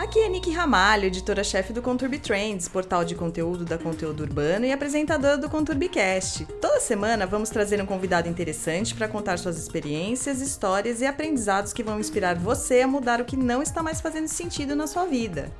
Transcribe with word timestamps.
Aqui 0.00 0.18
é 0.18 0.30
Nick 0.30 0.50
Ramalho, 0.50 1.04
editora-chefe 1.04 1.74
do 1.74 1.82
Conturbi 1.82 2.18
Trends, 2.18 2.66
portal 2.66 3.04
de 3.04 3.14
conteúdo 3.14 3.66
da 3.66 3.76
Conteúdo 3.76 4.22
Urbano 4.22 4.64
e 4.64 4.72
apresentadora 4.72 5.36
do 5.36 5.50
ConturbiCast. 5.50 6.46
Toda 6.58 6.80
semana 6.80 7.26
vamos 7.26 7.50
trazer 7.50 7.82
um 7.82 7.84
convidado 7.84 8.26
interessante 8.26 8.94
para 8.94 9.06
contar 9.06 9.38
suas 9.38 9.58
experiências, 9.58 10.40
histórias 10.40 11.02
e 11.02 11.06
aprendizados 11.06 11.74
que 11.74 11.82
vão 11.82 12.00
inspirar 12.00 12.34
você 12.34 12.80
a 12.80 12.88
mudar 12.88 13.20
o 13.20 13.26
que 13.26 13.36
não 13.36 13.62
está 13.62 13.82
mais 13.82 14.00
fazendo 14.00 14.26
sentido 14.26 14.74
na 14.74 14.86
sua 14.86 15.04
vida. 15.04 15.52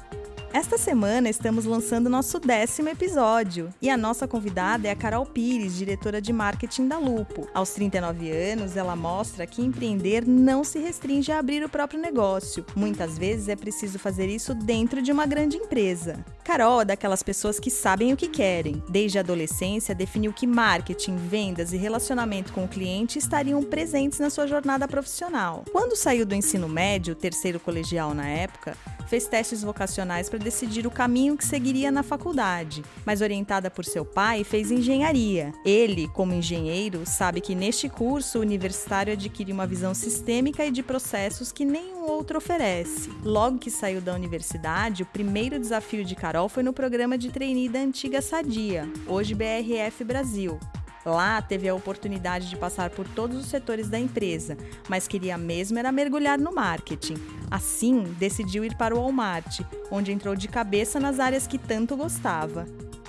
Esta 0.53 0.77
semana 0.77 1.29
estamos 1.29 1.65
lançando 1.65 2.11
nosso 2.11 2.41
décimo 2.41 2.89
episódio 2.89 3.73
e 3.81 3.89
a 3.89 3.97
nossa 3.97 4.27
convidada 4.27 4.89
é 4.89 4.91
a 4.91 4.97
Carol 4.97 5.25
Pires, 5.25 5.77
diretora 5.77 6.21
de 6.21 6.33
marketing 6.33 6.89
da 6.89 6.99
Lupo. 6.99 7.49
Aos 7.55 7.71
39 7.71 8.33
anos, 8.33 8.77
ela 8.77 8.97
mostra 8.97 9.47
que 9.47 9.63
empreender 9.63 10.27
não 10.27 10.65
se 10.65 10.81
restringe 10.81 11.31
a 11.31 11.39
abrir 11.39 11.63
o 11.63 11.69
próprio 11.69 12.01
negócio. 12.01 12.67
Muitas 12.75 13.17
vezes 13.17 13.49
é 13.49 13.55
preciso 13.55 13.97
fazer 14.01 14.29
isso 14.29 14.53
dentro 14.53 15.01
de 15.01 15.13
uma 15.13 15.25
grande 15.25 15.57
empresa. 15.57 16.25
Carol 16.51 16.81
é 16.81 16.85
daquelas 16.85 17.23
pessoas 17.23 17.61
que 17.61 17.71
sabem 17.71 18.13
o 18.13 18.17
que 18.17 18.27
querem. 18.27 18.83
Desde 18.89 19.19
a 19.19 19.21
adolescência, 19.21 19.95
definiu 19.95 20.33
que 20.33 20.49
marketing, 20.49 21.15
vendas 21.15 21.73
e 21.73 21.77
relacionamento 21.77 22.53
com 22.53 22.65
o 22.65 22.69
cliente 22.69 23.21
estariam 23.21 23.63
presentes 23.63 24.19
na 24.19 24.31
sua 24.31 24.49
jornada 24.49 24.89
profissional. 24.89 25.65
Quando 25.71 25.95
saiu 25.95 26.27
do 26.27 26.35
ensino 26.35 26.69
médio, 26.69 27.15
terceiro 27.15 27.61
colegial 27.61 28.13
na 28.15 28.27
época, 28.27 28.77
fez 29.07 29.27
testes 29.27 29.63
vocacionais 29.63 30.29
para 30.29 30.39
decidir 30.39 30.87
o 30.87 30.91
caminho 30.91 31.37
que 31.37 31.45
seguiria 31.45 31.91
na 31.91 32.03
faculdade, 32.03 32.85
mas 33.05 33.21
orientada 33.21 33.69
por 33.69 33.85
seu 33.85 34.05
pai, 34.05 34.45
fez 34.45 34.71
engenharia. 34.71 35.53
Ele, 35.65 36.07
como 36.09 36.33
engenheiro, 36.33 37.03
sabe 37.05 37.41
que 37.41 37.55
neste 37.55 37.89
curso 37.89 38.39
o 38.39 38.43
universitário 38.43 39.13
adquire 39.13 39.53
uma 39.53 39.67
visão 39.67 39.95
sistêmica 39.95 40.65
e 40.65 40.71
de 40.71 40.83
processos 40.83 41.51
que 41.51 41.65
nenhum 41.65 42.07
outro 42.07 42.39
oferece. 42.39 43.11
Logo 43.25 43.59
que 43.59 43.71
saiu 43.71 44.01
da 44.01 44.15
universidade, 44.15 45.03
o 45.03 45.07
primeiro 45.07 45.59
desafio 45.59 46.05
de 46.05 46.15
Carol 46.15 46.40
foi 46.49 46.63
no 46.63 46.73
programa 46.73 47.19
de 47.19 47.31
trainee 47.31 47.69
da 47.69 47.79
antiga 47.79 48.23
Sadia, 48.23 48.89
hoje 49.07 49.35
BRF 49.35 50.05
Brasil. 50.05 50.59
Lá 51.05 51.41
teve 51.41 51.69
a 51.69 51.75
oportunidade 51.75 52.49
de 52.49 52.57
passar 52.57 52.91
por 52.91 53.09
todos 53.09 53.39
os 53.39 53.47
setores 53.47 53.89
da 53.89 53.99
empresa, 53.99 54.57
mas 54.89 55.09
queria 55.09 55.39
mesmo 55.39 55.79
era 55.79 55.91
mergulhar 55.91 56.39
no 56.39 56.55
marketing. 56.55 57.15
Assim, 57.51 58.03
decidiu 58.19 58.65
ir 58.65 58.77
para 58.77 58.95
o 58.95 58.99
Walmart, 58.99 59.61
onde 59.91 60.13
entrou 60.13 60.37
de 60.37 60.47
cabeça 60.47 61.01
nas 61.01 61.19
áreas 61.19 61.47
que 61.47 61.59
tanto 61.59 61.97
gostava. 61.97 62.67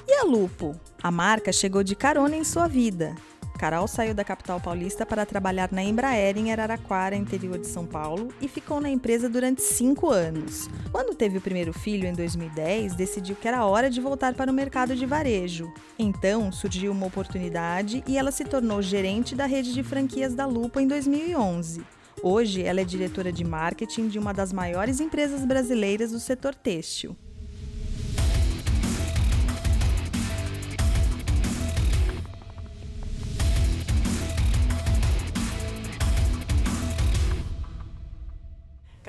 E 0.08 0.14
a 0.14 0.24
Lupo? 0.24 0.76
A 1.04 1.12
marca 1.12 1.52
chegou 1.52 1.84
de 1.84 1.96
carona 1.96 2.36
em 2.36 2.44
sua 2.44 2.68
vida. 2.68 3.16
Carol 3.62 3.88
saiu 3.88 4.16
da 4.16 4.24
capital 4.24 4.60
paulista 4.60 5.06
para 5.06 5.24
trabalhar 5.24 5.72
na 5.72 5.84
Embraer 5.84 6.36
em 6.36 6.52
Araraquara, 6.52 7.16
interior 7.16 7.60
de 7.60 7.68
São 7.68 7.86
Paulo, 7.86 8.30
e 8.42 8.48
ficou 8.48 8.82
na 8.82 8.90
empresa 8.90 9.30
durante 9.30 9.62
cinco 9.62 10.10
anos. 10.10 10.68
Quando 10.92 11.14
teve 11.14 11.38
o 11.38 11.42
primeiro 11.42 11.72
filho, 11.72 12.08
em 12.08 12.14
2010, 12.14 12.96
decidiu 12.96 13.36
que 13.36 13.48
era 13.48 13.64
hora 13.64 13.88
de 13.88 14.02
voltar 14.02 14.34
para 14.34 14.50
o 14.50 14.54
mercado 14.54 14.96
de 14.96 15.06
varejo. 15.06 15.72
Então, 16.00 16.52
surgiu 16.52 16.92
uma 16.92 17.06
oportunidade 17.06 18.04
e 18.08 18.18
ela 18.18 18.32
se 18.32 18.46
tornou 18.46 18.82
gerente 18.82 19.36
da 19.36 19.46
rede 19.46 19.76
de 19.76 19.84
franquias 19.84 20.34
da 20.34 20.48
Lupo 20.48 20.80
em 20.80 20.88
2011. 20.88 21.86
Hoje, 22.24 22.64
ela 22.64 22.82
é 22.82 22.84
diretora 22.84 23.32
de 23.32 23.44
marketing 23.44 24.08
de 24.08 24.18
uma 24.18 24.34
das 24.34 24.52
maiores 24.52 25.00
empresas 25.00 25.46
brasileiras 25.46 26.10
do 26.10 26.20
setor 26.20 26.56
têxtil. 26.56 27.16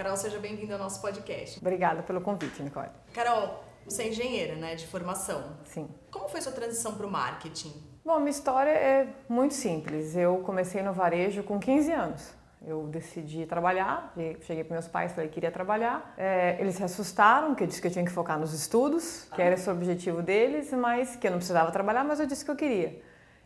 Carol, 0.02 0.16
seja 0.16 0.40
bem-vinda 0.40 0.72
ao 0.72 0.80
nosso 0.80 1.00
podcast. 1.00 1.60
Obrigada 1.60 2.02
pelo 2.02 2.20
convite, 2.20 2.60
Nicole. 2.60 2.88
Carol, 3.14 3.62
você 3.84 4.02
é 4.02 4.08
engenheira, 4.08 4.56
né, 4.56 4.74
de 4.74 4.84
formação. 4.84 5.56
Sim. 5.62 5.88
Como 6.10 6.28
foi 6.28 6.40
sua 6.40 6.50
transição 6.50 6.96
para 6.96 7.06
o 7.06 7.08
marketing? 7.08 7.72
Bom, 8.04 8.18
minha 8.18 8.30
história 8.30 8.70
é 8.70 9.06
muito 9.28 9.54
simples. 9.54 10.16
Eu 10.16 10.38
comecei 10.38 10.82
no 10.82 10.92
varejo 10.92 11.44
com 11.44 11.56
15 11.56 11.92
anos. 11.92 12.34
Eu 12.66 12.88
decidi 12.88 13.46
trabalhar, 13.46 14.12
cheguei 14.40 14.64
para 14.64 14.74
meus 14.74 14.88
pais, 14.88 15.12
falei 15.12 15.28
que 15.28 15.34
queria 15.34 15.52
trabalhar. 15.52 16.12
É, 16.18 16.56
eles 16.58 16.74
se 16.74 16.82
assustaram, 16.82 17.54
que 17.54 17.62
eu 17.62 17.68
disse 17.68 17.80
que 17.80 17.86
eu 17.86 17.92
tinha 17.92 18.04
que 18.04 18.10
focar 18.10 18.40
nos 18.40 18.52
estudos, 18.52 19.28
que 19.32 19.40
era 19.40 19.54
esse 19.54 19.70
o 19.70 19.72
objetivo 19.72 20.20
deles, 20.20 20.72
mas 20.72 21.14
que 21.14 21.28
eu 21.28 21.30
não 21.30 21.38
precisava 21.38 21.70
trabalhar, 21.70 22.02
mas 22.02 22.18
eu 22.18 22.26
disse 22.26 22.44
que 22.44 22.50
eu 22.50 22.56
queria. 22.56 23.00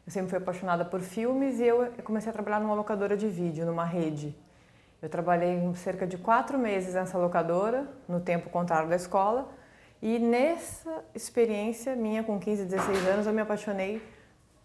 Eu 0.06 0.10
sempre 0.10 0.30
fui 0.30 0.38
apaixonada 0.38 0.86
por 0.86 1.02
filmes 1.02 1.60
e 1.60 1.64
eu 1.66 1.92
comecei 2.02 2.30
a 2.30 2.32
trabalhar 2.32 2.60
numa 2.60 2.74
locadora 2.74 3.14
de 3.14 3.28
vídeo, 3.28 3.66
numa 3.66 3.84
rede. 3.84 4.34
Eu 5.02 5.08
trabalhei 5.08 5.60
cerca 5.76 6.06
de 6.06 6.16
quatro 6.16 6.58
meses 6.58 6.94
nessa 6.94 7.18
locadora, 7.18 7.86
no 8.08 8.20
tempo 8.20 8.48
contrário 8.50 8.88
da 8.88 8.96
escola, 8.96 9.48
e 10.00 10.18
nessa 10.18 11.04
experiência 11.14 11.94
minha 11.94 12.22
com 12.22 12.38
15, 12.38 12.64
16 12.64 13.06
anos, 13.08 13.26
eu 13.26 13.32
me 13.32 13.40
apaixonei 13.40 14.02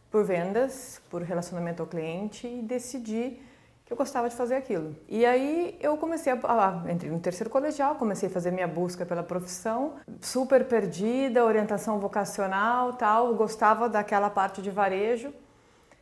por 0.10 0.26
vendas, 0.26 1.02
por 1.10 1.22
relacionamento 1.22 1.82
ao 1.82 1.88
cliente 1.88 2.46
e 2.46 2.62
decidi 2.62 3.42
que 3.86 3.94
eu 3.94 3.98
gostava 3.98 4.30
de 4.30 4.36
fazer 4.36 4.56
aquilo. 4.56 4.96
E 5.08 5.26
aí 5.26 5.78
eu 5.82 5.98
comecei 5.98 6.32
a, 6.32 6.40
ah, 6.44 6.92
entrei 6.92 7.12
no 7.12 7.20
terceiro 7.20 7.50
colegial, 7.50 7.96
comecei 7.96 8.30
a 8.30 8.32
fazer 8.32 8.52
minha 8.52 8.68
busca 8.68 9.06
pela 9.06 9.24
profissão, 9.24 9.96
super 10.20 10.66
perdida, 10.66 11.44
orientação 11.46 12.00
vocacional, 12.00 12.94
tal, 12.94 13.34
gostava 13.36 13.90
daquela 13.90 14.30
parte 14.30 14.62
de 14.62 14.70
varejo. 14.70 15.34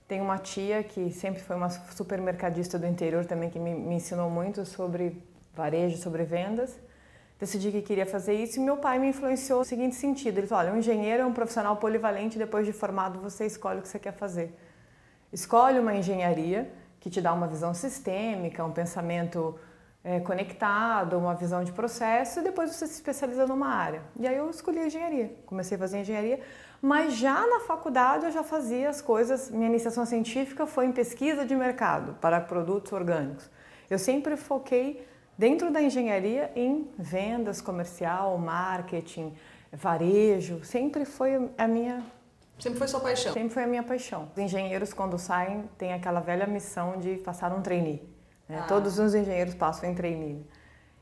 Tenho 0.09 0.23
uma 0.23 0.39
tia 0.39 0.81
que 0.83 1.11
sempre 1.11 1.39
foi 1.39 1.55
uma 1.55 1.69
supermercadista 1.69 2.79
do 2.79 2.87
interior 2.87 3.25
também 3.25 3.47
que 3.47 3.59
me, 3.59 3.75
me 3.75 3.93
ensinou 3.93 4.27
muito 4.27 4.65
sobre 4.65 5.23
varejo, 5.53 5.97
sobre 5.97 6.23
vendas. 6.23 6.79
Decidi 7.39 7.71
que 7.71 7.83
queria 7.83 8.07
fazer 8.07 8.33
isso 8.33 8.59
e 8.59 8.59
meu 8.59 8.77
pai 8.77 8.97
me 8.97 9.09
influenciou 9.09 9.59
no 9.59 9.65
seguinte 9.65 9.95
sentido: 9.95 10.39
ele 10.39 10.47
falou, 10.47 10.63
olha, 10.65 10.73
um 10.73 10.79
engenheiro 10.79 11.21
é 11.21 11.25
um 11.27 11.31
profissional 11.31 11.77
polivalente, 11.77 12.39
depois 12.39 12.65
de 12.65 12.73
formado 12.73 13.19
você 13.19 13.45
escolhe 13.45 13.77
o 13.77 13.81
que 13.83 13.87
você 13.87 13.99
quer 13.99 14.13
fazer. 14.13 14.51
Escolhe 15.31 15.77
uma 15.77 15.93
engenharia 15.93 16.67
que 16.99 17.07
te 17.07 17.21
dá 17.21 17.31
uma 17.31 17.45
visão 17.45 17.75
sistêmica, 17.75 18.65
um 18.65 18.71
pensamento 18.71 19.59
é, 20.03 20.19
conectado, 20.21 21.19
uma 21.19 21.35
visão 21.35 21.63
de 21.63 21.71
processo 21.71 22.39
e 22.39 22.43
depois 22.43 22.73
você 22.73 22.87
se 22.87 22.93
especializa 22.93 23.45
numa 23.45 23.67
área. 23.67 24.01
E 24.19 24.27
aí 24.27 24.37
eu 24.37 24.49
escolhi 24.49 24.79
engenharia, 24.79 25.35
comecei 25.45 25.75
a 25.75 25.79
fazer 25.79 25.99
engenharia 25.99 26.39
mas 26.81 27.15
já 27.15 27.45
na 27.47 27.59
faculdade 27.61 28.25
eu 28.25 28.31
já 28.31 28.43
fazia 28.43 28.89
as 28.89 29.01
coisas. 29.01 29.49
Minha 29.49 29.67
iniciação 29.67 30.05
científica 30.05 30.65
foi 30.65 30.85
em 30.85 30.91
pesquisa 30.91 31.45
de 31.45 31.55
mercado 31.55 32.15
para 32.21 32.39
produtos 32.39 32.91
orgânicos. 32.91 33.49
Eu 33.89 33.99
sempre 33.99 34.37
foquei 34.37 35.05
dentro 35.37 35.71
da 35.71 35.81
engenharia 35.81 36.51
em 36.55 36.89
vendas, 36.97 37.59
comercial, 37.61 38.37
marketing, 38.37 39.33
varejo. 39.71 40.63
Sempre 40.63 41.05
foi 41.05 41.49
a 41.57 41.67
minha 41.67 42.03
Sempre 42.59 42.77
foi 42.77 42.87
sua 42.89 42.99
paixão? 42.99 43.33
Sempre 43.33 43.53
foi 43.53 43.63
a 43.63 43.67
minha 43.67 43.83
paixão. 43.83 44.29
Os 44.35 44.37
engenheiros, 44.37 44.93
quando 44.93 45.17
saem, 45.17 45.69
têm 45.77 45.93
aquela 45.93 46.19
velha 46.19 46.45
missão 46.45 46.97
de 46.99 47.15
passar 47.15 47.53
um 47.53 47.61
trainee. 47.61 48.03
Né? 48.49 48.59
Ah. 48.61 48.67
Todos 48.67 48.99
os 48.99 49.15
engenheiros 49.15 49.55
passam 49.55 49.89
em 49.89 49.95
trainee. 49.95 50.45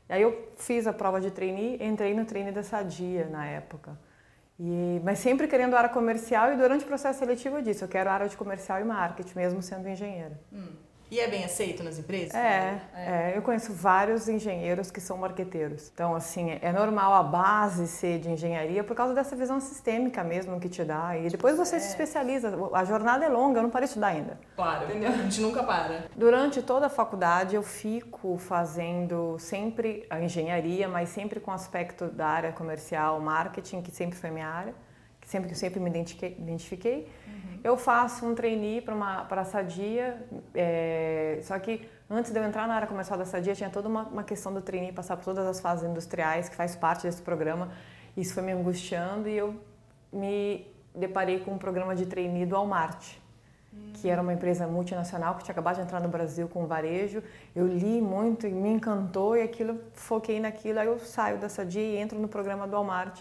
E 0.08 0.12
aí 0.12 0.22
eu 0.22 0.52
fiz 0.56 0.86
a 0.86 0.92
prova 0.92 1.20
de 1.20 1.32
trainee, 1.32 1.76
entrei 1.84 2.14
no 2.14 2.24
trainee 2.24 2.52
da 2.52 2.62
Sadia 2.62 3.26
na 3.26 3.44
época. 3.44 3.98
E, 4.60 5.00
mas 5.04 5.20
sempre 5.20 5.46
querendo 5.46 5.74
área 5.74 5.88
comercial 5.88 6.52
e 6.52 6.56
durante 6.56 6.84
o 6.84 6.88
processo 6.88 7.20
seletivo 7.20 7.58
eu 7.58 7.62
disse, 7.62 7.82
eu 7.82 7.88
quero 7.88 8.10
área 8.10 8.28
de 8.28 8.36
comercial 8.36 8.80
e 8.80 8.84
marketing, 8.84 9.32
mesmo 9.36 9.62
sendo 9.62 9.88
engenheira. 9.88 10.40
Hum. 10.52 10.72
E 11.10 11.18
é 11.20 11.28
bem 11.28 11.44
aceito 11.44 11.82
nas 11.82 11.98
empresas? 11.98 12.34
É, 12.34 12.80
é, 12.94 13.32
é, 13.32 13.32
eu 13.36 13.42
conheço 13.42 13.72
vários 13.72 14.28
engenheiros 14.28 14.90
que 14.90 15.00
são 15.00 15.16
marqueteiros. 15.16 15.90
Então, 15.92 16.14
assim, 16.14 16.58
é 16.60 16.70
normal 16.70 17.14
a 17.14 17.22
base 17.22 17.86
ser 17.86 18.18
de 18.18 18.30
engenharia 18.30 18.84
por 18.84 18.94
causa 18.94 19.14
dessa 19.14 19.34
visão 19.34 19.58
sistêmica 19.58 20.22
mesmo 20.22 20.60
que 20.60 20.68
te 20.68 20.84
dá. 20.84 21.16
E 21.16 21.30
depois 21.30 21.56
você 21.56 21.76
é. 21.76 21.78
se 21.78 21.88
especializa. 21.88 22.52
A 22.74 22.84
jornada 22.84 23.24
é 23.24 23.28
longa, 23.28 23.58
eu 23.58 23.62
não 23.62 23.70
parei 23.70 23.86
de 23.86 23.90
estudar 23.90 24.08
ainda. 24.08 24.38
Claro, 24.54 24.84
entendeu? 24.84 25.10
A 25.10 25.16
gente 25.16 25.40
nunca 25.40 25.62
para. 25.62 26.04
Durante 26.14 26.62
toda 26.62 26.86
a 26.86 26.90
faculdade 26.90 27.54
eu 27.54 27.62
fico 27.62 28.36
fazendo 28.38 29.38
sempre 29.38 30.06
a 30.10 30.20
engenharia, 30.20 30.88
mas 30.88 31.08
sempre 31.08 31.40
com 31.40 31.50
aspecto 31.50 32.06
da 32.06 32.26
área 32.26 32.52
comercial, 32.52 33.18
marketing, 33.20 33.80
que 33.80 33.90
sempre 33.90 34.18
foi 34.18 34.30
minha 34.30 34.46
área, 34.46 34.74
sempre 35.28 35.46
que 35.46 35.54
eu 35.54 35.58
sempre 35.58 35.78
me 35.78 35.90
identifiquei. 35.90 37.06
Uhum. 37.26 37.60
Eu 37.62 37.76
faço 37.76 38.24
um 38.24 38.34
trainee 38.34 38.80
para 38.80 39.26
a 39.28 39.44
Sadia, 39.44 40.26
é, 40.54 41.38
só 41.42 41.58
que 41.58 41.86
antes 42.08 42.32
de 42.32 42.38
eu 42.38 42.44
entrar 42.44 42.66
na 42.66 42.74
área 42.74 42.88
comercial 42.88 43.18
da 43.18 43.26
Sadia, 43.26 43.54
tinha 43.54 43.68
toda 43.68 43.88
uma, 43.88 44.04
uma 44.04 44.24
questão 44.24 44.54
do 44.54 44.62
trainee 44.62 44.90
passar 44.90 45.18
por 45.18 45.24
todas 45.26 45.46
as 45.46 45.60
fases 45.60 45.88
industriais, 45.88 46.48
que 46.48 46.56
faz 46.56 46.74
parte 46.74 47.02
desse 47.02 47.20
programa. 47.20 47.70
Isso 48.16 48.32
foi 48.32 48.42
me 48.42 48.52
angustiando 48.52 49.28
e 49.28 49.36
eu 49.36 49.54
me 50.10 50.66
deparei 50.94 51.40
com 51.40 51.52
um 51.52 51.58
programa 51.58 51.94
de 51.94 52.06
trainee 52.06 52.46
do 52.46 52.54
Walmart, 52.54 53.16
que 54.00 54.08
era 54.08 54.22
uma 54.22 54.32
empresa 54.32 54.66
multinacional 54.66 55.34
que 55.34 55.44
tinha 55.44 55.52
acabado 55.52 55.76
de 55.76 55.82
entrar 55.82 56.00
no 56.00 56.08
Brasil 56.08 56.48
com 56.48 56.66
varejo. 56.66 57.22
Eu 57.54 57.66
li 57.66 58.00
muito 58.00 58.46
e 58.46 58.50
me 58.50 58.70
encantou 58.70 59.36
e 59.36 59.42
aquilo 59.42 59.78
foquei 59.92 60.40
naquilo. 60.40 60.78
Aí 60.80 60.86
eu 60.86 60.98
saio 60.98 61.36
da 61.36 61.50
Sadia 61.50 61.82
e 61.82 61.98
entro 61.98 62.18
no 62.18 62.28
programa 62.28 62.66
do 62.66 62.72
Walmart 62.72 63.20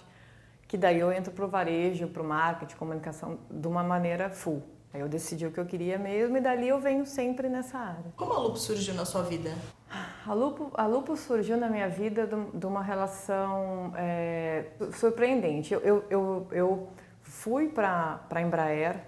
que 0.67 0.77
daí 0.77 0.99
eu 0.99 1.11
entro 1.11 1.31
para 1.31 1.45
o 1.45 1.47
varejo, 1.47 2.07
para 2.07 2.21
o 2.21 2.25
marketing, 2.25 2.75
comunicação, 2.75 3.39
de 3.49 3.67
uma 3.67 3.83
maneira 3.83 4.29
full. 4.29 4.61
Aí 4.93 5.01
eu 5.01 5.07
decidi 5.07 5.45
o 5.45 5.51
que 5.51 5.59
eu 5.59 5.65
queria 5.65 5.97
mesmo 5.97 6.37
e 6.37 6.41
dali 6.41 6.67
eu 6.67 6.79
venho 6.79 7.05
sempre 7.05 7.49
nessa 7.49 7.77
área. 7.77 8.11
Como 8.15 8.33
a 8.33 8.39
Lupo 8.39 8.57
surgiu 8.57 8.93
na 8.93 9.05
sua 9.05 9.21
vida? 9.23 9.53
A 10.25 10.33
Lupo, 10.33 10.71
a 10.73 10.85
Lupo 10.85 11.15
surgiu 11.15 11.57
na 11.57 11.69
minha 11.69 11.87
vida 11.87 12.27
de, 12.53 12.65
uma 12.65 12.81
relação 12.81 13.93
é, 13.95 14.65
surpreendente. 14.93 15.73
Eu, 15.73 15.81
eu, 15.81 16.05
eu, 16.09 16.47
eu 16.51 16.87
fui 17.21 17.69
para 17.69 18.25
a 18.29 18.41
Embraer 18.41 19.03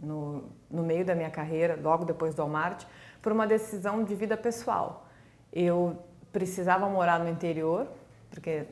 no, 0.00 0.44
no 0.70 0.82
meio 0.82 1.04
da 1.04 1.14
minha 1.14 1.30
carreira, 1.30 1.78
logo 1.80 2.04
depois 2.04 2.34
do 2.34 2.42
Walmart, 2.42 2.84
por 3.22 3.32
uma 3.32 3.46
decisão 3.46 4.04
de 4.04 4.14
vida 4.14 4.36
pessoal. 4.36 5.08
Eu 5.52 5.98
precisava 6.32 6.88
morar 6.88 7.20
no 7.20 7.28
interior, 7.28 7.88
porque 8.34 8.64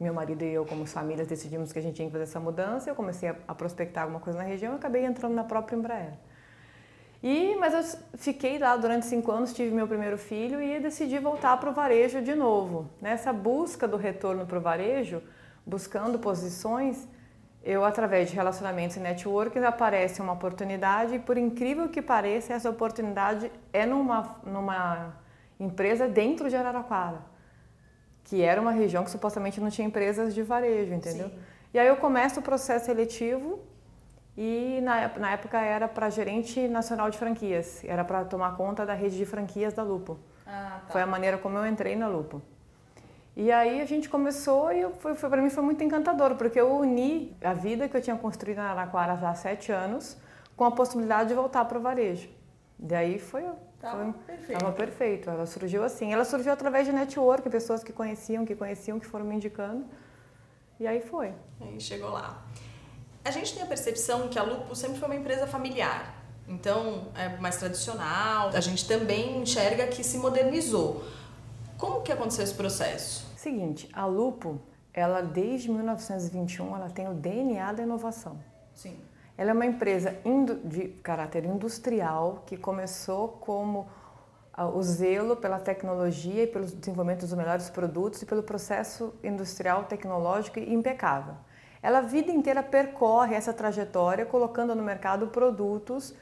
meu 0.00 0.14
marido 0.14 0.42
e 0.42 0.54
eu, 0.54 0.64
como 0.64 0.86
famílias, 0.86 1.28
decidimos 1.28 1.70
que 1.70 1.78
a 1.78 1.82
gente 1.82 1.96
tinha 1.96 2.08
que 2.08 2.12
fazer 2.12 2.24
essa 2.24 2.40
mudança. 2.40 2.88
Eu 2.88 2.94
comecei 2.94 3.28
a, 3.28 3.36
a 3.46 3.54
prospectar 3.54 4.04
alguma 4.04 4.20
coisa 4.20 4.38
na 4.38 4.44
região 4.44 4.72
e 4.72 4.76
acabei 4.76 5.04
entrando 5.04 5.34
na 5.34 5.44
própria 5.44 5.76
Embraer. 5.76 6.14
E, 7.22 7.54
mas 7.56 7.74
eu 7.74 8.00
fiquei 8.14 8.58
lá 8.58 8.74
durante 8.74 9.04
cinco 9.04 9.30
anos, 9.30 9.52
tive 9.52 9.74
meu 9.74 9.86
primeiro 9.86 10.16
filho 10.16 10.62
e 10.62 10.80
decidi 10.80 11.18
voltar 11.18 11.58
para 11.58 11.68
o 11.68 11.74
varejo 11.74 12.22
de 12.22 12.34
novo. 12.34 12.88
Nessa 12.98 13.34
busca 13.34 13.86
do 13.86 13.98
retorno 13.98 14.46
para 14.46 14.56
o 14.56 14.62
varejo, 14.62 15.22
buscando 15.66 16.18
posições, 16.18 17.06
eu, 17.62 17.84
através 17.84 18.30
de 18.30 18.34
relacionamentos 18.34 18.96
e 18.96 19.00
networking, 19.00 19.58
aparece 19.58 20.22
uma 20.22 20.32
oportunidade 20.32 21.16
e, 21.16 21.18
por 21.18 21.36
incrível 21.36 21.90
que 21.90 22.00
pareça, 22.00 22.54
essa 22.54 22.70
oportunidade 22.70 23.52
é 23.74 23.84
numa, 23.84 24.36
numa 24.42 25.16
empresa 25.60 26.08
dentro 26.08 26.48
de 26.48 26.56
Araraquara, 26.56 27.35
que 28.26 28.42
era 28.42 28.60
uma 28.60 28.72
região 28.72 29.04
que 29.04 29.10
supostamente 29.10 29.60
não 29.60 29.70
tinha 29.70 29.86
empresas 29.86 30.34
de 30.34 30.42
varejo, 30.42 30.92
entendeu? 30.92 31.28
Sim. 31.28 31.38
E 31.72 31.78
aí 31.78 31.86
eu 31.86 31.96
começo 31.96 32.40
o 32.40 32.42
processo 32.42 32.86
seletivo 32.86 33.60
e 34.36 34.80
na, 34.82 35.08
na 35.16 35.30
época 35.32 35.60
era 35.60 35.86
para 35.86 36.10
gerente 36.10 36.66
nacional 36.66 37.08
de 37.08 37.16
franquias, 37.16 37.82
era 37.84 38.04
para 38.04 38.24
tomar 38.24 38.56
conta 38.56 38.84
da 38.84 38.94
rede 38.94 39.16
de 39.16 39.24
franquias 39.24 39.72
da 39.72 39.82
Lupo. 39.82 40.18
Ah, 40.44 40.80
tá. 40.86 40.92
Foi 40.92 41.02
a 41.02 41.06
maneira 41.06 41.38
como 41.38 41.56
eu 41.56 41.66
entrei 41.66 41.94
na 41.94 42.08
Lupo. 42.08 42.42
E 43.36 43.52
aí 43.52 43.80
a 43.80 43.84
gente 43.84 44.08
começou 44.08 44.72
e 44.72 44.90
foi, 44.94 45.14
foi 45.14 45.30
para 45.30 45.40
mim 45.40 45.50
foi 45.50 45.62
muito 45.62 45.84
encantador, 45.84 46.34
porque 46.34 46.58
eu 46.58 46.74
uni 46.74 47.36
a 47.44 47.52
vida 47.52 47.88
que 47.88 47.96
eu 47.96 48.02
tinha 48.02 48.16
construído 48.16 48.56
na 48.56 48.70
Araraquara 48.70 49.12
há 49.12 49.34
sete 49.34 49.70
anos 49.70 50.16
com 50.56 50.64
a 50.64 50.70
possibilidade 50.70 51.28
de 51.28 51.34
voltar 51.34 51.64
para 51.66 51.78
o 51.78 51.80
varejo. 51.80 52.28
Daí 52.78 53.18
foi 53.18 53.44
Tava 53.90 54.12
perfeito. 54.12 54.58
Tava 54.58 54.72
perfeito. 54.72 55.30
Ela 55.30 55.46
surgiu 55.46 55.84
assim. 55.84 56.12
Ela 56.12 56.24
surgiu 56.24 56.52
através 56.52 56.86
de 56.86 56.92
network, 56.92 57.48
pessoas 57.48 57.82
que 57.84 57.92
conheciam, 57.92 58.44
que 58.44 58.54
conheciam, 58.54 58.98
que 58.98 59.06
foram 59.06 59.24
me 59.24 59.34
indicando. 59.34 59.84
E 60.78 60.86
aí 60.86 61.00
foi. 61.00 61.32
Aí 61.60 61.80
chegou 61.80 62.10
lá. 62.10 62.42
A 63.24 63.30
gente 63.30 63.54
tem 63.54 63.62
a 63.62 63.66
percepção 63.66 64.28
que 64.28 64.38
a 64.38 64.42
Lupo 64.42 64.74
sempre 64.74 64.98
foi 64.98 65.08
uma 65.08 65.16
empresa 65.16 65.46
familiar. 65.46 66.14
Então, 66.46 67.08
é 67.14 67.36
mais 67.38 67.56
tradicional. 67.56 68.50
A 68.54 68.60
gente 68.60 68.86
também 68.86 69.42
enxerga 69.42 69.86
que 69.88 70.04
se 70.04 70.18
modernizou. 70.18 71.04
Como 71.76 72.02
que 72.02 72.12
aconteceu 72.12 72.44
esse 72.44 72.54
processo? 72.54 73.26
Seguinte, 73.36 73.88
a 73.92 74.06
Lupo, 74.06 74.60
ela 74.94 75.20
desde 75.20 75.70
1921, 75.70 76.76
ela 76.76 76.88
tem 76.88 77.08
o 77.08 77.14
DNA 77.14 77.72
da 77.72 77.82
inovação. 77.82 78.38
Sim. 78.74 78.96
Ela 79.38 79.50
é 79.50 79.54
uma 79.54 79.66
empresa 79.66 80.16
de 80.64 80.88
caráter 81.02 81.44
industrial 81.44 82.42
que 82.46 82.56
começou 82.56 83.28
como 83.40 83.86
o 84.74 84.82
zelo 84.82 85.36
pela 85.36 85.58
tecnologia 85.58 86.44
e 86.44 86.46
pelo 86.46 86.64
desenvolvimento 86.64 87.20
dos 87.20 87.34
melhores 87.34 87.68
produtos 87.68 88.22
e 88.22 88.26
pelo 88.26 88.42
processo 88.42 89.12
industrial 89.22 89.84
tecnológico 89.84 90.58
impecável. 90.58 91.34
Ela 91.82 91.98
a 91.98 92.00
vida 92.02 92.32
inteira 92.32 92.62
percorre 92.62 93.34
essa 93.34 93.52
trajetória 93.52 94.24
colocando 94.24 94.74
no 94.74 94.82
mercado 94.82 95.26
produtos 95.26 96.14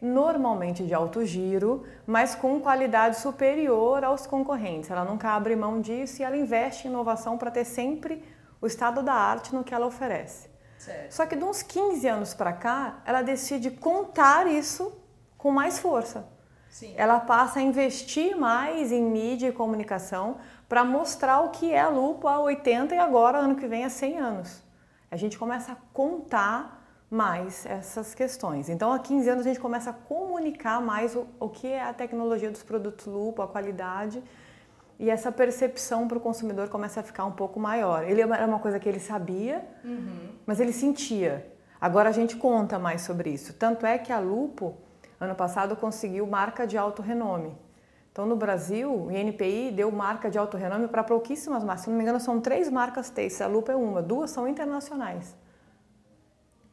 normalmente 0.00 0.84
de 0.84 0.92
alto 0.92 1.24
giro, 1.24 1.84
mas 2.06 2.34
com 2.34 2.60
qualidade 2.60 3.18
superior 3.18 4.04
aos 4.04 4.26
concorrentes. 4.26 4.90
Ela 4.90 5.04
nunca 5.04 5.30
abre 5.30 5.54
mão 5.54 5.80
disso 5.80 6.20
e 6.20 6.24
ela 6.24 6.36
investe 6.36 6.86
em 6.86 6.90
inovação 6.90 7.38
para 7.38 7.50
ter 7.50 7.64
sempre 7.64 8.22
o 8.60 8.66
estado 8.66 9.02
da 9.02 9.14
arte 9.14 9.54
no 9.54 9.64
que 9.64 9.72
ela 9.72 9.86
oferece. 9.86 10.55
Certo. 10.86 11.12
Só 11.12 11.26
que 11.26 11.34
de 11.34 11.42
uns 11.42 11.62
15 11.62 12.06
anos 12.06 12.32
para 12.32 12.52
cá, 12.52 13.00
ela 13.04 13.20
decide 13.20 13.72
contar 13.72 14.46
isso 14.46 14.96
com 15.36 15.50
mais 15.50 15.80
força. 15.80 16.28
Sim. 16.70 16.94
Ela 16.96 17.18
passa 17.18 17.58
a 17.58 17.62
investir 17.62 18.36
mais 18.36 18.92
em 18.92 19.02
mídia 19.02 19.48
e 19.48 19.52
comunicação 19.52 20.36
para 20.68 20.84
mostrar 20.84 21.40
o 21.40 21.50
que 21.50 21.72
é 21.72 21.80
a 21.80 21.88
Lupo 21.88 22.28
há 22.28 22.38
80 22.38 22.94
e 22.94 22.98
agora, 22.98 23.38
ano 23.38 23.56
que 23.56 23.66
vem, 23.66 23.84
há 23.84 23.90
100 23.90 24.18
anos. 24.18 24.62
A 25.10 25.16
gente 25.16 25.36
começa 25.36 25.72
a 25.72 25.76
contar 25.92 26.84
mais 27.10 27.66
essas 27.66 28.14
questões. 28.14 28.68
Então, 28.68 28.92
há 28.92 28.98
15 29.00 29.28
anos 29.28 29.46
a 29.46 29.48
gente 29.48 29.60
começa 29.60 29.90
a 29.90 29.92
comunicar 29.92 30.80
mais 30.80 31.16
o, 31.16 31.26
o 31.40 31.48
que 31.48 31.66
é 31.66 31.82
a 31.82 31.92
tecnologia 31.92 32.50
dos 32.50 32.62
produtos 32.62 33.06
Lupo, 33.06 33.42
a 33.42 33.48
qualidade, 33.48 34.22
e 34.98 35.10
essa 35.10 35.30
percepção 35.30 36.08
para 36.08 36.16
o 36.16 36.20
consumidor 36.20 36.68
começa 36.68 37.00
a 37.00 37.02
ficar 37.02 37.24
um 37.24 37.32
pouco 37.32 37.60
maior. 37.60 38.04
Ele 38.04 38.22
era 38.22 38.46
uma 38.46 38.58
coisa 38.58 38.80
que 38.80 38.88
ele 38.88 39.00
sabia, 39.00 39.62
uhum. 39.84 40.30
mas 40.46 40.58
ele 40.58 40.72
sentia. 40.72 41.46
Agora 41.80 42.08
a 42.08 42.12
gente 42.12 42.36
conta 42.36 42.78
mais 42.78 43.02
sobre 43.02 43.30
isso. 43.30 43.52
Tanto 43.52 43.84
é 43.84 43.98
que 43.98 44.10
a 44.10 44.18
Lupo, 44.18 44.76
ano 45.20 45.34
passado, 45.34 45.76
conseguiu 45.76 46.26
marca 46.26 46.66
de 46.66 46.78
alto 46.78 47.02
renome. 47.02 47.54
Então, 48.10 48.24
no 48.24 48.34
Brasil, 48.34 48.90
o 48.90 49.12
INPI 49.12 49.70
deu 49.70 49.92
marca 49.92 50.30
de 50.30 50.38
alto 50.38 50.56
renome 50.56 50.88
para 50.88 51.04
pouquíssimas 51.04 51.62
marcas. 51.62 51.84
Se 51.84 51.90
não 51.90 51.96
me 51.98 52.02
engano, 52.02 52.18
são 52.18 52.40
três 52.40 52.70
marcas 52.70 53.10
têxteis. 53.10 53.42
A 53.42 53.46
Lupa 53.46 53.72
é 53.72 53.76
uma, 53.76 54.00
duas 54.00 54.30
são 54.30 54.48
internacionais. 54.48 55.36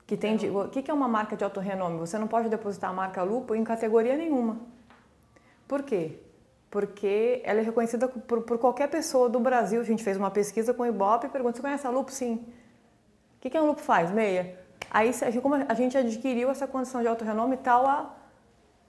Que 0.08 0.16
tem 0.16 0.38
de, 0.38 0.50
o 0.50 0.70
que 0.70 0.90
é 0.90 0.94
uma 0.94 1.10
marca 1.10 1.36
de 1.36 1.44
alto 1.44 1.60
renome? 1.60 2.00
Você 2.00 2.18
não 2.18 2.28
pode 2.28 2.48
depositar 2.48 2.92
a 2.92 2.94
marca 2.94 3.22
Lupo 3.24 3.54
em 3.54 3.64
categoria 3.66 4.16
nenhuma. 4.16 4.58
Por 5.68 5.84
quê? 5.84 6.23
Porque 6.74 7.40
ela 7.46 7.60
é 7.60 7.64
reconhecida 7.64 8.08
por, 8.08 8.42
por 8.42 8.58
qualquer 8.58 8.90
pessoa 8.90 9.30
do 9.30 9.40
Brasil. 9.40 9.80
A 9.80 9.84
gente 9.84 10.04
fez 10.04 10.18
uma 10.18 10.32
pesquisa 10.32 10.74
com 10.74 10.82
o 10.82 10.88
Ibope 10.88 11.28
e 11.28 11.30
perguntou: 11.30 11.58
você 11.58 11.62
conhece 11.62 11.86
a 11.86 11.92
Lupo? 11.92 12.12
Sim. 12.12 12.34
O 13.38 13.42
que, 13.42 13.52
que 13.52 13.56
a 13.56 13.62
Lupo 13.62 13.80
faz? 13.80 14.10
Meia. 14.10 14.58
Aí, 14.90 15.12
como 15.40 15.54
a 15.54 15.74
gente 15.76 15.96
adquiriu 15.96 16.50
essa 16.50 16.66
condição 16.66 17.00
de 17.04 17.08
alto 17.08 17.24
renome, 17.24 17.58
tal 17.58 17.86
a 17.86 18.16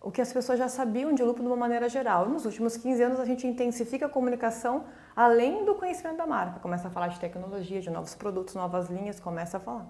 o 0.01 0.11
que 0.11 0.23
as 0.23 0.33
pessoas 0.33 0.59
já 0.59 0.69
sabiam 0.69 1.13
de 1.13 1.23
lupo 1.23 1.41
de 1.43 1.47
uma 1.47 1.57
maneira 1.57 1.87
geral. 1.91 2.27
Nos 2.27 2.47
últimos 2.47 2.75
15 2.75 3.03
anos 3.03 3.21
a 3.21 3.25
gente 3.27 3.47
intensifica 3.47 4.07
a 4.07 4.09
comunicação 4.09 4.85
além 5.15 5.67
do 5.67 5.75
conhecimento 5.75 6.17
da 6.17 6.27
marca, 6.27 6.61
começa 6.61 6.89
a 6.89 6.91
falar 6.91 7.09
de 7.09 7.21
tecnologia, 7.21 7.81
de 7.83 7.91
novos 7.91 8.15
produtos, 8.15 8.55
novas 8.55 8.89
linhas, 8.89 9.21
começa 9.21 9.59
a 9.59 9.61
falar. 9.61 9.87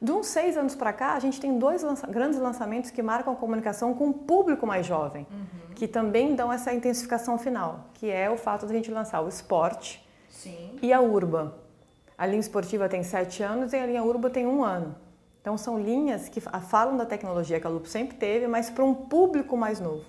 De 0.00 0.12
uns 0.12 0.26
seis 0.26 0.56
anos 0.56 0.74
para 0.74 0.92
cá, 0.92 1.14
a 1.14 1.20
gente 1.20 1.40
tem 1.40 1.58
dois 1.58 1.82
lança 1.82 2.06
grandes 2.06 2.38
lançamentos 2.38 2.90
que 2.90 3.02
marcam 3.02 3.32
a 3.32 3.36
comunicação 3.36 3.94
com 3.94 4.10
o 4.10 4.12
público 4.12 4.66
mais 4.66 4.84
jovem, 4.84 5.26
uhum. 5.30 5.74
que 5.74 5.88
também 5.88 6.34
dão 6.34 6.52
essa 6.52 6.72
intensificação 6.72 7.38
final, 7.38 7.86
que 7.94 8.10
é 8.10 8.30
o 8.30 8.36
fato 8.36 8.66
de 8.66 8.72
a 8.72 8.76
gente 8.76 8.90
lançar 8.90 9.20
o 9.22 9.28
Sport 9.28 9.98
Sim. 10.28 10.78
e 10.82 10.92
a 10.92 11.00
Urban. 11.00 11.52
A 12.18 12.26
linha 12.26 12.40
esportiva 12.40 12.88
tem 12.88 13.02
sete 13.02 13.42
anos 13.42 13.72
e 13.72 13.76
a 13.76 13.86
linha 13.86 14.02
Urban 14.02 14.30
tem 14.30 14.46
um 14.46 14.62
ano. 14.62 14.94
Então 15.40 15.56
são 15.56 15.78
linhas 15.78 16.28
que 16.28 16.40
falam 16.40 16.96
da 16.96 17.06
tecnologia 17.06 17.60
que 17.60 17.66
a 17.66 17.70
Lupo 17.70 17.86
sempre 17.86 18.16
teve, 18.16 18.46
mas 18.46 18.68
para 18.68 18.84
um 18.84 18.94
público 18.94 19.56
mais 19.56 19.78
novo. 19.80 20.04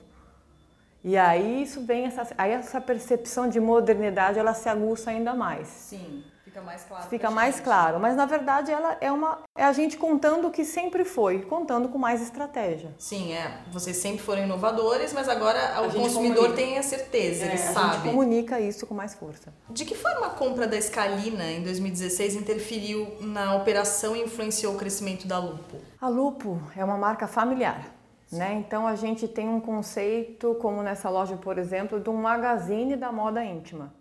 E 1.04 1.16
aí 1.16 1.62
isso 1.62 1.86
vem 1.86 2.06
essa, 2.06 2.28
aí 2.38 2.52
essa 2.52 2.82
percepção 2.82 3.48
de 3.48 3.60
modernidade, 3.60 4.40
ela 4.40 4.54
se 4.54 4.68
aguça 4.68 5.12
ainda 5.12 5.34
mais. 5.34 5.68
Sim. 5.68 6.24
Fica 6.58 6.62
mais 6.62 6.84
claro. 6.84 7.10
Fica 7.10 7.32
mais 7.32 7.56
gente. 7.56 7.64
claro, 7.64 8.00
mas 8.00 8.16
na 8.16 8.26
verdade 8.26 8.72
ela 8.72 8.98
é 9.00 9.12
uma 9.12 9.40
é 9.56 9.64
a 9.64 9.72
gente 9.72 9.98
contando 9.98 10.48
o 10.48 10.52
que 10.52 10.66
sempre 10.66 11.06
foi, 11.06 11.42
contando 11.42 11.88
com 11.90 11.98
mais 11.98 12.22
estratégia. 12.22 12.96
Sim, 12.98 13.34
é. 13.34 13.60
Vocês 13.72 13.98
sempre 13.98 14.24
foram 14.24 14.44
inovadores, 14.44 15.14
mas 15.14 15.30
agora 15.30 15.76
a 15.76 15.82
o 15.82 15.94
consumidor 15.94 16.48
comunica. 16.48 16.56
tem 16.56 16.78
a 16.78 16.84
certeza, 16.84 17.46
é, 17.46 17.48
ele 17.50 17.56
a 17.56 17.58
sabe. 17.58 17.80
A 17.80 17.94
gente 17.94 18.04
comunica 18.04 18.60
isso 18.60 18.88
com 18.88 18.96
mais 18.96 19.14
força. 19.14 19.54
De 19.70 19.86
que 19.86 19.94
forma 19.94 20.28
a 20.28 20.30
compra 20.32 20.68
da 20.68 20.82
Scalina 20.82 21.44
em 21.46 21.62
2016 21.62 22.36
interferiu 22.36 23.18
na 23.22 23.56
operação 23.56 24.16
e 24.16 24.24
influenciou 24.24 24.74
o 24.74 24.78
crescimento 24.78 25.28
da 25.28 25.38
Lupo? 25.38 25.78
A 26.02 26.08
Lupo 26.08 26.60
é 26.76 26.84
uma 26.84 26.98
marca 26.98 27.28
familiar. 27.28 27.86
Né? 28.32 28.56
Então 28.56 28.86
a 28.86 28.96
gente 28.96 29.26
tem 29.26 29.48
um 29.48 29.62
conceito, 29.62 30.56
como 30.56 30.84
nessa 30.84 31.10
loja, 31.10 31.38
por 31.38 31.58
exemplo, 31.58 32.00
de 32.00 32.10
um 32.10 32.16
magazine 32.16 32.96
da 32.98 33.10
moda 33.10 33.42
íntima. 33.44 33.94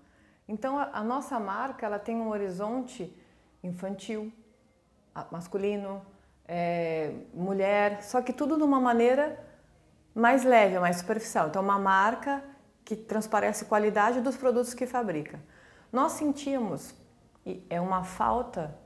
Então 0.48 0.78
a, 0.78 0.90
a 0.92 1.02
nossa 1.02 1.38
marca 1.40 1.86
ela 1.86 1.98
tem 1.98 2.16
um 2.16 2.28
horizonte 2.28 3.12
infantil, 3.62 4.32
masculino, 5.30 6.02
é, 6.46 7.12
mulher, 7.34 8.02
só 8.02 8.22
que 8.22 8.32
tudo 8.32 8.56
de 8.56 8.62
uma 8.62 8.80
maneira 8.80 9.44
mais 10.14 10.44
leve, 10.44 10.78
mais 10.78 10.96
superficial. 10.96 11.48
Então 11.48 11.62
uma 11.62 11.78
marca 11.78 12.42
que 12.84 12.94
transparece 12.94 13.64
qualidade 13.64 14.20
dos 14.20 14.36
produtos 14.36 14.72
que 14.72 14.86
fabrica. 14.86 15.40
Nós 15.92 16.12
sentimos 16.12 16.94
e 17.44 17.64
é 17.68 17.80
uma 17.80 18.04
falta 18.04 18.76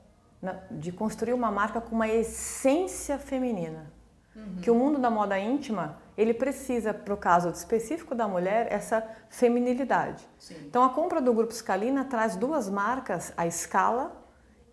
de 0.71 0.91
construir 0.91 1.33
uma 1.33 1.51
marca 1.51 1.79
com 1.79 1.95
uma 1.95 2.07
essência 2.07 3.19
feminina. 3.19 3.91
Uhum. 4.35 4.61
Que 4.61 4.71
o 4.71 4.75
mundo 4.75 4.97
da 4.97 5.09
moda 5.09 5.37
íntima 5.37 5.97
ele 6.17 6.33
precisa, 6.33 6.93
para 6.93 7.13
o 7.13 7.17
caso 7.17 7.49
específico 7.49 8.13
da 8.15 8.27
mulher, 8.27 8.67
essa 8.71 9.05
feminilidade. 9.29 10.27
Sim. 10.37 10.55
Então, 10.67 10.83
a 10.83 10.89
compra 10.89 11.21
do 11.21 11.33
Grupo 11.33 11.53
Scalina 11.53 12.05
traz 12.05 12.35
duas 12.35 12.69
marcas, 12.69 13.33
a 13.35 13.49
Scala 13.49 14.15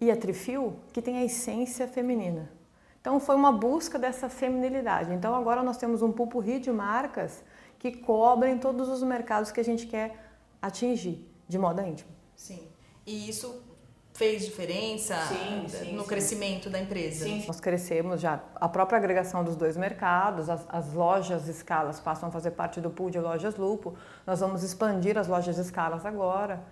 e 0.01 0.11
a 0.11 0.17
Trifil, 0.17 0.77
que 0.93 1.03
tem 1.03 1.19
a 1.19 1.25
essência 1.25 1.89
feminina. 1.89 2.51
Então, 3.01 3.19
foi 3.19 3.35
uma 3.35 3.51
busca 3.53 3.99
dessa 3.99 4.29
feminilidade. 4.29 5.13
Então, 5.13 5.35
agora 5.35 5.63
nós 5.63 5.77
temos 5.77 6.03
um 6.03 6.13
pupurri 6.13 6.59
de 6.59 6.71
marcas 6.71 7.43
que 7.79 7.93
cobrem 7.93 8.59
todos 8.59 8.89
os 8.89 9.03
mercados 9.03 9.51
que 9.51 9.61
a 9.61 9.65
gente 9.65 9.87
quer 9.87 10.17
atingir 10.61 11.27
de 11.49 11.59
moda 11.59 11.87
íntima. 11.87 12.11
Sim. 12.37 12.69
E 13.07 13.29
isso 13.29 13.63
fez 14.19 14.45
diferença 14.45 15.15
sim, 15.29 15.69
sim, 15.69 15.93
no 15.95 16.03
sim. 16.03 16.09
crescimento 16.09 16.69
da 16.69 16.81
empresa? 16.81 17.25
Sim, 17.25 17.45
nós 17.47 17.61
crescemos 17.61 18.21
já. 18.21 18.41
A 18.57 18.69
própria 18.69 18.99
agregação 18.99 19.45
dos 19.45 19.55
dois 19.55 19.77
mercados, 19.77 20.51
as, 20.51 20.67
as, 20.69 20.93
lojas 20.93 21.47
escalas 21.47 22.01
passam 22.01 22.29
a 22.29 22.33
fazer 22.33 22.51
parte 22.51 22.81
do 22.81 22.91
pool 22.91 23.11
de 23.11 23.21
lojas 23.21 23.55
Lupo. 23.55 23.97
Nós 24.27 24.41
vamos 24.41 24.65
expandir 24.65 25.17
as 25.17 25.29
lojas 25.29 25.57
escalas 25.57 26.05
agora. 26.05 26.65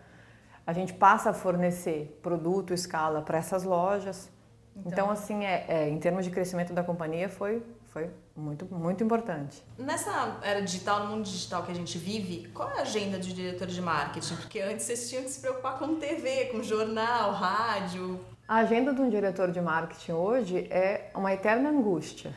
A 0.66 0.72
gente 0.72 0.92
passa 0.92 1.30
a 1.30 1.32
fornecer 1.32 2.18
produto 2.20 2.74
escala 2.74 3.22
para 3.22 3.38
essas 3.38 3.62
lojas. 3.62 4.28
Então, 4.74 4.92
então 4.92 5.10
assim, 5.10 5.44
é, 5.44 5.64
é, 5.68 5.88
em 5.88 5.98
termos 6.00 6.24
de 6.24 6.32
crescimento 6.32 6.72
da 6.72 6.82
companhia, 6.82 7.28
foi 7.28 7.62
foi 7.92 8.10
muito, 8.36 8.66
muito 8.66 9.02
importante. 9.02 9.62
Nessa 9.78 10.38
era 10.42 10.60
digital, 10.60 11.04
no 11.04 11.16
mundo 11.16 11.24
digital 11.24 11.62
que 11.62 11.72
a 11.72 11.74
gente 11.74 11.96
vive, 11.96 12.48
qual 12.54 12.70
é 12.70 12.78
a 12.78 12.82
agenda 12.82 13.18
de 13.18 13.32
diretor 13.32 13.66
de 13.66 13.80
marketing? 13.80 14.36
Porque 14.36 14.60
antes 14.60 14.84
vocês 14.84 15.08
tinham 15.08 15.24
que 15.24 15.30
se 15.30 15.40
preocupar 15.40 15.78
com 15.78 15.96
TV, 15.96 16.46
com 16.46 16.62
jornal, 16.62 17.32
rádio. 17.32 18.20
A 18.46 18.56
agenda 18.56 18.92
de 18.92 19.00
um 19.00 19.08
diretor 19.08 19.50
de 19.50 19.60
marketing 19.60 20.12
hoje 20.12 20.66
é 20.70 21.10
uma 21.14 21.32
eterna 21.32 21.70
angústia. 21.70 22.32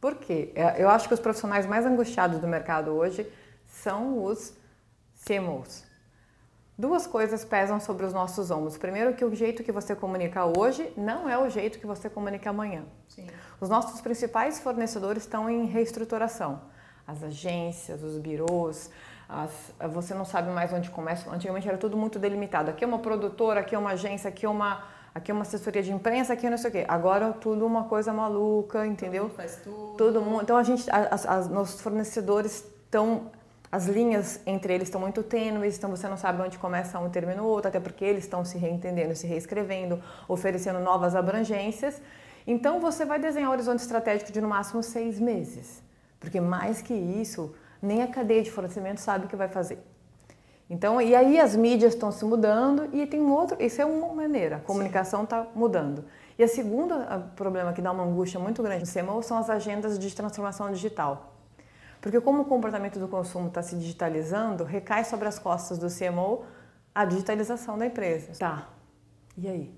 Por 0.00 0.16
quê? 0.16 0.50
É, 0.54 0.82
eu 0.82 0.88
acho 0.88 1.06
que 1.06 1.14
os 1.14 1.20
profissionais 1.20 1.64
mais 1.64 1.86
angustiados 1.86 2.40
do 2.40 2.48
mercado 2.48 2.90
hoje 2.90 3.30
são 3.66 4.24
os 4.24 4.52
CMOs, 5.24 5.84
Duas 6.82 7.06
coisas 7.06 7.44
pesam 7.44 7.78
sobre 7.78 8.04
os 8.04 8.12
nossos 8.12 8.50
ombros. 8.50 8.76
Primeiro, 8.76 9.14
que 9.14 9.24
o 9.24 9.32
jeito 9.32 9.62
que 9.62 9.70
você 9.70 9.94
comunica 9.94 10.44
hoje 10.44 10.92
não 10.96 11.30
é 11.30 11.38
o 11.38 11.48
jeito 11.48 11.78
que 11.78 11.86
você 11.86 12.10
comunica 12.10 12.50
amanhã. 12.50 12.82
Sim. 13.06 13.24
Os 13.60 13.68
nossos 13.68 14.00
principais 14.00 14.58
fornecedores 14.58 15.22
estão 15.22 15.48
em 15.48 15.66
reestruturação. 15.66 16.60
As 17.06 17.22
agências, 17.22 18.02
os 18.02 18.18
birôs, 18.18 18.90
as, 19.28 19.52
você 19.92 20.12
não 20.12 20.24
sabe 20.24 20.50
mais 20.50 20.72
onde 20.72 20.90
começa. 20.90 21.30
Antigamente 21.30 21.68
era 21.68 21.78
tudo 21.78 21.96
muito 21.96 22.18
delimitado. 22.18 22.70
Aqui 22.70 22.82
é 22.82 22.86
uma 22.88 22.98
produtora, 22.98 23.60
aqui 23.60 23.76
é 23.76 23.78
uma 23.78 23.90
agência, 23.90 24.26
aqui 24.26 24.44
é 24.44 24.48
uma, 24.48 24.82
aqui 25.14 25.30
é 25.30 25.34
uma 25.34 25.42
assessoria 25.42 25.84
de 25.84 25.92
imprensa, 25.92 26.32
aqui 26.32 26.48
é 26.48 26.50
não 26.50 26.58
sei 26.58 26.68
o 26.68 26.72
quê. 26.72 26.84
Agora 26.88 27.26
é 27.26 27.32
tudo 27.34 27.64
uma 27.64 27.84
coisa 27.84 28.12
maluca, 28.12 28.84
entendeu? 28.84 29.26
Todo 29.26 29.36
faz 29.36 29.54
tudo. 29.62 29.96
Todo 29.96 30.20
mundo. 30.20 30.42
Então 30.42 30.56
a 30.56 30.64
gente, 30.64 30.90
as, 30.90 31.24
as, 31.26 31.48
nossos 31.48 31.80
fornecedores 31.80 32.66
estão 32.84 33.30
as 33.72 33.86
linhas 33.86 34.38
entre 34.44 34.74
eles 34.74 34.88
estão 34.88 35.00
muito 35.00 35.22
tênues, 35.22 35.78
então 35.78 35.88
você 35.88 36.06
não 36.06 36.18
sabe 36.18 36.42
onde 36.42 36.58
começa 36.58 36.98
um 36.98 37.06
e 37.06 37.10
termina 37.10 37.42
o 37.42 37.46
outro, 37.46 37.68
até 37.68 37.80
porque 37.80 38.04
eles 38.04 38.24
estão 38.24 38.44
se 38.44 38.58
reentendendo, 38.58 39.16
se 39.16 39.26
reescrevendo, 39.26 39.98
oferecendo 40.28 40.78
novas 40.78 41.16
abrangências. 41.16 42.02
Então 42.46 42.80
você 42.80 43.06
vai 43.06 43.18
desenhar 43.18 43.48
um 43.48 43.52
horizonte 43.52 43.80
estratégico 43.80 44.30
de 44.30 44.42
no 44.42 44.48
máximo 44.48 44.82
seis 44.82 45.18
meses, 45.18 45.82
porque 46.20 46.38
mais 46.38 46.82
que 46.82 46.92
isso, 46.92 47.54
nem 47.80 48.02
a 48.02 48.08
cadeia 48.08 48.42
de 48.42 48.50
fornecimento 48.50 49.00
sabe 49.00 49.24
o 49.24 49.28
que 49.28 49.36
vai 49.36 49.48
fazer. 49.48 49.78
Então, 50.68 51.00
e 51.00 51.14
aí 51.14 51.40
as 51.40 51.56
mídias 51.56 51.94
estão 51.94 52.12
se 52.12 52.26
mudando 52.26 52.90
e 52.92 53.06
tem 53.06 53.22
um 53.22 53.32
outro, 53.32 53.56
isso 53.58 53.80
é 53.80 53.86
uma 53.86 54.12
maneira, 54.12 54.56
a 54.56 54.60
comunicação 54.60 55.24
está 55.24 55.46
mudando. 55.54 56.04
E 56.38 56.44
a 56.44 56.48
segunda 56.48 57.30
problema 57.36 57.72
que 57.72 57.80
dá 57.80 57.90
uma 57.90 58.04
angústia 58.04 58.38
muito 58.38 58.62
grande 58.62 58.84
no 58.84 58.92
CMO 58.92 59.22
são 59.22 59.38
as 59.38 59.48
agendas 59.48 59.98
de 59.98 60.14
transformação 60.14 60.70
digital. 60.70 61.31
Porque 62.02 62.20
como 62.20 62.42
o 62.42 62.44
comportamento 62.44 62.98
do 62.98 63.06
consumo 63.06 63.46
está 63.46 63.62
se 63.62 63.76
digitalizando, 63.76 64.64
recai 64.64 65.04
sobre 65.04 65.28
as 65.28 65.38
costas 65.38 65.78
do 65.78 65.86
CMO 65.86 66.44
a 66.92 67.04
digitalização 67.04 67.78
da 67.78 67.86
empresa. 67.86 68.32
Tá, 68.38 68.68
e 69.38 69.48
aí? 69.48 69.74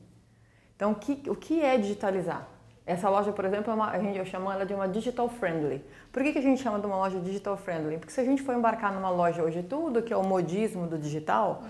Então, 0.74 0.92
o 0.92 0.94
que, 0.94 1.22
o 1.28 1.36
que 1.36 1.60
é 1.60 1.76
digitalizar? 1.76 2.48
Essa 2.86 3.08
loja, 3.08 3.30
por 3.30 3.44
exemplo, 3.44 3.70
é 3.70 3.74
uma, 3.74 3.90
a 3.90 3.98
gente, 3.98 4.18
eu 4.18 4.24
chamo 4.24 4.50
ela 4.50 4.64
de 4.64 4.74
uma 4.74 4.88
digital 4.88 5.28
friendly. 5.28 5.84
Por 6.10 6.22
que, 6.22 6.32
que 6.32 6.38
a 6.38 6.42
gente 6.42 6.62
chama 6.62 6.80
de 6.80 6.86
uma 6.86 6.96
loja 6.96 7.20
digital 7.20 7.58
friendly? 7.58 7.98
Porque 7.98 8.12
se 8.12 8.20
a 8.20 8.24
gente 8.24 8.42
for 8.42 8.54
embarcar 8.54 8.92
numa 8.92 9.10
loja 9.10 9.42
hoje 9.42 9.62
tudo 9.62 10.02
que 10.02 10.12
é 10.12 10.16
o 10.16 10.24
modismo 10.24 10.86
do 10.86 10.98
digital, 10.98 11.62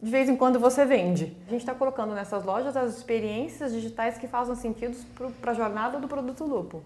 de 0.00 0.10
vez 0.10 0.28
em 0.28 0.36
quando 0.36 0.60
você 0.60 0.84
vende. 0.84 1.36
A 1.48 1.50
gente 1.50 1.60
está 1.60 1.74
colocando 1.74 2.14
nessas 2.14 2.44
lojas 2.44 2.76
as 2.76 2.96
experiências 2.96 3.72
digitais 3.72 4.18
que 4.18 4.28
fazem 4.28 4.54
sentido 4.54 4.96
para 5.40 5.50
a 5.50 5.54
jornada 5.54 5.98
do 5.98 6.06
produto 6.06 6.44
lupo. 6.44 6.82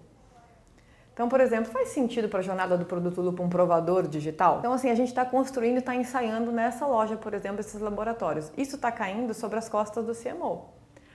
Então, 1.19 1.27
por 1.27 1.41
exemplo, 1.41 1.69
faz 1.69 1.89
sentido 1.89 2.29
para 2.29 2.39
a 2.39 2.41
jornada 2.41 2.77
do 2.77 2.85
produto 2.85 3.19
Lupo 3.19 3.43
um 3.43 3.49
provador 3.49 4.07
digital? 4.07 4.59
Então, 4.59 4.71
assim, 4.71 4.89
a 4.89 4.95
gente 4.95 5.09
está 5.09 5.25
construindo 5.25 5.75
e 5.75 5.79
está 5.79 5.93
ensaiando 5.93 6.49
nessa 6.49 6.87
loja, 6.87 7.17
por 7.17 7.33
exemplo, 7.33 7.59
esses 7.59 7.81
laboratórios. 7.81 8.49
Isso 8.57 8.77
está 8.77 8.89
caindo 8.89 9.33
sobre 9.33 9.59
as 9.59 9.67
costas 9.67 10.05
do 10.05 10.15
CMO, 10.15 10.69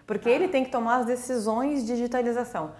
porque 0.07 0.29
ele 0.29 0.47
tem 0.49 0.63
que 0.63 0.71
tomar 0.71 0.97
as 0.97 1.07
decisões 1.07 1.87
de 1.87 1.95
digitalização. 1.95 2.73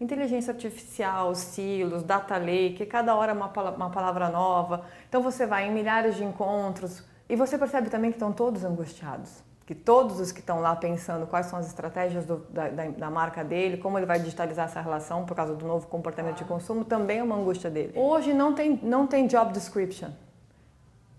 Inteligência 0.00 0.52
artificial, 0.52 1.34
silos, 1.34 2.04
data 2.04 2.36
lake, 2.36 2.86
cada 2.86 3.12
hora 3.16 3.32
uma, 3.32 3.48
uma 3.72 3.90
palavra 3.90 4.28
nova. 4.28 4.84
Então, 5.08 5.20
você 5.20 5.46
vai 5.46 5.66
em 5.66 5.72
milhares 5.72 6.14
de 6.14 6.22
encontros 6.22 7.02
e 7.28 7.34
você 7.34 7.58
percebe 7.58 7.90
também 7.90 8.12
que 8.12 8.18
estão 8.18 8.32
todos 8.32 8.62
angustiados 8.64 9.47
que 9.68 9.74
todos 9.74 10.18
os 10.18 10.32
que 10.32 10.40
estão 10.40 10.60
lá 10.60 10.74
pensando 10.74 11.26
quais 11.26 11.44
são 11.44 11.58
as 11.58 11.66
estratégias 11.66 12.24
do, 12.24 12.38
da, 12.48 12.70
da, 12.70 13.10
marca 13.10 13.44
dele, 13.44 13.76
como 13.76 13.98
ele 13.98 14.06
vai 14.06 14.18
digitalizar 14.18 14.64
essa 14.64 14.80
relação 14.80 15.26
por 15.26 15.34
causa 15.34 15.54
do 15.54 15.66
novo 15.66 15.86
comportamento 15.88 16.36
ah. 16.36 16.38
de 16.38 16.44
consumo, 16.46 16.86
também 16.86 17.18
é 17.18 17.22
uma 17.22 17.36
angústia 17.36 17.68
dele. 17.68 17.92
Hoje 17.94 18.32
não 18.32 18.54
tem, 18.54 18.80
não 18.82 19.06
tem 19.06 19.26
job 19.26 19.52
description. 19.52 20.08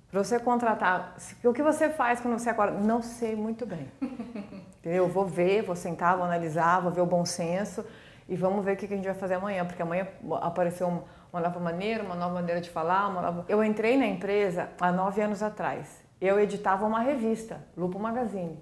Para 0.10 0.24
você 0.24 0.40
contratar, 0.40 1.16
o 1.44 1.54
que 1.54 1.62
você 1.62 1.92
faz 1.92 2.22
quando 2.22 2.40
você 2.40 2.50
acorda? 2.50 2.76
Não 2.80 3.04
sei 3.04 3.36
muito 3.36 3.68
bem. 3.68 3.88
Entendeu? 4.82 5.08
Vou 5.08 5.28
ver, 5.28 5.62
vou 5.62 5.76
sentar, 5.76 6.16
vou 6.16 6.26
analisar, 6.26 6.80
vou 6.80 6.92
ver 6.92 7.02
o 7.02 7.06
bom 7.06 7.24
senso 7.28 7.86
e 8.28 8.36
vamos 8.36 8.66
ver 8.66 8.74
o 8.74 8.78
que 8.78 8.88
a 8.88 8.98
gente 8.98 9.06
vai 9.06 9.14
fazer 9.14 9.36
amanhã, 9.36 9.64
porque 9.64 9.84
amanhã 9.84 10.08
apareceu 10.42 11.04
uma 11.32 11.40
nova 11.40 11.60
maneira, 11.60 12.04
uma 12.04 12.16
nova 12.16 12.34
maneira 12.34 12.60
de 12.60 12.72
falar. 12.72 13.14
Nova... 13.14 13.46
Eu 13.48 13.64
entrei 13.64 13.96
na 13.96 14.08
empresa 14.08 14.70
há 14.82 14.92
nove 14.92 15.22
anos 15.22 15.44
atrás 15.44 16.09
eu 16.22 16.40
editava 16.40 16.86
uma 16.86 17.00
revista, 17.00 17.66
Lupo 17.78 17.98
Magazine. 18.00 18.60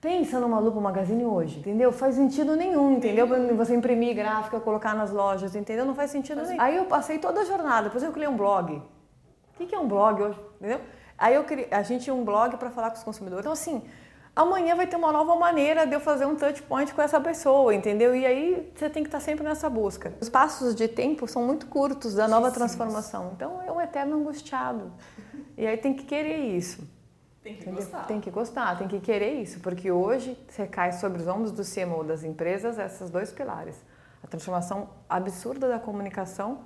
Pensa 0.00 0.40
numa 0.40 0.58
Lupo 0.58 0.80
Magazine 0.80 1.24
hoje, 1.24 1.60
entendeu? 1.60 1.92
Faz 1.92 2.16
sentido 2.16 2.56
nenhum, 2.56 2.96
entendeu? 2.96 3.26
Você 3.56 3.72
imprimir 3.72 4.16
gráfica, 4.16 4.58
colocar 4.58 4.94
nas 4.96 5.12
lojas, 5.12 5.54
entendeu? 5.54 5.86
Não 5.86 5.94
faz 5.94 6.10
sentido 6.10 6.42
nenhum. 6.42 6.60
Aí 6.60 6.76
eu 6.76 6.86
passei 6.86 7.18
toda 7.18 7.42
a 7.42 7.44
jornada, 7.44 7.84
depois 7.84 8.02
eu 8.02 8.10
criei 8.10 8.28
um 8.28 8.36
blog. 8.36 8.82
O 9.60 9.66
que 9.66 9.72
é 9.72 9.78
um 9.78 9.86
blog 9.86 10.20
hoje, 10.20 10.40
entendeu? 10.56 10.80
Aí 11.16 11.36
eu 11.36 11.44
criei, 11.44 11.68
a 11.70 11.84
gente 11.84 12.02
tinha 12.02 12.14
um 12.14 12.24
blog 12.24 12.56
para 12.56 12.68
falar 12.70 12.90
com 12.90 12.96
os 12.96 13.04
consumidores. 13.04 13.44
Então 13.44 13.52
assim, 13.52 13.80
amanhã 14.34 14.74
vai 14.74 14.88
ter 14.88 14.96
uma 14.96 15.12
nova 15.12 15.36
maneira 15.36 15.86
de 15.86 15.94
eu 15.94 16.00
fazer 16.00 16.26
um 16.26 16.34
touch 16.34 16.60
point 16.64 16.92
com 16.92 17.00
essa 17.00 17.20
pessoa, 17.20 17.72
entendeu? 17.72 18.12
E 18.12 18.26
aí 18.26 18.72
você 18.74 18.90
tem 18.90 19.04
que 19.04 19.08
estar 19.08 19.20
sempre 19.20 19.44
nessa 19.44 19.70
busca. 19.70 20.12
Os 20.20 20.28
passos 20.28 20.74
de 20.74 20.88
tempo 20.88 21.28
são 21.28 21.44
muito 21.44 21.66
curtos 21.66 22.14
da 22.14 22.26
nova 22.26 22.50
transformação. 22.50 23.30
Então 23.36 23.62
é 23.64 23.70
um 23.70 23.80
eterno 23.80 24.16
angustiado. 24.16 24.90
E 25.62 25.66
aí 25.66 25.76
tem 25.76 25.94
que 25.94 26.02
querer 26.02 26.38
isso. 26.38 26.82
Tem 27.40 27.54
que 27.54 27.70
gostar. 27.70 28.04
Tem 28.04 28.20
que 28.20 28.30
gostar, 28.32 28.78
tem 28.78 28.88
que 28.88 28.98
querer 28.98 29.40
isso, 29.40 29.60
porque 29.60 29.92
hoje 29.92 30.36
você 30.48 30.66
cai 30.66 30.90
sobre 30.90 31.22
os 31.22 31.28
ombros 31.28 31.52
do 31.52 31.62
CMO 31.62 32.02
das 32.02 32.24
empresas 32.24 32.80
esses 32.80 33.08
dois 33.08 33.30
pilares. 33.30 33.76
A 34.24 34.26
transformação 34.26 34.90
absurda 35.08 35.68
da 35.68 35.78
comunicação 35.78 36.64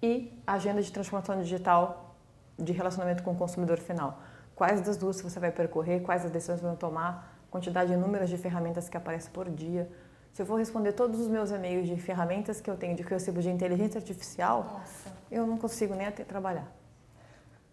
e 0.00 0.32
a 0.46 0.52
agenda 0.52 0.80
de 0.80 0.92
transformação 0.92 1.42
digital 1.42 2.14
de 2.56 2.72
relacionamento 2.72 3.24
com 3.24 3.32
o 3.32 3.36
consumidor 3.36 3.78
final. 3.78 4.22
Quais 4.54 4.80
das 4.80 4.96
duas 4.96 5.20
você 5.20 5.40
vai 5.40 5.50
percorrer, 5.50 6.00
quais 6.00 6.24
as 6.24 6.30
decisões 6.30 6.60
vão 6.60 6.76
tomar, 6.76 7.36
quantidade 7.50 7.92
inúmeras 7.92 8.30
de 8.30 8.38
ferramentas 8.38 8.88
que 8.88 8.96
aparecem 8.96 9.32
por 9.32 9.50
dia. 9.50 9.90
Se 10.32 10.42
eu 10.42 10.46
for 10.46 10.56
responder 10.56 10.92
todos 10.92 11.18
os 11.18 11.26
meus 11.26 11.50
e-mails 11.50 11.88
de 11.88 11.96
ferramentas 11.96 12.60
que 12.60 12.70
eu 12.70 12.76
tenho, 12.76 12.94
de 12.94 13.02
que 13.02 13.12
eu 13.12 13.18
recebo 13.18 13.42
de 13.42 13.50
inteligência 13.50 13.98
artificial, 13.98 14.62
Nossa. 14.72 15.12
eu 15.32 15.44
não 15.48 15.58
consigo 15.58 15.96
nem 15.96 16.06
até 16.06 16.22
trabalhar. 16.22 16.79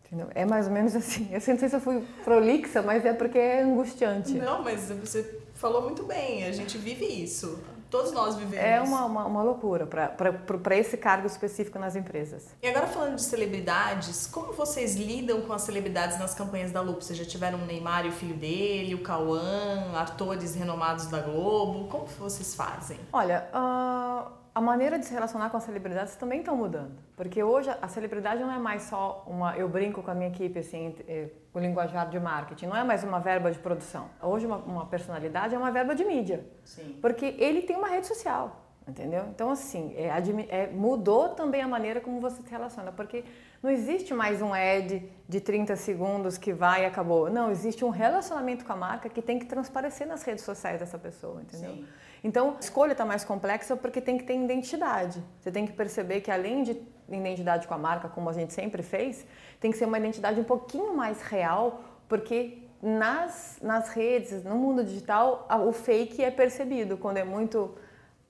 Entendeu? 0.08 0.30
É 0.34 0.46
mais 0.46 0.68
ou 0.68 0.74
menos 0.74 0.96
assim. 0.96 1.28
Eu 1.32 1.42
não 1.46 1.60
sei 1.60 1.70
se 1.70 1.76
eu 1.76 1.82
fui 1.82 2.02
prolixa, 2.24 2.82
mas 2.82 3.06
é 3.06 3.14
porque 3.14 3.38
é 3.38 3.62
angustiante. 3.62 4.34
Não, 4.34 4.64
mas 4.64 4.90
você 4.90 5.40
falou 5.54 5.82
muito 5.82 6.04
bem. 6.04 6.46
A 6.46 6.52
gente 6.52 6.78
vive 6.78 7.06
isso. 7.06 7.62
Todos 7.90 8.12
nós 8.12 8.36
vivemos. 8.36 8.66
É 8.66 8.82
uma, 8.82 9.06
uma, 9.06 9.26
uma 9.26 9.44
loucura 9.44 9.86
para 9.88 10.78
esse 10.78 10.98
cargo 10.98 11.26
específico 11.26 11.80
nas 11.80 11.96
empresas. 11.96 12.48
E 12.62 12.68
agora 12.68 12.86
falando 12.86 13.16
de 13.16 13.22
celebridades, 13.22 14.28
como 14.28 14.52
vocês 14.52 14.96
lidam 14.96 15.42
com 15.42 15.54
as 15.54 15.62
celebridades 15.62 16.20
nas 16.20 16.34
campanhas 16.34 16.72
da 16.72 16.82
Lupo? 16.82 17.02
Vocês 17.02 17.18
já 17.18 17.24
tiveram 17.24 17.60
o 17.60 17.66
Neymar 17.66 18.06
e 18.06 18.10
o 18.10 18.12
filho 18.12 18.36
dele, 18.36 18.94
o 18.94 19.04
Cauã, 19.04 19.94
atores 19.96 20.54
renomados 20.54 21.08
da 21.08 21.22
Globo. 21.22 21.88
Como 21.88 22.06
vocês 22.20 22.54
fazem? 22.56 23.00
Olha, 23.14 23.48
uh 23.54 24.37
a 24.58 24.62
maneira 24.62 24.98
de 24.98 25.06
se 25.06 25.14
relacionar 25.14 25.52
com 25.52 25.58
as 25.58 25.64
celebridades 25.66 26.16
também 26.16 26.40
estão 26.40 26.58
mudando. 26.58 26.98
Porque 27.16 27.44
hoje 27.44 27.70
a 27.80 27.88
celebridade 27.88 28.42
não 28.42 28.52
é 28.52 28.58
mais 28.58 28.82
só 28.82 29.24
uma. 29.28 29.56
Eu 29.56 29.70
brinco 29.70 30.02
com 30.02 30.10
a 30.10 30.16
minha 30.16 30.30
equipe, 30.30 30.58
assim, 30.58 30.96
eh, 31.08 31.28
o 31.54 31.60
linguajar 31.60 32.10
de 32.10 32.20
marketing, 32.20 32.66
não 32.66 32.76
é 32.76 32.84
mais 32.84 33.04
uma 33.04 33.20
verba 33.20 33.52
de 33.52 33.60
produção. 33.60 34.10
Hoje, 34.20 34.48
uma, 34.48 34.58
uma 34.58 34.88
personalidade 34.88 35.54
é 35.54 35.58
uma 35.60 35.70
verba 35.70 35.94
de 35.94 36.04
mídia. 36.04 36.44
Sim. 36.66 36.98
Porque 37.00 37.36
ele 37.38 37.62
tem 37.62 37.76
uma 37.76 37.88
rede 37.88 38.08
social. 38.08 38.64
Entendeu? 38.88 39.26
Então, 39.30 39.52
assim, 39.52 39.94
é, 39.96 40.08
é, 40.50 40.68
mudou 40.68 41.30
também 41.30 41.62
a 41.62 41.68
maneira 41.68 42.02
como 42.02 42.20
você 42.20 42.42
se 42.42 42.50
relaciona, 42.50 42.92
porque 42.92 43.26
não 43.62 43.70
existe 43.70 44.12
mais 44.12 44.42
um 44.42 44.54
ad 44.56 45.08
de 45.30 45.42
30 45.42 45.76
segundos 45.76 46.36
que 46.36 46.52
vai 46.52 46.82
e 46.82 46.86
acabou. 46.86 47.30
Não, 47.30 47.52
existe 47.52 47.86
um 47.86 47.90
relacionamento 47.90 48.66
com 48.66 48.74
a 48.74 48.78
marca 48.78 49.08
que 49.08 49.22
tem 49.22 49.38
que 49.38 49.46
transparecer 49.46 50.08
nas 50.08 50.24
redes 50.24 50.44
sociais 50.44 50.80
dessa 50.80 50.98
pessoa, 50.98 51.42
entendeu? 51.42 51.74
Sim. 51.74 51.86
Então, 52.24 52.56
a 52.58 52.60
escolha 52.60 52.92
está 52.94 53.06
mais 53.06 53.24
complexa 53.24 53.76
porque 53.76 54.02
tem 54.02 54.18
que 54.18 54.24
ter 54.24 54.36
identidade. 54.36 55.24
Você 55.40 55.52
tem 55.52 55.66
que 55.66 55.74
perceber 55.74 56.22
que 56.22 56.32
além 56.32 56.64
de 56.64 56.82
identidade 57.10 57.68
com 57.68 57.74
a 57.74 57.78
marca, 57.78 58.10
como 58.10 58.30
a 58.30 58.34
gente 58.34 58.54
sempre 58.54 58.84
fez, 58.84 59.26
tem 59.60 59.72
que 59.72 59.78
ser 59.78 59.86
uma 59.86 59.98
identidade 59.98 60.40
um 60.40 60.44
pouquinho 60.44 60.96
mais 60.96 61.22
real, 61.22 61.82
porque 62.08 62.64
nas, 62.82 63.60
nas 63.62 63.90
redes, 63.90 64.44
no 64.44 64.56
mundo 64.56 64.84
digital, 64.84 65.48
o 65.66 65.72
fake 65.72 66.24
é 66.24 66.32
percebido 66.32 66.98
quando 66.98 67.18
é 67.18 67.24
muito 67.24 67.76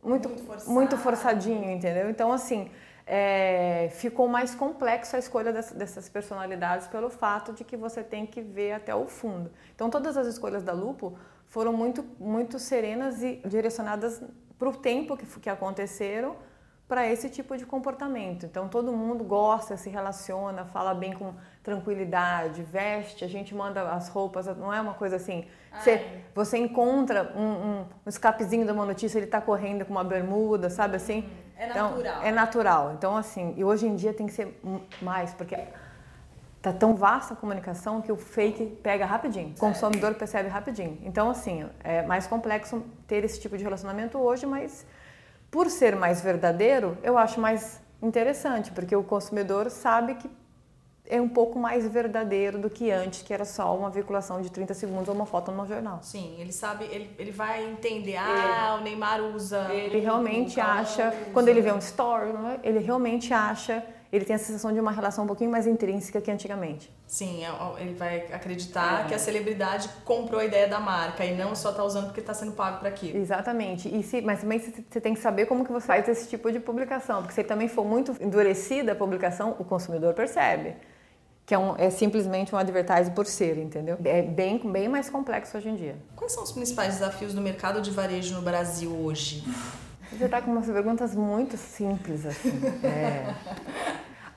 muito 0.04 0.30
muito, 0.30 0.70
muito 0.70 0.98
forçadinho, 0.98 1.70
entendeu? 1.70 2.10
Então 2.10 2.32
assim, 2.32 2.72
é, 3.06 3.90
ficou 3.92 4.28
mais 4.28 4.56
complexo 4.56 5.16
a 5.16 5.20
escolha 5.20 5.52
dessas 5.52 6.08
personalidades 6.08 6.88
pelo 6.88 7.10
fato 7.10 7.52
de 7.52 7.64
que 7.64 7.76
você 7.76 8.04
tem 8.04 8.26
que 8.26 8.42
ver 8.42 8.74
até 8.74 8.96
o 8.96 9.06
fundo. 9.06 9.52
Então 9.76 9.90
todas 9.90 10.16
as 10.16 10.28
escolhas 10.28 10.64
da 10.64 10.72
Lupo 10.72 11.18
foram 11.48 11.74
muito 11.74 12.06
muito 12.20 12.60
serenas 12.60 13.24
e 13.24 13.42
direcionadas 13.46 14.22
para 14.58 14.70
o 14.70 14.74
tempo 14.74 15.16
que, 15.16 15.26
que 15.26 15.50
aconteceram 15.50 16.36
para 16.88 17.06
esse 17.06 17.30
tipo 17.30 17.58
de 17.58 17.66
comportamento. 17.66 18.46
Então 18.46 18.70
todo 18.70 18.94
mundo 18.94 19.24
gosta, 19.24 19.76
se 19.76 19.90
relaciona, 19.90 20.64
fala 20.66 20.94
bem 20.94 21.12
com 21.12 21.34
tranquilidade, 21.62 22.64
veste, 22.64 23.26
a 23.26 23.28
gente 23.28 23.54
manda 23.54 23.92
as 23.92 24.08
roupas, 24.08 24.48
não 24.58 24.74
é 24.74 24.80
uma 24.80 24.94
coisa 24.94 25.18
assim. 25.18 25.46
Você, 25.74 26.24
você 26.34 26.58
encontra 26.58 27.34
um, 27.36 27.42
um, 27.42 27.80
um, 27.82 28.10
escapezinho 28.10 28.66
de 28.66 28.72
uma 28.72 28.86
notícia, 28.86 29.20
ele 29.20 29.26
está 29.26 29.42
correndo 29.42 29.86
com 29.86 29.92
uma 29.92 30.04
bermuda, 30.04 30.70
sabe 30.70 30.96
assim? 30.96 31.30
É 31.58 31.70
então, 31.70 31.90
natural. 31.90 32.16
Então, 32.16 32.28
é 32.28 32.32
natural. 32.32 32.94
Então 32.94 33.18
assim, 33.18 33.54
e 33.58 33.66
hoje 33.66 33.86
em 33.86 33.96
dia 33.96 34.14
tem 34.14 34.26
que 34.26 34.34
ser 34.34 34.58
mais, 35.02 35.34
porque 35.34 35.58
tá 36.72 36.80
tão 36.80 36.96
vasta 36.96 37.34
a 37.34 37.38
comunicação 37.38 38.02
que 38.02 38.12
o 38.12 38.18
fake 38.18 38.66
pega 38.84 39.06
rapidinho, 39.06 39.54
o 39.56 39.60
consumidor 39.60 40.14
percebe 40.16 40.50
rapidinho. 40.50 40.98
Então 41.04 41.30
assim, 41.30 41.66
é 41.84 42.02
mais 42.04 42.28
complexo 42.28 42.84
ter 43.08 43.24
esse 43.24 43.40
tipo 43.40 43.58
de 43.58 43.64
relacionamento 43.64 44.18
hoje, 44.18 44.46
mas 44.46 44.86
por 45.50 45.70
ser 45.70 45.96
mais 45.96 46.22
verdadeiro, 46.22 46.98
eu 47.04 47.18
acho 47.18 47.40
mais 47.40 47.82
interessante, 48.02 48.72
porque 48.72 48.96
o 48.96 49.04
consumidor 49.04 49.70
sabe 49.70 50.16
que 50.16 50.30
é 51.10 51.22
um 51.22 51.30
pouco 51.30 51.58
mais 51.58 51.88
verdadeiro 51.88 52.60
do 52.60 52.70
que 52.70 52.92
antes, 52.92 53.22
que 53.22 53.34
era 53.34 53.46
só 53.46 53.76
uma 53.76 53.90
veiculação 53.90 54.42
de 54.42 54.52
30 54.52 54.74
segundos 54.74 55.08
ou 55.08 55.16
uma 55.16 55.26
foto 55.26 55.52
no 55.52 55.66
jornal. 55.66 56.00
Sim, 56.02 56.36
ele 56.38 56.52
sabe, 56.52 56.84
ele, 56.86 57.10
ele 57.18 57.32
vai 57.32 57.66
entender, 57.66 58.18
ah, 58.18 58.74
ele, 58.74 58.82
o 58.82 58.84
Neymar 58.84 59.22
usa. 59.22 59.74
Ele 59.74 60.00
realmente 60.00 60.60
acha, 60.60 61.08
usa. 61.08 61.32
quando 61.32 61.48
ele 61.48 61.62
vê 61.62 61.72
um 61.72 61.78
story, 61.78 62.32
é? 62.32 62.68
ele 62.68 62.80
realmente 62.80 63.34
acha 63.34 63.84
ele 64.12 64.26
tem 64.26 64.36
a 64.36 64.40
sensação 64.40 64.74
de 64.74 64.80
uma 64.80 64.92
relação 64.92 65.24
um 65.24 65.28
pouquinho 65.28 65.52
mais 65.52 65.68
intrínseca 65.68 66.22
que 66.22 66.32
antigamente. 66.32 66.92
Sim, 67.06 67.44
é, 67.44 67.82
ele 67.82 67.94
vai 67.94 68.28
acreditar 68.32 69.06
é. 69.06 69.08
que 69.10 69.14
a 69.14 69.20
celebridade 69.20 69.90
comprou 70.06 70.40
a 70.40 70.46
ideia 70.46 70.68
da 70.68 70.80
marca 70.80 71.26
e 71.26 71.36
não 71.36 71.56
só 71.56 71.72
está 71.72 71.84
usando 71.84 72.06
porque 72.06 72.20
está 72.20 72.34
sendo 72.34 72.54
pago 72.54 72.80
para 72.80 72.90
aquilo. 72.90 73.18
Exatamente. 73.18 73.94
E 73.94 74.04
se, 74.04 74.22
mas 74.22 74.42
também 74.42 74.60
você 74.60 75.02
tem 75.02 75.14
que 75.14 75.20
saber 75.20 75.46
como 75.46 75.66
que 75.66 75.72
você 75.72 75.86
faz 75.86 76.08
esse 76.08 76.28
tipo 76.28 76.52
de 76.52 76.60
publicação, 76.60 77.22
porque 77.22 77.34
se 77.34 77.44
também 77.44 77.68
for 77.68 77.86
muito 77.86 78.16
endurecida 78.22 78.94
a 78.94 78.96
publicação, 78.96 79.56
o 79.60 79.64
consumidor 79.64 80.14
percebe 80.14 80.76
que 81.48 81.54
é, 81.54 81.58
um, 81.58 81.78
é 81.78 81.90
simplesmente 81.90 82.54
um 82.54 82.58
advertising 82.58 83.12
por 83.12 83.26
ser, 83.26 83.58
entendeu? 83.58 83.98
É 84.04 84.22
bem, 84.22 84.60
bem 84.70 84.90
mais 84.90 85.10
complexo 85.10 85.56
hoje 85.56 85.70
em 85.70 85.76
dia. 85.78 85.96
Quais 86.14 86.34
são 86.34 86.44
os 86.44 86.52
principais 86.52 86.96
desafios 86.96 87.34
do 87.34 87.40
mercado 87.40 87.82
de 87.82 87.90
varejo 87.90 88.36
no 88.36 88.42
Brasil 88.42 88.92
hoje? 88.92 89.46
Você 90.12 90.26
está 90.26 90.42
com 90.42 90.52
umas 90.52 90.66
perguntas 90.66 91.16
muito 91.16 91.56
simples, 91.56 92.26
assim. 92.26 92.52
É. 92.84 93.34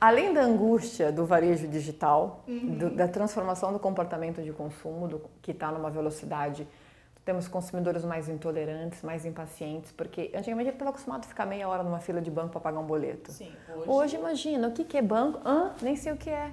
Além 0.01 0.33
da 0.33 0.41
angústia 0.41 1.13
do 1.13 1.27
varejo 1.27 1.69
digital, 1.69 2.43
uhum. 2.49 2.79
do, 2.79 2.91
da 2.91 3.07
transformação 3.07 3.71
do 3.71 3.79
comportamento 3.79 4.43
de 4.43 4.51
consumo, 4.51 5.07
do, 5.07 5.23
que 5.43 5.51
está 5.51 5.71
numa 5.71 5.91
velocidade, 5.91 6.67
temos 7.23 7.47
consumidores 7.47 8.03
mais 8.03 8.27
intolerantes, 8.27 9.03
mais 9.03 9.27
impacientes, 9.27 9.93
porque 9.93 10.33
antigamente 10.35 10.69
ele 10.69 10.75
estava 10.75 10.91
acostumado 10.91 11.27
a 11.27 11.29
ficar 11.29 11.45
meia 11.45 11.69
hora 11.69 11.83
numa 11.83 12.01
fila 12.01 12.21
de 12.21 12.31
banco 12.31 12.51
para 12.51 12.61
pagar 12.61 12.81
um 12.81 12.87
boleto. 12.87 13.31
Sim, 13.31 13.53
hoje... 13.69 13.89
hoje 13.91 14.17
imagina, 14.17 14.69
o 14.69 14.73
que, 14.73 14.85
que 14.85 14.97
é 14.97 15.03
banco? 15.03 15.39
Ah, 15.45 15.73
nem 15.83 15.95
sei 15.95 16.13
o 16.13 16.17
que 16.17 16.31
é. 16.31 16.51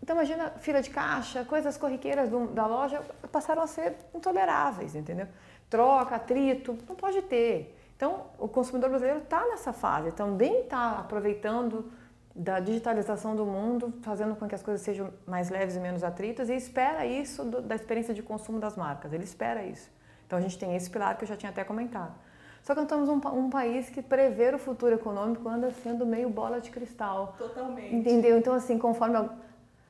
Então 0.00 0.14
imagina 0.14 0.50
fila 0.60 0.80
de 0.80 0.90
caixa, 0.90 1.44
coisas 1.44 1.76
corriqueiras 1.76 2.30
do, 2.30 2.46
da 2.46 2.66
loja 2.66 3.02
passaram 3.32 3.62
a 3.62 3.66
ser 3.66 3.96
intoleráveis, 4.14 4.94
entendeu? 4.94 5.26
Troca, 5.68 6.14
atrito, 6.14 6.78
não 6.88 6.94
pode 6.94 7.20
ter. 7.22 7.76
Então, 7.96 8.26
o 8.38 8.48
consumidor 8.48 8.88
brasileiro 8.88 9.20
está 9.20 9.44
nessa 9.48 9.72
fase, 9.72 10.12
também 10.12 10.60
está 10.62 10.92
aproveitando 10.92 11.92
da 12.34 12.60
digitalização 12.60 13.34
do 13.34 13.44
mundo, 13.44 13.92
fazendo 14.02 14.36
com 14.36 14.46
que 14.46 14.54
as 14.54 14.62
coisas 14.62 14.82
sejam 14.82 15.12
mais 15.26 15.50
leves 15.50 15.76
e 15.76 15.80
menos 15.80 16.04
atritas 16.04 16.48
e 16.48 16.54
espera 16.54 17.04
isso 17.04 17.44
do, 17.44 17.60
da 17.60 17.74
experiência 17.74 18.14
de 18.14 18.22
consumo 18.22 18.58
das 18.60 18.76
marcas. 18.76 19.12
Ele 19.12 19.24
espera 19.24 19.64
isso. 19.64 19.90
Então, 20.26 20.38
a 20.38 20.42
gente 20.42 20.56
tem 20.58 20.76
esse 20.76 20.88
pilar 20.88 21.16
que 21.16 21.24
eu 21.24 21.28
já 21.28 21.36
tinha 21.36 21.50
até 21.50 21.64
comentado. 21.64 22.14
Só 22.62 22.74
que 22.74 22.80
nós 22.80 22.84
estamos 22.84 23.08
um, 23.08 23.38
um 23.38 23.50
país 23.50 23.88
que 23.88 24.00
prever 24.00 24.54
o 24.54 24.58
futuro 24.58 24.94
econômico 24.94 25.48
anda 25.48 25.70
sendo 25.82 26.06
meio 26.06 26.28
bola 26.30 26.60
de 26.60 26.70
cristal. 26.70 27.34
Totalmente. 27.36 27.94
Entendeu? 27.94 28.38
Então, 28.38 28.54
assim, 28.54 28.78
conforme 28.78 29.28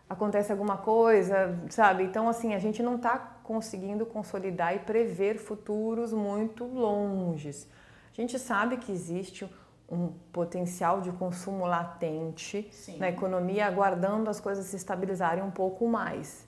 acontece 0.09 0.51
alguma 0.51 0.79
coisa, 0.79 1.59
sabe? 1.69 2.05
Então, 2.05 2.29
assim, 2.29 2.55
a 2.55 2.59
gente 2.59 2.83
não 2.83 2.97
está 2.97 3.19
conseguindo 3.45 4.07
consolidar 4.07 4.75
e 4.75 4.79
prever 4.79 5.39
futuros 5.39 6.13
muito 6.13 6.65
longes. 6.65 7.69
A 8.13 8.21
gente 8.21 8.39
sabe 8.39 8.77
que 8.77 8.91
existe 8.91 9.49
um 9.91 10.09
potencial 10.33 11.01
de 11.01 11.11
consumo 11.13 11.67
latente 11.67 12.69
Sim. 12.73 12.99
na 12.99 13.09
economia, 13.09 13.67
aguardando 13.67 14.31
as 14.31 14.41
coisas 14.41 14.67
se 14.67 14.77
estabilizarem 14.77 15.43
um 15.43 15.51
pouco 15.51 15.89
mais. 15.89 16.47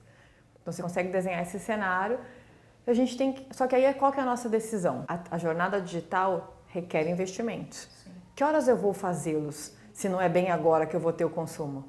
Então, 0.60 0.72
você 0.72 0.82
consegue 0.82 1.10
desenhar 1.10 1.42
esse 1.42 1.58
cenário. 1.58 2.18
A 2.86 2.92
gente 2.92 3.16
tem 3.16 3.32
que, 3.32 3.54
só 3.54 3.66
que 3.66 3.74
aí 3.74 3.92
qual 3.94 4.12
que 4.12 4.20
é 4.20 4.22
a 4.22 4.26
nossa 4.26 4.48
decisão? 4.48 5.04
A, 5.08 5.18
a 5.32 5.38
jornada 5.38 5.80
digital 5.80 6.56
requer 6.66 7.08
investimentos. 7.08 7.88
Sim. 8.04 8.10
Que 8.34 8.44
horas 8.44 8.68
eu 8.68 8.76
vou 8.76 8.92
fazê-los 8.92 9.74
se 9.92 10.08
não 10.08 10.20
é 10.20 10.28
bem 10.28 10.50
agora 10.50 10.86
que 10.86 10.94
eu 10.94 11.00
vou 11.00 11.12
ter 11.12 11.24
o 11.24 11.30
consumo? 11.30 11.84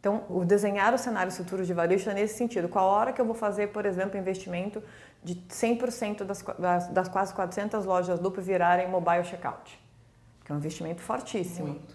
Então, 0.00 0.24
o 0.30 0.44
desenhar 0.44 0.94
os 0.94 1.00
cenários 1.00 1.36
futuros 1.36 1.66
de 1.66 1.74
varejo 1.74 2.08
é 2.08 2.14
nesse 2.14 2.38
sentido. 2.38 2.68
Qual 2.68 2.86
hora 2.86 3.12
que 3.12 3.20
eu 3.20 3.24
vou 3.24 3.34
fazer, 3.34 3.68
por 3.68 3.84
exemplo, 3.84 4.16
investimento 4.16 4.80
de 5.22 5.34
100% 5.34 6.24
das, 6.24 6.42
das, 6.42 6.88
das 6.88 7.08
quase 7.08 7.34
400 7.34 7.84
lojas 7.84 8.20
Loop 8.20 8.40
virarem 8.40 8.88
mobile 8.88 9.24
checkout. 9.24 9.78
Que 10.48 10.52
é 10.52 10.54
um 10.54 10.58
investimento 10.58 11.02
fortíssimo. 11.02 11.68
Muito. 11.68 11.94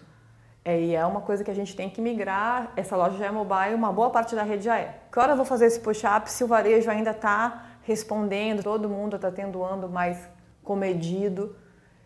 É, 0.64 0.80
e 0.80 0.94
é 0.94 1.04
uma 1.04 1.20
coisa 1.20 1.42
que 1.42 1.50
a 1.50 1.54
gente 1.54 1.74
tem 1.74 1.90
que 1.90 2.00
migrar. 2.00 2.72
Essa 2.76 2.94
loja 2.96 3.18
já 3.18 3.26
é 3.26 3.30
mobile, 3.32 3.74
uma 3.74 3.92
boa 3.92 4.10
parte 4.10 4.36
da 4.36 4.44
rede 4.44 4.62
já 4.62 4.78
é. 4.78 5.00
Que 5.10 5.18
hora 5.18 5.32
eu 5.32 5.36
vou 5.36 5.44
fazer 5.44 5.66
esse 5.66 5.80
push-up 5.80 6.30
se 6.30 6.44
o 6.44 6.46
varejo 6.46 6.88
ainda 6.88 7.10
está 7.10 7.66
respondendo, 7.82 8.62
todo 8.62 8.88
mundo 8.88 9.16
está 9.16 9.28
tendo 9.32 9.58
um 9.58 9.64
ano 9.64 9.88
mais 9.88 10.28
comedido. 10.62 11.56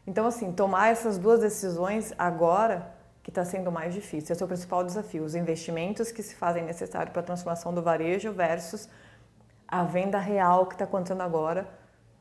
Então, 0.07 0.27
assim, 0.27 0.51
tomar 0.51 0.89
essas 0.89 1.19
duas 1.19 1.41
decisões 1.41 2.15
agora 2.17 2.95
que 3.23 3.31
está 3.31 3.45
sendo 3.45 3.71
mais 3.71 3.93
difícil. 3.93 4.33
Esse 4.33 4.43
é 4.43 4.47
o 4.47 4.49
principal 4.49 4.83
desafio. 4.83 5.25
Os 5.25 5.35
investimentos 5.35 6.11
que 6.11 6.23
se 6.23 6.35
fazem 6.35 6.65
necessários 6.65 7.13
para 7.13 7.21
a 7.21 7.25
transformação 7.27 7.75
do 7.75 7.83
varejo 7.83 8.33
versus 8.33 8.89
a 9.69 9.85
venda 9.85 10.19
real 10.19 10.65
que 10.65 10.77
está 10.77 10.87
acontecendo 10.87 11.21
agora 11.21 11.69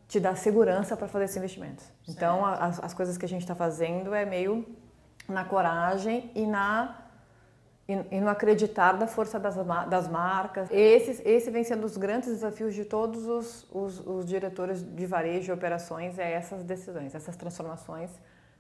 te 0.08 0.20
dá 0.20 0.36
segurança 0.36 0.96
para 0.96 1.08
fazer 1.08 1.26
esses 1.26 1.38
investimentos. 1.38 1.84
Certo. 1.86 2.10
Então, 2.10 2.46
as, 2.46 2.84
as, 2.84 2.94
coisas 2.94 3.18
que 3.18 3.26
a 3.26 3.30
gente 3.30 3.42
está 3.42 3.56
fazendo 3.56 4.14
é 4.14 4.26
meio 4.26 4.66
na 5.28 5.44
coragem 5.44 6.32
e 6.34 6.46
na 6.46 7.04
e, 7.88 8.18
e 8.18 8.20
no 8.20 8.28
acreditar 8.28 8.94
da 8.94 9.08
força 9.08 9.40
das, 9.40 9.56
das 9.90 10.08
marcas. 10.10 10.68
Esse, 10.72 11.22
esse 11.24 11.50
vem 11.50 11.64
sendo 11.64 11.86
os 11.86 11.96
grandes 11.96 12.30
desafios 12.30 12.76
de 12.76 12.84
todos 12.84 13.26
os, 13.26 13.66
os, 13.72 14.06
os 14.06 14.26
diretores 14.26 14.84
de 14.84 15.06
varejo 15.06 15.52
e 15.52 15.54
operações, 15.54 16.20
é 16.20 16.34
essas 16.34 16.64
decisões, 16.64 17.16
essas 17.16 17.36
transformações 17.38 18.12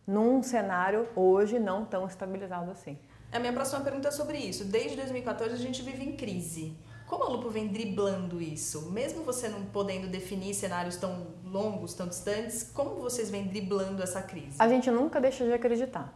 num 0.07 0.41
cenário 0.41 1.05
hoje 1.13 1.60
não 1.60 1.83
tão 1.83 2.07
estabilizado 2.07 2.71
assim. 2.71 2.97
A 3.29 3.39
minha 3.39 3.51
próxima 3.51 3.81
pergunta 3.81 4.07
é 4.07 4.12
sobre 4.12 4.38
isso. 4.38 4.63
Desde 4.63 4.95
2014 4.95 5.53
a 5.53 5.57
gente 5.57 5.81
vive 5.81 6.01
em 6.01 6.15
crise. 6.15 6.77
Como 7.08 7.24
a 7.24 7.30
Lupo 7.30 7.50
vem 7.50 7.67
driblando 7.67 8.41
isso? 8.41 8.91
Mesmo 8.91 9.24
você 9.24 9.48
não 9.48 9.63
podendo 9.67 10.08
definir 10.08 10.54
cenários 10.54 10.98
tão 10.98 11.28
longos, 11.46 11.93
tão 11.93 12.06
distantes, 12.06 12.70
como 12.74 12.96
vocês 12.96 13.30
vêm 13.30 13.48
driblando 13.48 14.04
essa 14.04 14.22
crise? 14.22 14.58
A 14.60 14.67
gente 14.67 14.91
nunca 14.91 15.22
deixa 15.22 15.46
de 15.46 15.54
acreditar. 15.54 16.13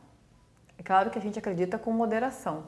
É 0.77 0.83
claro 0.83 1.09
que 1.09 1.17
a 1.17 1.21
gente 1.21 1.39
acredita 1.39 1.79
com 1.79 1.93
moderação. 1.93 2.65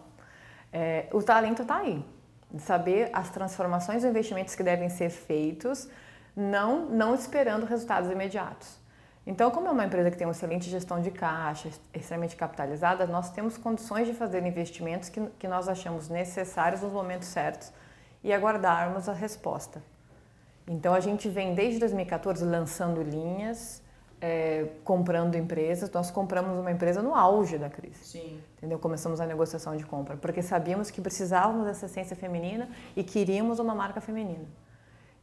É, 0.72 1.08
o 1.12 1.22
talento 1.22 1.64
está 1.64 1.80
aí, 1.80 2.04
de 2.50 2.62
saber 2.62 3.10
as 3.12 3.30
transformações 3.30 4.06
e 4.06 4.08
investimentos 4.08 4.56
que 4.56 4.64
devem 4.64 4.88
ser 4.88 5.10
feitos, 5.10 5.90
não, 6.34 6.86
não 6.86 7.14
esperando 7.14 7.66
resultados 7.66 8.10
imediatos. 8.10 8.80
Então, 9.28 9.52
como 9.52 9.68
é 9.68 9.72
uma 9.72 9.86
empresa 9.86 10.10
que 10.10 10.18
tem 10.18 10.26
uma 10.26 10.32
excelente 10.32 10.70
gestão 10.70 11.02
de 11.02 11.12
caixa, 11.12 11.70
extremamente 11.94 12.38
capitalizada, 12.38 13.06
nós 13.06 13.32
temos 13.32 13.58
condições 13.58 14.08
de 14.08 14.14
fazer 14.14 14.46
investimentos 14.46 15.10
que, 15.10 15.20
que 15.38 15.48
nós 15.48 15.68
achamos 15.68 16.08
necessários 16.08 16.82
nos 16.82 16.94
momentos 16.94 17.28
certos 17.28 17.72
e 18.24 18.32
aguardarmos 18.32 19.10
a 19.10 19.14
resposta. 19.14 19.82
Então 20.68 20.94
a 20.94 21.00
gente 21.00 21.28
vem 21.28 21.54
desde 21.54 21.80
2014 21.80 22.46
lançando 22.46 23.02
linhas, 23.02 23.82
é, 24.22 24.68
comprando 24.84 25.36
empresas. 25.36 25.92
Nós 25.92 26.10
compramos 26.10 26.58
uma 26.58 26.72
empresa 26.72 27.02
no 27.02 27.14
auge 27.14 27.58
da 27.58 27.70
crise. 27.70 28.04
Sim. 28.06 28.40
Entendeu? 28.58 28.80
Começamos 28.80 29.20
a 29.20 29.26
negociação 29.26 29.76
de 29.76 29.86
compra, 29.86 30.16
porque 30.16 30.42
sabíamos 30.42 30.90
que 30.90 31.02
precisávamos 31.02 31.66
dessa 31.66 31.88
essência 31.88 32.16
feminina 32.16 32.70
e 32.96 33.04
queríamos 33.04 33.60
uma 33.60 33.76
marca 33.76 34.00
feminina. 34.00 34.46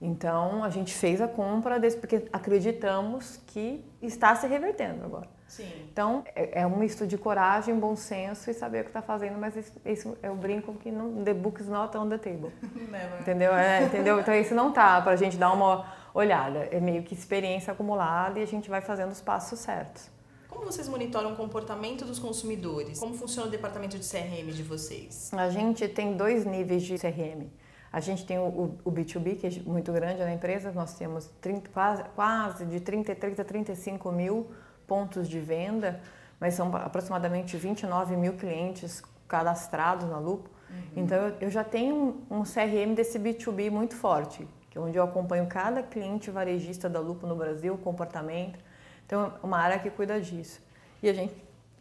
Então 0.01 0.63
a 0.63 0.71
gente 0.71 0.95
fez 0.95 1.21
a 1.21 1.29
compra 1.29 1.79
desse, 1.79 1.97
porque 1.97 2.27
acreditamos 2.33 3.39
que 3.47 3.85
está 4.03 4.35
se 4.35 4.47
revertendo 4.47 5.05
agora. 5.05 5.29
Sim. 5.51 5.69
Então, 5.93 6.23
é, 6.37 6.61
é 6.61 6.67
um 6.67 6.77
misto 6.77 7.05
de 7.09 7.19
coragem, 7.19 7.77
bom 7.77 7.97
senso 7.97 8.49
e 8.49 8.55
saber 8.55 8.83
o 8.83 8.85
que 8.85 8.91
está 8.91 9.03
fazendo, 9.03 9.37
mas 9.37 9.57
isso, 9.57 9.73
isso, 9.85 10.19
eu 10.23 10.37
brinco 10.37 10.73
que 10.75 10.93
não, 10.93 11.25
the 11.25 11.35
book 11.35 11.61
is 11.61 11.67
not 11.67 11.97
on 11.97 12.09
the 12.09 12.19
table. 12.19 12.53
Never. 12.63 13.21
Entendeu? 13.21 13.53
É, 13.53 13.83
entendeu? 13.83 14.21
Então, 14.21 14.33
isso 14.33 14.55
não 14.55 14.71
tá 14.71 15.01
para 15.01 15.11
a 15.11 15.17
gente 15.17 15.37
dar 15.37 15.53
uma 15.53 15.93
olhada. 16.15 16.69
É 16.71 16.79
meio 16.79 17.03
que 17.03 17.15
experiência 17.15 17.73
acumulada 17.73 18.39
e 18.39 18.45
a 18.45 18.47
gente 18.47 18.71
vai 18.71 18.81
fazendo 18.81 19.11
os 19.11 19.21
passos 19.21 19.59
certos. 19.59 20.09
Como 20.49 20.65
vocês 20.65 20.89
monitoram 20.89 21.33
o 21.33 21.37
comportamento 21.37 22.05
dos 22.05 22.21
consumidores? 22.21 23.01
Como 23.01 23.15
funciona 23.15 23.49
o 23.49 23.51
departamento 23.51 23.99
de 23.99 24.09
CRM 24.09 24.53
de 24.53 24.63
vocês? 24.63 25.33
A 25.35 25.51
gente 25.51 25.89
tem 25.89 26.17
dois 26.17 26.45
níveis 26.45 26.85
de 26.85 26.97
CRM. 26.97 27.51
A 27.93 27.99
gente 27.99 28.25
tem 28.25 28.39
o, 28.39 28.79
o, 28.85 28.93
B2B, 28.93 29.37
que 29.37 29.47
é 29.49 29.51
muito 29.69 29.93
grande 29.93 30.21
na 30.21 30.33
empresa, 30.33 30.71
nós 30.71 30.95
temos 30.95 31.29
30, 31.41 31.71
quase, 31.71 32.05
quase 32.15 32.65
de 32.65 32.79
30, 32.79 33.17
30 33.17 33.43
a 33.43 33.45
35 33.45 34.13
mil 34.13 34.49
pontos 34.91 35.29
de 35.29 35.39
venda, 35.39 36.01
mas 36.41 36.55
são 36.55 36.75
aproximadamente 36.75 37.57
29 37.57 38.17
mil 38.17 38.33
clientes 38.33 39.01
cadastrados 39.29 40.11
na 40.11 40.19
Lupo. 40.19 40.51
Uhum. 40.69 40.77
Então 40.97 41.33
eu, 41.41 41.49
já 41.49 41.63
tenho 41.63 42.25
um, 42.29 42.39
um 42.39 42.43
CRM 42.43 42.93
desse 42.93 43.17
B2B 43.17 43.71
muito 43.71 43.95
forte, 43.95 44.49
que 44.69 44.77
é 44.77 44.81
onde 44.81 44.99
eu 44.99 45.05
acompanho 45.05 45.47
cada 45.47 45.81
cliente 45.81 46.29
varejista 46.29 46.89
da 46.89 46.99
Lupo 46.99 47.25
no 47.25 47.37
Brasil, 47.37 47.75
o 47.75 47.79
comportamento. 47.79 48.59
Então 49.07 49.33
é 49.41 49.47
uma 49.47 49.59
área 49.59 49.79
que 49.79 49.91
cuida 49.91 50.21
disso. 50.21 50.61
E 51.01 51.09
a 51.09 51.13
gente 51.13 51.33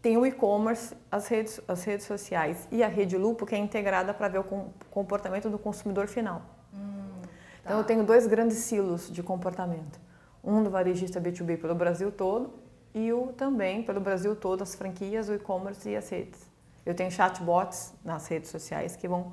tem 0.03 0.15
o 0.15 0.23
e-commerce, 0.23 0.95
as 1.11 1.27
redes, 1.27 1.59
as 1.67 1.83
redes 1.83 2.05
sociais 2.05 2.67
e 2.71 2.83
a 2.83 2.87
rede 2.87 3.17
Lupo, 3.17 3.43
que 3.43 3.55
é 3.55 3.57
integrada 3.57 4.13
para 4.13 4.27
ver 4.27 4.39
o 4.39 4.45
comportamento 4.91 5.49
do 5.49 5.57
consumidor 5.57 6.07
final. 6.07 6.43
Hum, 6.75 7.21
tá. 7.23 7.29
Então 7.65 7.77
eu 7.79 7.83
tenho 7.83 8.03
dois 8.03 8.27
grandes 8.27 8.59
silos 8.59 9.11
de 9.11 9.23
comportamento. 9.23 9.99
Um 10.43 10.61
do 10.61 10.69
varejista 10.69 11.19
B2B 11.19 11.59
pelo 11.59 11.73
Brasil 11.73 12.11
todo 12.11 12.68
e 13.05 13.13
o 13.13 13.33
também 13.33 13.83
pelo 13.83 13.99
Brasil 13.99 14.35
todo, 14.35 14.61
as 14.61 14.75
franquias, 14.75 15.29
o 15.29 15.33
e-commerce 15.33 15.89
e 15.89 15.95
as 15.95 16.09
redes. 16.09 16.49
Eu 16.85 16.95
tenho 16.95 17.11
chatbots 17.11 17.93
nas 18.03 18.27
redes 18.27 18.49
sociais 18.49 18.95
que 18.95 19.07
vão 19.07 19.31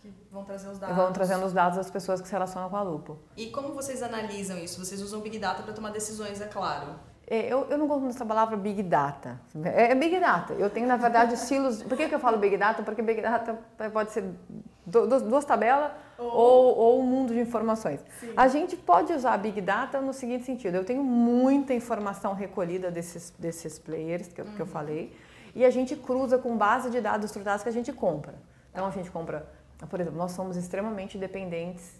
que 0.00 0.12
vão 0.30 0.44
trazer 0.44 0.68
os 0.68 0.78
dados. 0.78 0.96
Vão 0.96 1.12
trazendo 1.12 1.46
os 1.46 1.52
dados 1.52 1.76
das 1.76 1.90
pessoas 1.90 2.20
que 2.20 2.26
se 2.26 2.32
relacionam 2.32 2.68
com 2.68 2.76
a 2.76 2.82
Lupo. 2.82 3.18
E 3.36 3.50
como 3.50 3.72
vocês 3.72 4.02
analisam 4.02 4.58
isso? 4.58 4.84
Vocês 4.84 5.00
usam 5.00 5.20
Big 5.20 5.38
Data 5.38 5.62
para 5.62 5.72
tomar 5.72 5.90
decisões, 5.90 6.40
é 6.40 6.46
claro. 6.46 6.94
É, 7.32 7.50
eu, 7.50 7.66
eu 7.70 7.78
não 7.78 7.86
gosto 7.86 8.04
dessa 8.04 8.26
palavra 8.26 8.58
Big 8.58 8.82
Data. 8.82 9.40
É, 9.64 9.92
é 9.92 9.94
Big 9.94 10.20
Data. 10.20 10.52
Eu 10.52 10.68
tenho, 10.68 10.86
na 10.86 10.98
verdade, 10.98 11.34
silos. 11.38 11.82
Por 11.82 11.96
que, 11.96 12.06
que 12.06 12.14
eu 12.14 12.18
falo 12.18 12.36
Big 12.36 12.58
Data? 12.58 12.82
Porque 12.82 13.00
Big 13.00 13.22
Data 13.22 13.58
pode 13.90 14.12
ser 14.12 14.22
duas, 14.84 15.22
duas 15.22 15.42
tabelas 15.42 15.92
oh. 16.18 16.24
ou, 16.24 16.76
ou, 16.76 17.00
um 17.00 17.06
mundo 17.06 17.32
de 17.32 17.40
informações. 17.40 18.04
Sim. 18.20 18.34
A 18.36 18.48
gente 18.48 18.76
pode 18.76 19.14
usar 19.14 19.34
Big 19.38 19.62
Data 19.62 19.98
no 19.98 20.12
seguinte 20.12 20.44
sentido: 20.44 20.74
eu 20.74 20.84
tenho 20.84 21.02
muita 21.02 21.72
informação 21.72 22.34
recolhida 22.34 22.90
desses, 22.90 23.30
desses 23.38 23.78
players 23.78 24.28
que 24.28 24.42
eu, 24.42 24.44
uhum. 24.44 24.52
que 24.52 24.60
eu 24.60 24.66
uhum. 24.66 24.72
falei, 24.72 25.16
e 25.54 25.64
a 25.64 25.70
gente 25.70 25.96
cruza 25.96 26.36
com 26.36 26.54
base 26.54 26.90
de 26.90 27.00
dados 27.00 27.24
estruturados 27.24 27.62
que 27.62 27.68
a 27.70 27.72
gente 27.72 27.94
compra. 27.94 28.34
Então, 28.70 28.86
a 28.86 28.90
gente 28.90 29.10
compra, 29.10 29.48
por 29.88 29.98
exemplo, 29.98 30.18
nós 30.18 30.32
somos 30.32 30.54
extremamente 30.54 31.16
dependentes. 31.16 31.98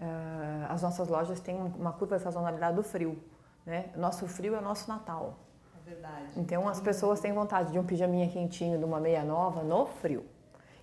Uh, 0.00 0.66
as 0.70 0.80
nossas 0.80 1.08
lojas 1.08 1.40
têm 1.40 1.56
uma 1.78 1.92
curva 1.92 2.16
de 2.16 2.22
sazonalidade 2.22 2.74
do 2.74 2.82
frio. 2.82 3.18
Né? 3.66 3.86
Nosso 3.96 4.28
frio 4.28 4.54
é 4.54 4.58
o 4.58 4.62
nosso 4.62 4.88
Natal. 4.88 5.36
É 5.84 5.90
verdade. 5.90 6.24
Então 6.36 6.68
as 6.68 6.80
pessoas 6.80 7.20
têm 7.20 7.32
vontade 7.32 7.72
de 7.72 7.78
um 7.78 7.84
pijaminha 7.84 8.28
quentinho, 8.28 8.78
de 8.78 8.84
uma 8.84 9.00
meia 9.00 9.24
nova 9.24 9.62
no 9.64 9.86
frio. 9.86 10.24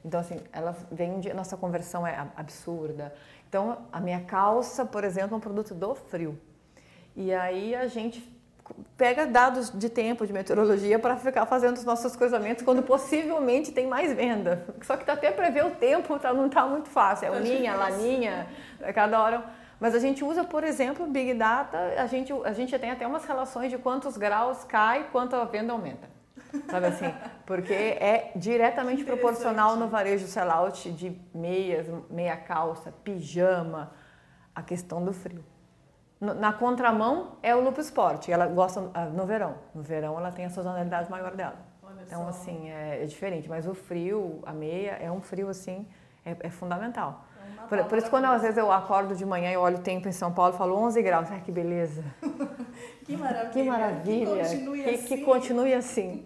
Então 0.04 0.19
assim, 0.19 0.38
ela 0.52 0.76
vende, 0.91 1.34
nossa 1.34 1.56
conversão 1.56 2.06
é 2.06 2.28
absurda. 2.36 3.13
Então 3.48 3.78
a 3.91 4.02
minha 4.02 4.19
calça, 4.22 4.86
por 4.86 5.06
exemplo, 5.06 5.34
é 5.34 5.38
um 5.38 5.39
produto 5.39 5.74
do 5.74 5.96
frio. 5.96 6.38
E 7.15 7.34
aí 7.34 7.74
a 7.74 7.88
gente 7.88 8.30
pega 8.98 9.26
dados 9.26 9.69
de 9.69 9.89
tempo 9.89 10.26
de 10.26 10.34
meteorologia 10.34 10.98
para 10.98 11.15
ficar 11.17 11.46
fazendo 11.46 11.78
os 11.78 11.84
nossos 11.84 12.15
cruzamentos 12.15 12.63
quando 12.63 12.82
possivelmente 12.84 13.72
tem 13.72 13.88
mais 13.88 14.13
venda. 14.13 14.65
Só 14.82 14.98
que 14.98 15.06
tá 15.06 15.13
até 15.13 15.32
prever 15.32 15.65
o 15.65 15.72
tempo 15.72 16.19
tá, 16.19 16.34
não 16.34 16.48
está 16.48 16.65
muito 16.67 16.89
fácil. 16.89 17.28
É 17.28 17.32
tá 17.32 17.38
uninha, 17.38 17.76
laninha, 17.76 18.48
cada 18.93 19.22
hora 19.22 19.62
mas 19.79 19.95
a 19.95 19.99
gente 19.99 20.23
usa, 20.23 20.43
por 20.43 20.63
exemplo, 20.63 21.05
Big 21.07 21.33
Data, 21.33 21.77
a 21.97 22.05
gente, 22.07 22.31
a 22.45 22.53
gente 22.53 22.77
tem 22.79 22.91
até 22.91 23.05
umas 23.05 23.25
relações 23.25 23.69
de 23.69 23.77
quantos 23.77 24.17
graus 24.17 24.63
cai, 24.63 25.09
quanto 25.12 25.36
a 25.36 25.45
venda 25.45 25.73
aumenta. 25.73 26.07
Sabe 26.69 26.86
assim? 26.88 27.13
Porque 27.45 27.73
é 27.73 28.31
diretamente 28.36 29.03
proporcional 29.03 29.75
no 29.75 29.88
varejo 29.88 30.27
sellout 30.27 30.91
de 30.91 31.19
meias, 31.33 31.88
meia 32.09 32.38
calça, 32.38 32.91
pijama, 33.03 33.91
a 34.53 34.62
questão 34.62 35.03
do 35.03 35.12
frio. 35.12 35.43
Na 36.21 36.53
contramão 36.53 37.38
é 37.43 37.53
o 37.53 37.59
Lupo 37.59 37.81
Esporte, 37.81 38.31
ela 38.31 38.47
gosta 38.47 38.89
ah, 38.93 39.05
no 39.07 39.25
verão. 39.25 39.55
No 39.75 39.81
verão 39.81 40.17
ela 40.17 40.31
tem 40.31 40.45
a 40.45 40.49
sazonalidade 40.49 41.12
maior 41.12 41.36
dela. 41.36 41.57
então, 42.01 42.27
assim, 42.27 42.69
é, 42.69 43.03
é, 43.03 43.05
diferente. 43.05 43.49
Mas 43.49 43.67
o 43.67 43.73
frio, 43.73 44.39
a 44.45 44.53
meia, 44.53 44.91
é 44.91 45.12
um 45.12 45.21
frio, 45.21 45.49
assim, 45.49 45.86
é, 46.25 46.36
é 46.39 46.49
fundamental. 46.49 47.25
Por, 47.69 47.84
por, 47.86 47.97
isso, 47.97 48.10
quando 48.10 48.25
às 48.25 48.41
vezes 48.41 48.58
eu 48.58 48.71
acordo 48.71 49.15
de 49.15 49.25
manhã 49.25 49.51
e 49.51 49.58
olho 49.58 49.77
o 49.77 49.82
tempo 49.82 50.08
em 50.08 50.12
São 50.12 50.32
Paulo, 50.32 50.53
falo 50.53 50.75
11 50.75 51.01
graus. 51.01 51.32
Ai, 51.32 51.41
que 51.41 51.51
beleza. 51.51 52.03
que 53.06 53.17
maravilha. 53.17 53.49
Que 53.51 53.63
maravilha. 53.63 54.43
Que 54.43 54.56
continue 54.56 54.84
que, 54.84 54.89
assim. 54.89 55.08
Que 55.08 55.17
continue 55.23 55.73
assim. 55.73 56.25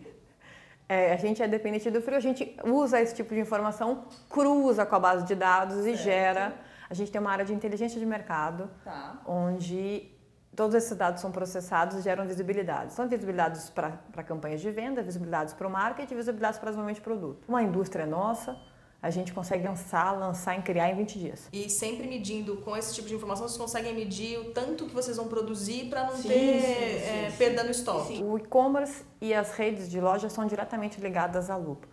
É, 0.89 1.13
a 1.13 1.17
gente 1.17 1.43
é 1.43 1.47
dependente 1.47 1.91
do 1.91 2.01
frio, 2.01 2.17
a 2.17 2.21
gente 2.21 2.55
usa 2.63 3.01
esse 3.01 3.13
tipo 3.13 3.33
de 3.33 3.41
informação, 3.41 4.05
cruza 4.29 4.85
com 4.85 4.95
a 4.95 4.99
base 4.99 5.25
de 5.25 5.35
dados 5.35 5.85
e 5.85 5.95
gera. 5.95 6.53
A 6.89 6.93
gente 6.93 7.11
tem 7.11 7.19
uma 7.19 7.31
área 7.31 7.43
de 7.43 7.53
inteligência 7.53 7.99
de 7.99 8.05
mercado, 8.05 8.69
tá. 8.85 9.21
onde 9.25 10.09
todos 10.55 10.73
esses 10.73 10.95
dados 10.97 11.21
são 11.21 11.29
processados 11.29 11.97
e 11.97 12.01
geram 12.01 12.25
visibilidade. 12.25 12.93
São 12.93 13.07
visibilidades 13.07 13.69
para 13.69 14.23
campanhas 14.25 14.61
de 14.61 14.71
venda, 14.71 15.03
visibilidades 15.03 15.53
para 15.53 15.67
o 15.67 15.69
marketing, 15.69 16.15
visibilidades 16.15 16.57
para 16.57 16.69
desenvolvimento 16.69 16.97
de 16.97 17.03
produto. 17.03 17.45
Uma 17.47 17.61
indústria 17.61 18.05
nossa, 18.05 18.57
a 19.01 19.09
gente 19.09 19.31
consegue 19.31 19.65
lançar, 19.65 20.11
lançar 20.17 20.57
e 20.57 20.61
criar 20.61 20.89
em 20.89 20.95
20 20.95 21.19
dias. 21.19 21.49
E 21.53 21.69
sempre 21.69 22.07
medindo 22.07 22.57
com 22.57 22.75
esse 22.75 22.95
tipo 22.95 23.07
de 23.07 23.15
informação, 23.15 23.47
vocês 23.47 23.57
conseguem 23.57 23.93
medir 23.93 24.39
o 24.39 24.51
tanto 24.51 24.85
que 24.85 24.93
vocês 24.93 25.17
vão 25.17 25.27
produzir 25.27 25.89
para 25.89 26.05
não 26.05 26.15
sim, 26.15 26.27
ter 26.27 26.61
sim, 26.61 26.67
sim, 26.67 27.25
é, 27.25 27.33
perda 27.37 27.63
no 27.63 27.71
estoque. 27.71 28.23
O 28.23 28.37
e-commerce 28.37 29.03
e 29.21 29.33
as 29.33 29.51
redes 29.51 29.89
de 29.89 30.01
loja 30.01 30.29
são 30.29 30.45
diretamente 30.45 30.99
ligadas 30.99 31.49
à 31.49 31.55
Lupo. 31.55 31.87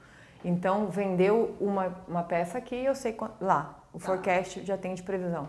Então, 0.45 0.89
vendeu 0.89 1.57
uma, 1.61 2.05
uma 2.07 2.23
peça 2.23 2.59
aqui, 2.59 2.77
eu 2.77 2.95
sei 2.95 3.17
lá, 3.41 3.83
o 3.93 3.99
tá. 3.99 4.07
forecast 4.07 4.65
já 4.65 4.77
tem 4.77 4.95
de 4.95 5.03
previsão. 5.03 5.49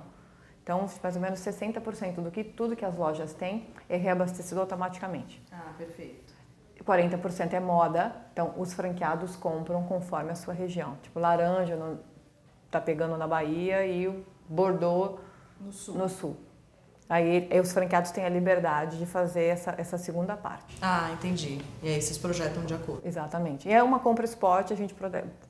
Então, 0.64 0.90
mais 1.04 1.16
ou 1.16 1.22
menos 1.22 1.40
60% 1.42 2.16
do 2.22 2.32
que 2.32 2.44
tudo 2.44 2.76
que 2.76 2.84
as 2.84 2.98
lojas 2.98 3.34
têm 3.34 3.68
é 3.88 3.98
reabastecido 3.98 4.60
automaticamente. 4.60 5.40
Ah, 5.52 5.74
perfeito. 5.78 6.25
40% 6.86 7.54
é 7.54 7.60
moda, 7.60 8.16
então 8.32 8.54
os 8.58 8.74
franqueados 8.74 9.36
compram 9.36 9.84
conforme 9.84 10.32
a 10.32 10.36
sua 10.36 10.54
região. 10.54 10.98
Tipo, 11.02 11.20
laranja 11.20 11.76
no, 11.76 12.00
tá 12.70 12.80
pegando 12.80 13.18
na 13.18 13.28
Bahia 13.28 13.86
e 13.86 14.08
o 14.08 14.24
Bordeaux 14.48 15.20
no 15.60 15.72
sul. 15.72 15.96
No 15.96 16.10
sul. 16.10 16.38
Aí, 17.08 17.48
os 17.62 17.72
franqueados 17.72 18.10
têm 18.10 18.26
a 18.26 18.30
liberdade 18.30 18.98
de 18.98 19.06
fazer 19.06 19.44
essa, 19.44 19.76
essa 19.78 19.96
segunda 19.96 20.36
parte. 20.36 20.76
Ah, 20.82 21.12
entendi. 21.14 21.62
E 21.84 21.88
aí 21.88 22.02
vocês 22.02 22.18
projetam 22.18 22.66
de 22.66 22.74
acordo. 22.74 23.08
Exatamente. 23.08 23.70
E 23.70 23.72
é 23.72 23.84
uma 23.84 24.00
compra 24.00 24.26
spot, 24.26 24.72
a 24.72 24.76
gente 24.76 24.96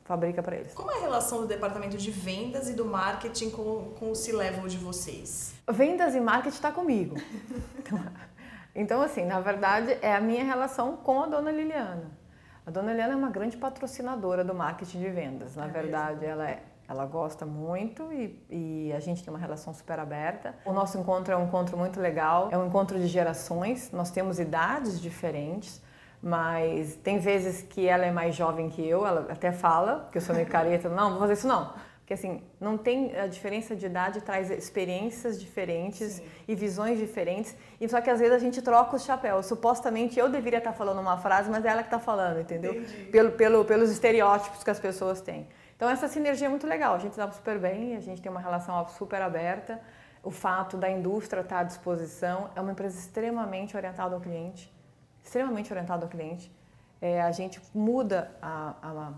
fabrica 0.03 0.43
para 0.43 0.57
eles. 0.57 0.73
Como 0.73 0.91
é 0.91 0.97
a 0.97 0.99
relação 0.99 1.39
do 1.39 1.47
departamento 1.47 1.95
de 1.95 2.11
vendas 2.11 2.67
e 2.67 2.73
do 2.73 2.83
marketing 2.83 3.51
com, 3.51 3.93
com 3.97 4.11
o 4.11 4.15
C-Level 4.15 4.67
de 4.67 4.77
vocês? 4.77 5.53
Vendas 5.71 6.13
e 6.13 6.19
marketing 6.19 6.55
está 6.55 6.71
comigo. 6.73 7.15
Então, 8.75 9.01
assim, 9.01 9.25
na 9.25 9.39
verdade, 9.39 9.97
é 10.01 10.13
a 10.13 10.19
minha 10.19 10.43
relação 10.43 10.97
com 10.97 11.23
a 11.23 11.27
dona 11.27 11.49
Liliana. 11.49 12.11
A 12.67 12.71
dona 12.71 12.91
Liliana 12.91 13.13
é 13.13 13.15
uma 13.15 13.29
grande 13.29 13.55
patrocinadora 13.55 14.43
do 14.43 14.53
marketing 14.53 14.99
de 14.99 15.09
vendas. 15.09 15.55
Na 15.55 15.65
é 15.65 15.69
verdade, 15.69 16.19
mesmo? 16.19 16.33
ela 16.33 16.49
é. 16.49 16.63
Ela 16.87 17.03
gosta 17.07 17.47
muito 17.47 18.13
e, 18.13 18.39
e, 18.47 18.93
a 18.93 18.99
gente 18.99 19.23
tem 19.23 19.33
uma 19.33 19.39
relação 19.39 19.73
super 19.73 19.97
aberta. 19.97 20.53
O 20.63 20.71
nosso 20.71 20.99
encontro 20.99 21.33
é 21.33 21.35
um 21.35 21.45
encontro 21.45 21.75
muito 21.75 21.99
legal, 21.99 22.49
é 22.51 22.57
um 22.59 22.67
encontro 22.67 22.99
de 22.99 23.07
gerações. 23.07 23.91
Nós 23.91 24.11
temos 24.11 24.39
idades 24.39 25.01
diferentes, 25.01 25.81
mas 26.21 26.95
tem 26.97 27.17
vezes 27.17 27.63
que 27.63 27.87
ela 27.87 28.05
é 28.05 28.11
mais 28.11 28.35
jovem 28.35 28.69
que 28.69 28.87
eu, 28.87 29.03
ela 29.03 29.25
até 29.31 29.51
fala 29.51 30.07
que 30.11 30.19
eu 30.19 30.21
sou 30.21 30.35
meio 30.35 30.45
careta, 30.47 30.87
não, 30.87 31.11
vou 31.11 31.19
fazer 31.21 31.33
isso 31.33 31.47
não. 31.47 31.73
Porque 32.05 32.13
assim, 32.13 32.43
não 32.61 32.77
tem 32.77 33.17
a 33.17 33.25
diferença 33.25 33.75
de 33.75 33.87
idade 33.87 34.21
traz 34.21 34.51
experiências 34.51 35.41
diferentes 35.41 36.13
Sim. 36.13 36.23
e 36.47 36.53
visões 36.53 36.99
diferentes. 36.99 37.57
E 37.81 37.89
só 37.89 37.99
que 37.99 38.11
às 38.11 38.19
vezes 38.19 38.35
a 38.35 38.37
gente 38.37 38.61
troca 38.61 38.95
os 38.95 39.03
chapéus. 39.03 39.47
Supostamente 39.47 40.19
eu 40.19 40.29
deveria 40.29 40.59
estar 40.59 40.71
falando 40.71 40.99
uma 40.99 41.17
frase, 41.17 41.49
mas 41.49 41.65
é 41.65 41.69
ela 41.69 41.81
que 41.81 41.87
está 41.87 41.97
falando, 41.97 42.41
entendeu? 42.41 42.85
Pelo, 43.11 43.31
pelo, 43.31 43.65
pelos 43.65 43.89
estereótipos 43.89 44.63
que 44.63 44.69
as 44.69 44.79
pessoas 44.79 45.19
têm. 45.19 45.47
Então 45.75 45.89
essa 45.89 46.07
sinergia 46.07 46.45
é 46.45 46.49
muito 46.49 46.67
legal. 46.67 46.93
A 46.93 46.99
gente 46.99 47.17
dá 47.17 47.31
super 47.31 47.57
bem, 47.57 47.95
a 47.95 47.99
gente 47.99 48.21
tem 48.21 48.31
uma 48.31 48.39
relação 48.39 48.87
super 48.89 49.19
aberta. 49.23 49.81
O 50.21 50.29
fato 50.29 50.77
da 50.77 50.87
indústria 50.87 51.41
estar 51.41 51.61
à 51.61 51.63
disposição 51.63 52.51
é 52.55 52.61
uma 52.61 52.71
empresa 52.71 52.99
extremamente 52.99 53.75
orientada 53.75 54.13
ao 54.13 54.21
cliente, 54.21 54.71
extremamente 55.23 55.73
orientada 55.73 56.05
ao 56.05 56.09
cliente. 56.09 56.51
É, 57.01 57.19
a 57.23 57.31
gente 57.31 57.59
muda 57.73 58.31
a, 58.39 58.75
a 58.79 59.13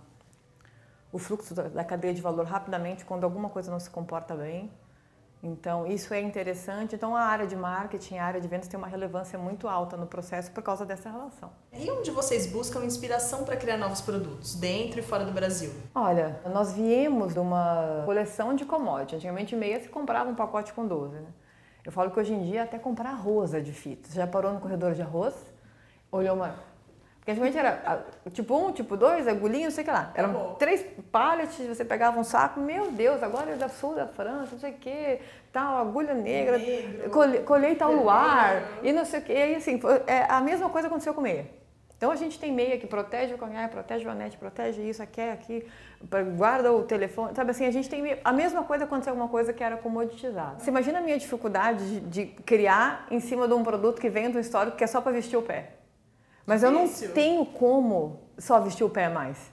o 1.18 1.20
fluxo 1.20 1.54
da 1.54 1.84
cadeia 1.84 2.14
de 2.14 2.22
valor 2.22 2.46
rapidamente 2.46 3.04
quando 3.04 3.24
alguma 3.24 3.50
coisa 3.50 3.72
não 3.72 3.80
se 3.80 3.90
comporta 3.90 4.36
bem. 4.36 4.72
Então, 5.42 5.86
isso 5.86 6.14
é 6.14 6.22
interessante. 6.22 6.96
Então, 6.96 7.16
a 7.16 7.22
área 7.22 7.46
de 7.46 7.56
marketing, 7.56 8.18
a 8.18 8.26
área 8.26 8.42
de 8.42 8.48
vendas 8.48 8.68
tem 8.68 8.78
uma 8.78 8.88
relevância 8.88 9.38
muito 9.38 9.68
alta 9.68 9.98
no 9.98 10.08
processo 10.08 10.52
por 10.52 10.64
causa 10.64 10.86
dessa 10.86 11.10
relação. 11.10 11.52
E 11.74 11.90
onde 11.90 12.12
vocês 12.12 12.48
buscam 12.48 12.84
inspiração 12.84 13.44
para 13.44 13.56
criar 13.56 13.78
novos 13.78 14.02
produtos, 14.02 14.56
dentro 14.56 15.00
e 15.00 15.04
fora 15.04 15.26
do 15.26 15.32
Brasil? 15.32 15.72
Olha, 15.94 16.40
nós 16.54 16.74
viemos 16.74 17.34
de 17.34 17.40
uma 17.40 18.04
coleção 18.06 18.56
de 18.56 18.66
commodities. 18.66 19.16
Antigamente, 19.16 19.56
meia 19.56 19.80
se 19.80 19.90
comprava 19.90 20.30
um 20.30 20.36
pacote 20.36 20.74
com 20.74 20.88
12, 20.88 21.16
né? 21.16 21.30
Eu 21.86 21.92
falo 21.92 22.12
que 22.12 22.20
hoje 22.20 22.34
em 22.34 22.44
dia 22.44 22.64
até 22.64 22.78
comprar 22.78 23.12
arroz 23.12 23.54
é 23.54 23.60
difícil. 23.60 24.04
Você 24.04 24.16
já 24.16 24.28
parou 24.28 24.54
no 24.54 24.60
corredor 24.60 24.94
de 24.94 25.02
arroz? 25.02 25.34
Olhou 26.12 26.36
uma 26.36 26.56
porque 27.28 27.32
antigamente 27.32 27.58
era 27.58 28.06
tipo 28.32 28.58
um, 28.58 28.72
tipo 28.72 28.96
dois, 28.96 29.28
agulhinha, 29.28 29.66
não 29.66 29.72
sei 29.72 29.82
o 29.82 29.86
que 29.86 29.92
lá. 29.92 30.12
Eram 30.16 30.56
três 30.58 30.86
pallets, 31.12 31.58
você 31.68 31.84
pegava 31.84 32.18
um 32.18 32.24
saco, 32.24 32.62
meu 32.62 32.90
Deus, 32.92 33.22
agora 33.22 33.52
é 33.52 33.56
da 33.56 33.68
sul 33.68 33.96
da 33.96 34.08
França, 34.08 34.54
não 34.54 34.60
sei 34.60 34.72
o 34.72 34.76
que, 34.76 35.20
tal, 35.52 35.78
agulha 35.78 36.14
negra, 36.14 36.58
colhei, 37.12 37.42
colhei 37.42 37.76
tal 37.76 37.92
luar, 37.92 38.64
e 38.82 38.94
não 38.94 39.04
sei 39.04 39.20
o 39.20 39.24
que. 39.24 39.34
E 39.34 39.42
aí, 39.42 39.56
assim, 39.56 39.78
é, 40.06 40.24
a 40.30 40.40
mesma 40.40 40.70
coisa 40.70 40.88
aconteceu 40.88 41.14
com 41.14 41.20
meia. 41.20 41.48
Então 41.98 42.12
a 42.12 42.16
gente 42.16 42.40
tem 42.40 42.50
meia 42.50 42.78
que 42.78 42.88
protege 42.88 43.34
o 43.34 43.38
canhar, 43.38 43.68
protege 43.68 44.08
o 44.08 44.10
anete, 44.10 44.38
protege 44.38 44.82
isso, 44.84 45.04
aqui, 45.04 45.20
aqui, 45.20 45.68
guarda 46.38 46.72
o 46.72 46.84
telefone, 46.84 47.36
sabe 47.36 47.52
assim, 47.52 47.66
a 47.66 47.72
gente 47.72 47.90
tem 47.90 48.02
meia. 48.02 48.20
a 48.24 48.32
mesma 48.32 48.64
coisa 48.64 48.86
aconteceu 48.86 49.14
uma 49.14 49.28
coisa 49.28 49.52
que 49.52 49.64
era 49.64 49.76
comoditizada. 49.76 50.60
Você 50.60 50.70
imagina 50.70 51.00
a 51.00 51.02
minha 51.02 51.18
dificuldade 51.18 52.00
de, 52.00 52.00
de 52.00 52.26
criar 52.44 53.06
em 53.12 53.20
cima 53.20 53.50
de 53.50 53.54
um 53.54 53.64
produto 53.66 54.00
que 54.00 54.10
vem 54.10 54.32
do 54.32 54.40
histórico 54.40 54.78
que 54.78 54.84
é 54.86 54.88
só 54.88 55.02
para 55.02 55.12
vestir 55.12 55.36
o 55.36 55.42
pé. 55.42 55.77
Mas 56.48 56.64
eu 56.64 56.72
não 56.72 56.88
tenho 57.14 57.46
como 57.46 58.22
só 58.38 58.60
vestir 58.62 58.86
o 58.86 58.90
pé 58.90 59.10
mais. 59.10 59.52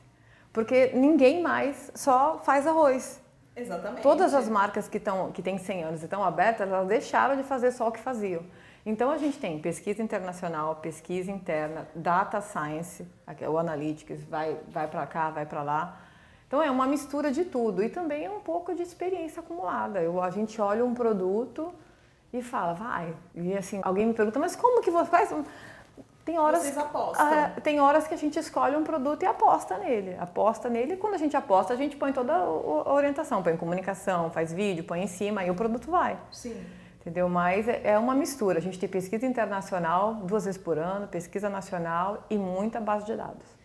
Porque 0.52 0.92
ninguém 0.94 1.42
mais 1.42 1.90
só 1.92 2.40
faz 2.44 2.64
arroz. 2.68 3.20
Exatamente. 3.56 4.02
Todas 4.02 4.32
as 4.32 4.48
marcas 4.48 4.88
que, 4.88 5.00
tão, 5.00 5.32
que 5.32 5.42
têm 5.42 5.58
100 5.58 5.82
anos 5.82 6.02
e 6.02 6.04
estão 6.04 6.22
abertas, 6.22 6.68
elas 6.68 6.86
deixaram 6.86 7.36
de 7.36 7.42
fazer 7.42 7.72
só 7.72 7.88
o 7.88 7.92
que 7.92 7.98
faziam. 7.98 8.44
Então 8.86 9.10
a 9.10 9.18
gente 9.18 9.38
tem 9.38 9.58
pesquisa 9.58 10.02
internacional, 10.02 10.76
pesquisa 10.76 11.32
interna, 11.32 11.88
data 11.96 12.40
science, 12.40 13.04
o 13.50 13.58
analytics, 13.58 14.22
vai, 14.24 14.56
vai 14.68 14.86
para 14.86 15.04
cá, 15.06 15.30
vai 15.30 15.46
para 15.46 15.62
lá. 15.62 16.00
Então 16.46 16.62
é 16.62 16.70
uma 16.70 16.86
mistura 16.86 17.32
de 17.32 17.44
tudo 17.44 17.82
e 17.82 17.88
também 17.88 18.26
é 18.26 18.30
um 18.30 18.40
pouco 18.40 18.72
de 18.72 18.82
experiência 18.82 19.40
acumulada. 19.40 20.00
Eu, 20.00 20.22
a 20.22 20.30
gente 20.30 20.60
olha 20.60 20.84
um 20.84 20.94
produto 20.94 21.74
e 22.32 22.42
fala, 22.42 22.74
vai. 22.74 23.16
E 23.34 23.56
assim, 23.56 23.80
alguém 23.82 24.06
me 24.06 24.14
pergunta, 24.14 24.38
mas 24.38 24.54
como 24.54 24.82
que 24.82 24.90
você 24.90 25.10
faz? 25.10 25.34
Tem 26.24 26.38
horas, 26.38 26.62
Vocês 26.62 26.78
apostam. 26.78 27.26
Ah, 27.26 27.52
tem 27.62 27.80
horas 27.80 28.08
que 28.08 28.14
a 28.14 28.16
gente 28.16 28.38
escolhe 28.38 28.74
um 28.76 28.82
produto 28.82 29.22
e 29.22 29.26
aposta 29.26 29.76
nele. 29.76 30.16
Aposta 30.18 30.70
nele 30.70 30.94
e 30.94 30.96
quando 30.96 31.14
a 31.14 31.18
gente 31.18 31.36
aposta, 31.36 31.74
a 31.74 31.76
gente 31.76 31.96
põe 31.96 32.12
toda 32.12 32.32
a 32.32 32.92
orientação. 32.92 33.42
Põe 33.42 33.56
comunicação, 33.58 34.30
faz 34.30 34.50
vídeo, 34.50 34.84
põe 34.84 35.02
em 35.02 35.06
cima 35.06 35.44
e 35.44 35.50
o 35.50 35.54
produto 35.54 35.90
vai. 35.90 36.18
Sim. 36.32 36.64
Entendeu? 37.00 37.28
Mas 37.28 37.68
é, 37.68 37.82
é 37.84 37.98
uma 37.98 38.14
mistura. 38.14 38.58
A 38.58 38.62
gente 38.62 38.78
tem 38.78 38.88
pesquisa 38.88 39.26
internacional 39.26 40.14
duas 40.14 40.46
vezes 40.46 40.58
por 40.58 40.78
ano, 40.78 41.06
pesquisa 41.06 41.50
nacional 41.50 42.24
e 42.30 42.38
muita 42.38 42.80
base 42.80 43.04
de 43.04 43.14
dados. 43.14 43.63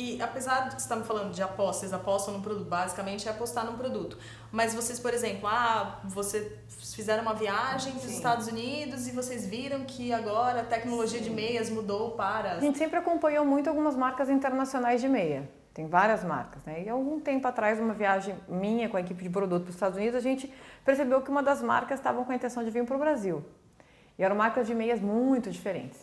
E 0.00 0.18
apesar 0.22 0.70
de 0.70 0.76
que 0.76 0.80
você 0.80 0.86
está 0.86 0.96
me 0.96 1.04
falando 1.04 1.30
de 1.30 1.42
aposta, 1.42 1.80
vocês 1.80 1.92
apostam 1.92 2.32
no 2.32 2.40
produto, 2.40 2.66
basicamente 2.66 3.28
é 3.28 3.30
apostar 3.30 3.66
num 3.66 3.76
produto. 3.76 4.16
Mas 4.50 4.74
vocês, 4.74 4.98
por 4.98 5.12
exemplo, 5.12 5.46
ah, 5.46 6.00
você 6.04 6.56
fizeram 6.68 7.22
uma 7.22 7.34
viagem 7.34 7.92
para 7.92 8.06
os 8.06 8.10
Estados 8.10 8.46
Unidos 8.46 9.06
e 9.06 9.10
vocês 9.10 9.46
viram 9.46 9.84
que 9.84 10.10
agora 10.10 10.62
a 10.62 10.64
tecnologia 10.64 11.18
Sim. 11.18 11.24
de 11.24 11.30
meias 11.30 11.68
mudou 11.68 12.12
para. 12.12 12.52
A 12.52 12.60
gente 12.60 12.78
sempre 12.78 12.98
acompanhou 12.98 13.44
muito 13.44 13.68
algumas 13.68 13.94
marcas 13.94 14.30
internacionais 14.30 15.02
de 15.02 15.08
meia. 15.08 15.46
Tem 15.74 15.86
várias 15.86 16.24
marcas, 16.24 16.64
né? 16.64 16.82
E 16.84 16.88
algum 16.88 17.20
tempo 17.20 17.46
atrás, 17.46 17.78
uma 17.78 17.92
viagem 17.92 18.34
minha 18.48 18.88
com 18.88 18.96
a 18.96 19.00
equipe 19.00 19.22
de 19.22 19.28
produto 19.28 19.64
para 19.64 19.68
os 19.68 19.74
Estados 19.74 19.98
Unidos, 19.98 20.16
a 20.16 20.20
gente 20.20 20.50
percebeu 20.82 21.20
que 21.20 21.30
uma 21.30 21.42
das 21.42 21.60
marcas 21.60 21.98
estavam 21.98 22.24
com 22.24 22.32
a 22.32 22.34
intenção 22.34 22.64
de 22.64 22.70
vir 22.70 22.86
para 22.86 22.96
o 22.96 22.98
Brasil. 22.98 23.44
E 24.18 24.24
eram 24.24 24.34
marcas 24.34 24.66
de 24.66 24.74
meias 24.74 24.98
muito 24.98 25.50
diferentes. 25.50 26.00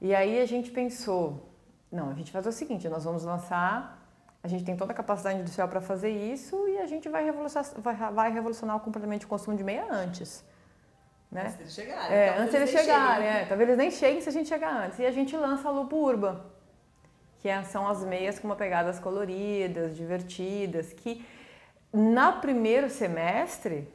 E 0.00 0.12
aí 0.12 0.40
a 0.40 0.46
gente 0.46 0.72
pensou, 0.72 1.47
não, 1.90 2.10
a 2.10 2.14
gente 2.14 2.30
faz 2.30 2.46
o 2.46 2.52
seguinte, 2.52 2.88
nós 2.88 3.04
vamos 3.04 3.24
lançar, 3.24 3.98
a 4.42 4.48
gente 4.48 4.64
tem 4.64 4.76
toda 4.76 4.92
a 4.92 4.94
capacidade 4.94 5.40
industrial 5.40 5.68
para 5.68 5.80
fazer 5.80 6.10
isso 6.10 6.68
e 6.68 6.78
a 6.78 6.86
gente 6.86 7.08
vai 7.08 7.24
revolucionar, 7.24 7.72
vai, 7.78 7.94
vai 8.12 8.32
revolucionar 8.32 8.78
completamente 8.80 9.24
o 9.24 9.28
consumo 9.28 9.56
de 9.56 9.64
meia 9.64 9.86
antes. 9.90 10.44
Né? 11.30 11.42
Antes 11.42 11.56
deles 11.56 11.74
chegarem. 11.74 12.16
É, 12.16 12.38
antes 12.38 12.52
deles 12.52 12.70
chegarem, 12.70 13.26
é, 13.26 13.44
talvez 13.46 13.68
eles 13.68 13.78
nem 13.78 13.90
cheguem 13.90 14.20
se 14.20 14.28
a 14.28 14.32
gente 14.32 14.48
chegar 14.48 14.84
antes. 14.84 14.98
E 14.98 15.06
a 15.06 15.10
gente 15.10 15.36
lança 15.36 15.68
a 15.68 15.70
Lupo 15.70 15.96
Urban, 15.96 16.40
que 17.40 17.48
é, 17.48 17.62
são 17.64 17.88
as 17.88 18.04
meias 18.04 18.38
com 18.38 18.46
uma 18.48 18.56
pegadas 18.56 18.98
coloridas, 18.98 19.96
divertidas, 19.96 20.92
que 20.92 21.26
na 21.92 22.32
primeiro 22.32 22.88
semestre, 22.88 23.88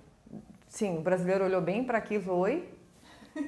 sim, 0.67 0.97
o 0.97 1.01
brasileiro 1.01 1.45
olhou 1.45 1.61
bem 1.61 1.83
para 1.83 1.99
aquilo, 1.99 2.35
oi, 2.37 2.67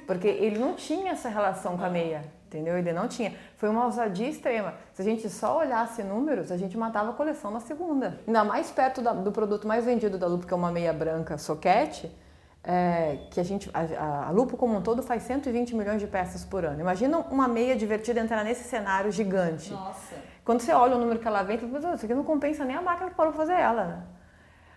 porque 0.06 0.28
ele 0.28 0.58
não 0.58 0.74
tinha 0.74 1.12
essa 1.12 1.28
relação 1.28 1.76
com 1.76 1.84
a 1.84 1.90
meia 1.90 2.35
entendeu? 2.46 2.78
Ele 2.78 2.92
não 2.92 3.08
tinha. 3.08 3.34
Foi 3.56 3.68
uma 3.68 3.84
ousadia 3.84 4.28
extrema. 4.28 4.74
Se 4.92 5.02
a 5.02 5.04
gente 5.04 5.28
só 5.28 5.58
olhasse 5.58 6.02
números, 6.02 6.50
a 6.50 6.56
gente 6.56 6.76
matava 6.76 7.10
a 7.10 7.12
coleção 7.12 7.50
na 7.50 7.60
segunda. 7.60 8.18
Ainda 8.26 8.44
mais 8.44 8.70
perto 8.70 9.02
da, 9.02 9.12
do 9.12 9.32
produto 9.32 9.66
mais 9.66 9.84
vendido 9.84 10.16
da 10.18 10.26
Lupo, 10.26 10.46
que 10.46 10.54
é 10.54 10.56
uma 10.56 10.70
meia 10.70 10.92
branca 10.92 11.36
soquete, 11.36 12.10
é, 12.62 13.18
que 13.30 13.38
a 13.38 13.44
gente, 13.44 13.70
a, 13.72 14.28
a, 14.28 14.30
Lupo 14.30 14.56
como 14.56 14.76
um 14.76 14.82
todo 14.82 15.02
faz 15.02 15.22
120 15.22 15.76
milhões 15.76 16.00
de 16.00 16.06
peças 16.06 16.44
por 16.44 16.64
ano. 16.64 16.80
Imagina 16.80 17.18
uma 17.18 17.46
meia 17.46 17.76
divertida 17.76 18.20
entrar 18.20 18.44
nesse 18.44 18.64
cenário 18.64 19.10
gigante. 19.12 19.72
Nossa. 19.72 20.16
Quando 20.44 20.60
você 20.60 20.72
olha 20.72 20.96
o 20.96 20.98
número 20.98 21.18
que 21.18 21.26
ela 21.26 21.42
vem, 21.42 21.58
você 21.58 21.80
fala, 21.80 21.94
isso 21.94 22.04
aqui 22.04 22.14
não 22.14 22.24
compensa 22.24 22.64
nem 22.64 22.76
a 22.76 22.82
máquina 22.82 23.10
que 23.10 23.16
parou 23.16 23.32
fazer 23.32 23.54
ela, 23.54 23.84
né? 23.84 24.02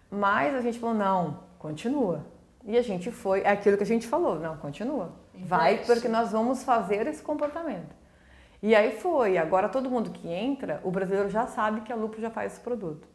Mas 0.09 0.55
a 0.55 0.61
gente 0.61 0.79
falou, 0.79 0.95
não, 0.95 1.39
continua. 1.59 2.25
E 2.65 2.77
a 2.77 2.81
gente 2.81 3.11
foi, 3.11 3.41
é 3.41 3.49
aquilo 3.49 3.77
que 3.77 3.83
a 3.83 3.85
gente 3.85 4.07
falou, 4.07 4.39
não, 4.39 4.57
continua. 4.57 5.11
Vai 5.45 5.79
porque 5.85 6.07
nós 6.07 6.31
vamos 6.31 6.63
fazer 6.63 7.07
esse 7.07 7.21
comportamento. 7.21 7.95
E 8.61 8.75
aí 8.75 8.97
foi. 8.97 9.37
Agora 9.37 9.69
todo 9.69 9.89
mundo 9.89 10.09
que 10.09 10.27
entra, 10.27 10.81
o 10.83 10.91
brasileiro 10.91 11.29
já 11.29 11.47
sabe 11.47 11.81
que 11.81 11.91
a 11.91 11.95
Lupo 11.95 12.19
já 12.19 12.29
faz 12.29 12.53
esse 12.53 12.61
produto. 12.61 13.07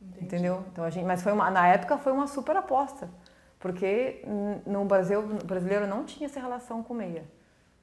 Entendi. 0.00 0.24
Entendeu? 0.24 0.64
Então 0.72 0.84
a 0.84 0.90
gente, 0.90 1.04
mas 1.04 1.22
foi 1.22 1.32
uma, 1.32 1.50
na 1.50 1.66
época 1.68 1.98
foi 1.98 2.12
uma 2.12 2.26
super 2.26 2.56
aposta, 2.56 3.08
porque 3.58 4.24
no 4.66 4.84
Brasil 4.84 5.20
o 5.20 5.44
brasileiro 5.44 5.86
não 5.86 6.04
tinha 6.04 6.26
essa 6.26 6.40
relação 6.40 6.82
com 6.82 6.94
meia. 6.94 7.24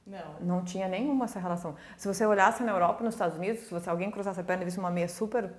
Não. 0.06 0.34
Não 0.40 0.64
tinha 0.64 0.88
nenhuma 0.88 1.26
essa 1.26 1.38
relação. 1.38 1.76
Se 1.96 2.08
você 2.08 2.26
olhasse 2.26 2.62
na 2.62 2.72
Europa, 2.72 3.04
nos 3.04 3.14
Estados 3.14 3.36
Unidos, 3.36 3.60
se 3.62 3.70
você 3.70 3.88
alguém 3.88 4.10
cruzasse 4.10 4.40
a 4.40 4.42
perna 4.42 4.62
e 4.62 4.64
visse 4.64 4.78
uma 4.78 4.90
meia 4.90 5.08
super 5.08 5.52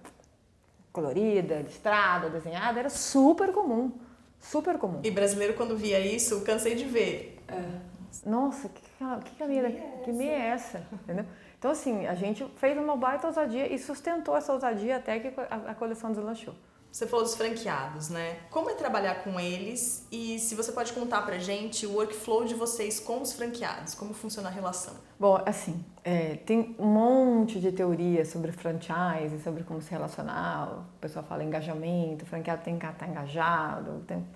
colorida, 0.92 1.62
listrada, 1.62 2.30
desenhada, 2.30 2.80
era 2.80 2.90
super 2.90 3.54
comum. 3.54 3.92
Super 4.40 4.78
comum. 4.78 5.00
E 5.04 5.12
brasileiro 5.12 5.54
quando 5.54 5.78
via 5.78 6.00
isso, 6.00 6.42
cansei 6.42 6.76
de 6.76 6.86
ver. 6.86 7.40
É 7.48 7.91
nossa, 8.26 8.70
que, 8.70 8.82
que, 8.82 9.36
que, 9.36 9.46
meia, 9.46 9.72
que 10.04 10.12
meia 10.12 10.32
é 10.32 10.48
essa? 10.50 10.86
Entendeu? 10.92 11.26
Então, 11.58 11.72
assim, 11.72 12.08
a 12.08 12.16
gente 12.16 12.46
fez 12.58 12.78
uma 12.78 12.96
baita 12.96 13.28
ousadia 13.28 13.72
e 13.72 13.78
sustentou 13.78 14.36
essa 14.36 14.52
ousadia 14.52 14.98
até 14.98 15.20
que 15.20 15.28
a, 15.40 15.72
a 15.72 15.76
coleção 15.76 16.12
deslanchou. 16.12 16.54
Você 16.92 17.08
falou 17.08 17.24
dos 17.24 17.36
franqueados, 17.36 18.10
né? 18.10 18.40
Como 18.50 18.70
é 18.70 18.74
trabalhar 18.74 19.24
com 19.24 19.40
eles 19.40 20.06
e 20.12 20.38
se 20.40 20.56
você 20.56 20.74
pode 20.74 20.92
contar 20.92 21.22
pra 21.22 21.38
gente 21.38 21.88
o 21.88 21.94
workflow 21.94 22.44
de 22.44 22.54
vocês 22.54 23.00
com 23.00 23.22
os 23.22 23.32
franqueados, 23.32 23.96
como 23.96 24.14
funciona 24.14 24.50
a 24.50 24.52
relação? 24.52 24.96
Bom, 25.18 25.42
assim, 25.46 25.86
é, 26.04 26.36
tem 26.36 26.76
um 26.78 26.88
monte 26.88 27.62
de 27.62 27.72
teorias 27.72 28.28
sobre 28.28 28.52
franchise, 28.52 29.40
sobre 29.42 29.64
como 29.64 29.82
se 29.82 29.90
relacionar. 29.90 30.80
O 30.80 31.00
pessoal 31.00 31.24
fala 31.24 31.46
engajamento, 31.46 32.26
o 32.26 32.28
franqueado 32.28 32.62
tem 32.62 32.78
que 32.78 32.86
estar 32.86 33.08
engajado. 33.08 34.04
Tem... 34.06 34.28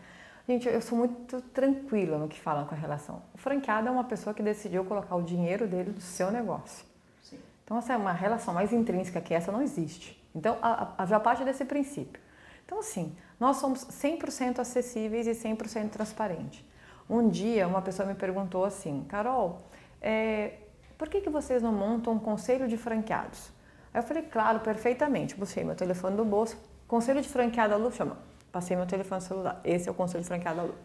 Gente, 0.47 0.69
eu 0.69 0.79
sou 0.79 0.95
muito 0.95 1.41
tranquila 1.41 2.19
no 2.19 2.27
que 2.27 2.39
falam 2.39 2.65
com 2.65 2.75
a 2.75 2.77
relação. 2.77 3.23
O 3.33 3.37
franqueado 3.37 3.87
é 3.87 3.91
uma 3.91 4.03
pessoa 4.03 4.31
que 4.31 4.43
decidiu 4.43 4.85
colocar 4.85 5.15
o 5.15 5.23
dinheiro 5.23 5.67
dele 5.67 5.91
no 5.91 6.01
seu 6.01 6.29
negócio. 6.29 6.85
Sim. 7.23 7.39
Então, 7.63 7.79
essa 7.79 7.93
é 7.93 7.97
uma 7.97 8.13
relação 8.13 8.53
mais 8.53 8.71
intrínseca 8.71 9.19
que 9.19 9.33
essa 9.33 9.51
não 9.51 9.59
existe. 9.59 10.21
Então, 10.35 10.59
a, 10.61 10.93
a, 10.99 11.05
já 11.07 11.19
parte 11.19 11.43
desse 11.43 11.65
princípio. 11.65 12.21
Então, 12.63 12.77
assim, 12.77 13.15
nós 13.39 13.57
somos 13.57 13.85
100% 13.85 14.59
acessíveis 14.59 15.25
e 15.25 15.31
100% 15.31 15.89
transparentes. 15.89 16.63
Um 17.09 17.27
dia, 17.27 17.67
uma 17.67 17.81
pessoa 17.81 18.07
me 18.07 18.13
perguntou 18.13 18.65
assim, 18.65 19.03
Carol, 19.09 19.63
é, 19.99 20.59
por 20.95 21.09
que, 21.09 21.21
que 21.21 21.29
vocês 21.29 21.63
não 21.63 21.71
montam 21.71 22.13
um 22.13 22.19
conselho 22.19 22.67
de 22.67 22.77
franqueados? 22.77 23.49
Aí 23.91 23.99
eu 23.99 24.03
falei, 24.03 24.21
claro, 24.21 24.59
perfeitamente. 24.59 25.35
Puxei 25.35 25.63
meu 25.63 25.75
telefone 25.75 26.15
do 26.15 26.23
bolso, 26.23 26.55
conselho 26.87 27.19
de 27.19 27.29
franqueado, 27.29 27.75
Lu, 27.79 27.91
chama 27.91 28.15
Passei 28.55 28.77
meu 28.77 28.85
telefone 28.85 29.19
celular. 29.19 29.59
Esse 29.65 29.89
é 29.89 29.91
o 29.91 29.93
conselho 29.93 30.23
franqueado 30.23 30.61
aluno. 30.61 30.77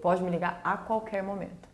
Pode 0.00 0.22
me 0.22 0.30
ligar 0.30 0.60
a 0.62 0.76
qualquer 0.76 1.24
momento. 1.24 1.68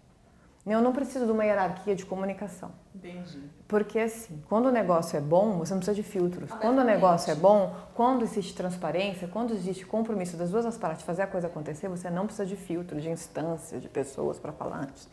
Eu 0.64 0.80
não 0.80 0.94
preciso 0.94 1.26
de 1.26 1.30
uma 1.30 1.44
hierarquia 1.44 1.94
de 1.94 2.06
comunicação. 2.06 2.70
Entendi. 2.94 3.38
Porque 3.68 3.98
assim, 3.98 4.42
quando 4.48 4.64
o 4.64 4.70
negócio 4.70 5.14
é 5.14 5.20
bom, 5.20 5.58
você 5.58 5.74
não 5.74 5.80
precisa 5.80 5.94
de 5.94 6.02
filtros. 6.02 6.50
Quando 6.52 6.78
o 6.78 6.82
negócio 6.82 7.30
é 7.30 7.34
bom, 7.34 7.76
quando 7.92 8.22
existe 8.22 8.54
transparência, 8.54 9.28
quando 9.28 9.52
existe 9.52 9.84
compromisso 9.84 10.38
das 10.38 10.48
duas 10.48 10.78
partes 10.78 11.00
de 11.00 11.04
fazer 11.04 11.20
a 11.20 11.26
coisa 11.26 11.48
acontecer, 11.48 11.86
você 11.86 12.08
não 12.08 12.24
precisa 12.24 12.46
de 12.46 12.56
filtros, 12.56 13.02
de 13.02 13.10
instâncias, 13.10 13.82
de 13.82 13.90
pessoas 13.90 14.38
para 14.38 14.52
falar 14.52 14.78
antes. 14.78 15.06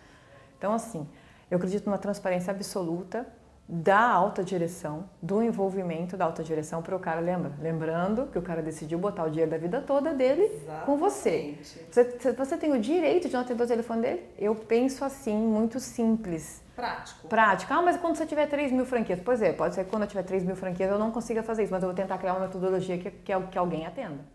Então 0.57 0.71
assim, 0.71 1.05
eu 1.51 1.57
acredito 1.57 1.85
numa 1.85 1.97
transparência 1.97 2.49
absoluta 2.49 3.27
da 3.71 3.99
alta 3.99 4.43
direção, 4.43 5.07
do 5.21 5.43
envolvimento 5.43 6.17
da 6.17 6.25
alta 6.25 6.43
direção 6.43 6.81
para 6.81 6.95
o 6.95 6.99
cara, 6.99 7.19
lembra? 7.19 7.51
Lembrando 7.61 8.25
que 8.25 8.39
o 8.39 8.41
cara 8.41 8.63
decidiu 8.63 8.97
botar 8.97 9.25
o 9.25 9.29
dinheiro 9.29 9.51
da 9.51 9.59
vida 9.59 9.79
toda 9.79 10.11
dele 10.11 10.41
Exatamente. 10.41 10.85
com 10.87 10.97
você. 10.97 11.55
você. 11.61 12.33
Você 12.33 12.57
tem 12.57 12.71
o 12.71 12.79
direito 12.79 13.27
de 13.27 13.33
não 13.35 13.41
atender 13.41 13.63
o 13.63 13.67
telefone 13.67 14.01
dele? 14.01 14.23
Eu 14.39 14.55
penso 14.55 15.05
assim, 15.05 15.37
muito 15.37 15.79
simples. 15.79 16.63
Prático. 16.75 17.27
Prático. 17.27 17.71
Ah, 17.71 17.83
mas 17.83 17.95
quando 17.97 18.15
você 18.15 18.25
tiver 18.25 18.47
3 18.47 18.71
mil 18.71 18.87
franquias? 18.87 19.19
Pois 19.23 19.39
é, 19.39 19.53
pode 19.53 19.75
ser 19.75 19.83
que 19.83 19.91
quando 19.91 20.01
eu 20.01 20.07
tiver 20.07 20.23
3 20.23 20.43
mil 20.43 20.55
franquias 20.55 20.89
eu 20.89 20.97
não 20.97 21.11
consiga 21.11 21.43
fazer 21.43 21.61
isso, 21.61 21.71
mas 21.71 21.83
eu 21.83 21.89
vou 21.89 21.95
tentar 21.95 22.17
criar 22.17 22.33
uma 22.33 22.47
metodologia 22.47 22.97
que, 22.97 23.11
que, 23.11 23.39
que 23.39 23.57
alguém 23.57 23.85
atenda. 23.85 24.25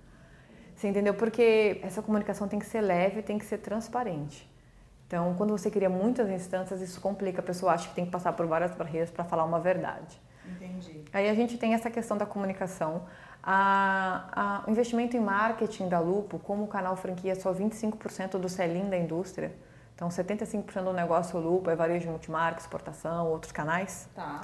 Você 0.77 0.87
entendeu? 0.87 1.15
Porque 1.15 1.81
essa 1.83 2.01
comunicação 2.01 2.47
tem 2.47 2.61
que 2.61 2.67
ser 2.67 2.83
leve, 2.83 3.21
tem 3.21 3.37
que 3.37 3.45
ser 3.45 3.59
transparente. 3.59 4.49
Então, 5.07 5.35
quando 5.35 5.51
você 5.51 5.71
cria 5.71 5.89
muitas 5.89 6.29
instâncias, 6.31 6.81
isso 6.81 7.01
complica. 7.01 7.41
A 7.41 7.45
pessoa 7.45 7.73
acha 7.73 7.89
que 7.89 7.95
tem 7.95 8.05
que 8.05 8.11
passar 8.11 8.33
por 8.33 8.47
várias 8.47 8.75
barreiras 8.75 9.11
para 9.11 9.25
falar 9.25 9.45
uma 9.45 9.61
verdade. 9.61 10.21
Entendi. 10.47 11.05
Aí 11.13 11.29
a 11.29 11.35
gente 11.35 11.57
tem 11.57 11.75
essa 11.75 11.91
questão 11.91 12.17
da 12.17 12.27
comunicação. 12.27 13.05
A, 13.43 14.63
a, 14.65 14.65
o 14.67 14.71
investimento 14.71 15.17
em 15.17 15.21
marketing 15.21 15.89
da 15.89 16.01
Lupo, 16.01 16.39
como 16.39 16.65
o 16.65 16.67
canal 16.67 16.97
franquia 16.97 17.33
é 17.33 17.35
só 17.35 17.53
25% 17.53 18.39
do 18.39 18.49
selim 18.49 18.89
da 18.89 18.97
indústria, 18.97 19.53
então 19.95 20.09
75% 20.09 20.83
do 20.83 20.93
negócio 20.93 21.39
Lupo 21.39 21.71
é 21.71 21.77
varejo 21.77 22.09
multimarca, 22.09 22.61
exportação, 22.61 23.29
outros 23.29 23.53
canais. 23.53 24.09
Tá. 24.15 24.41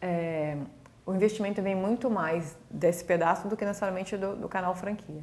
É, 0.00 0.56
o 1.04 1.12
investimento 1.12 1.60
vem 1.60 1.74
muito 1.74 2.08
mais 2.08 2.56
desse 2.70 3.04
pedaço 3.04 3.48
do 3.48 3.56
que 3.56 3.64
necessariamente 3.64 4.16
do, 4.16 4.36
do 4.36 4.48
canal 4.48 4.74
franquia. 4.74 5.22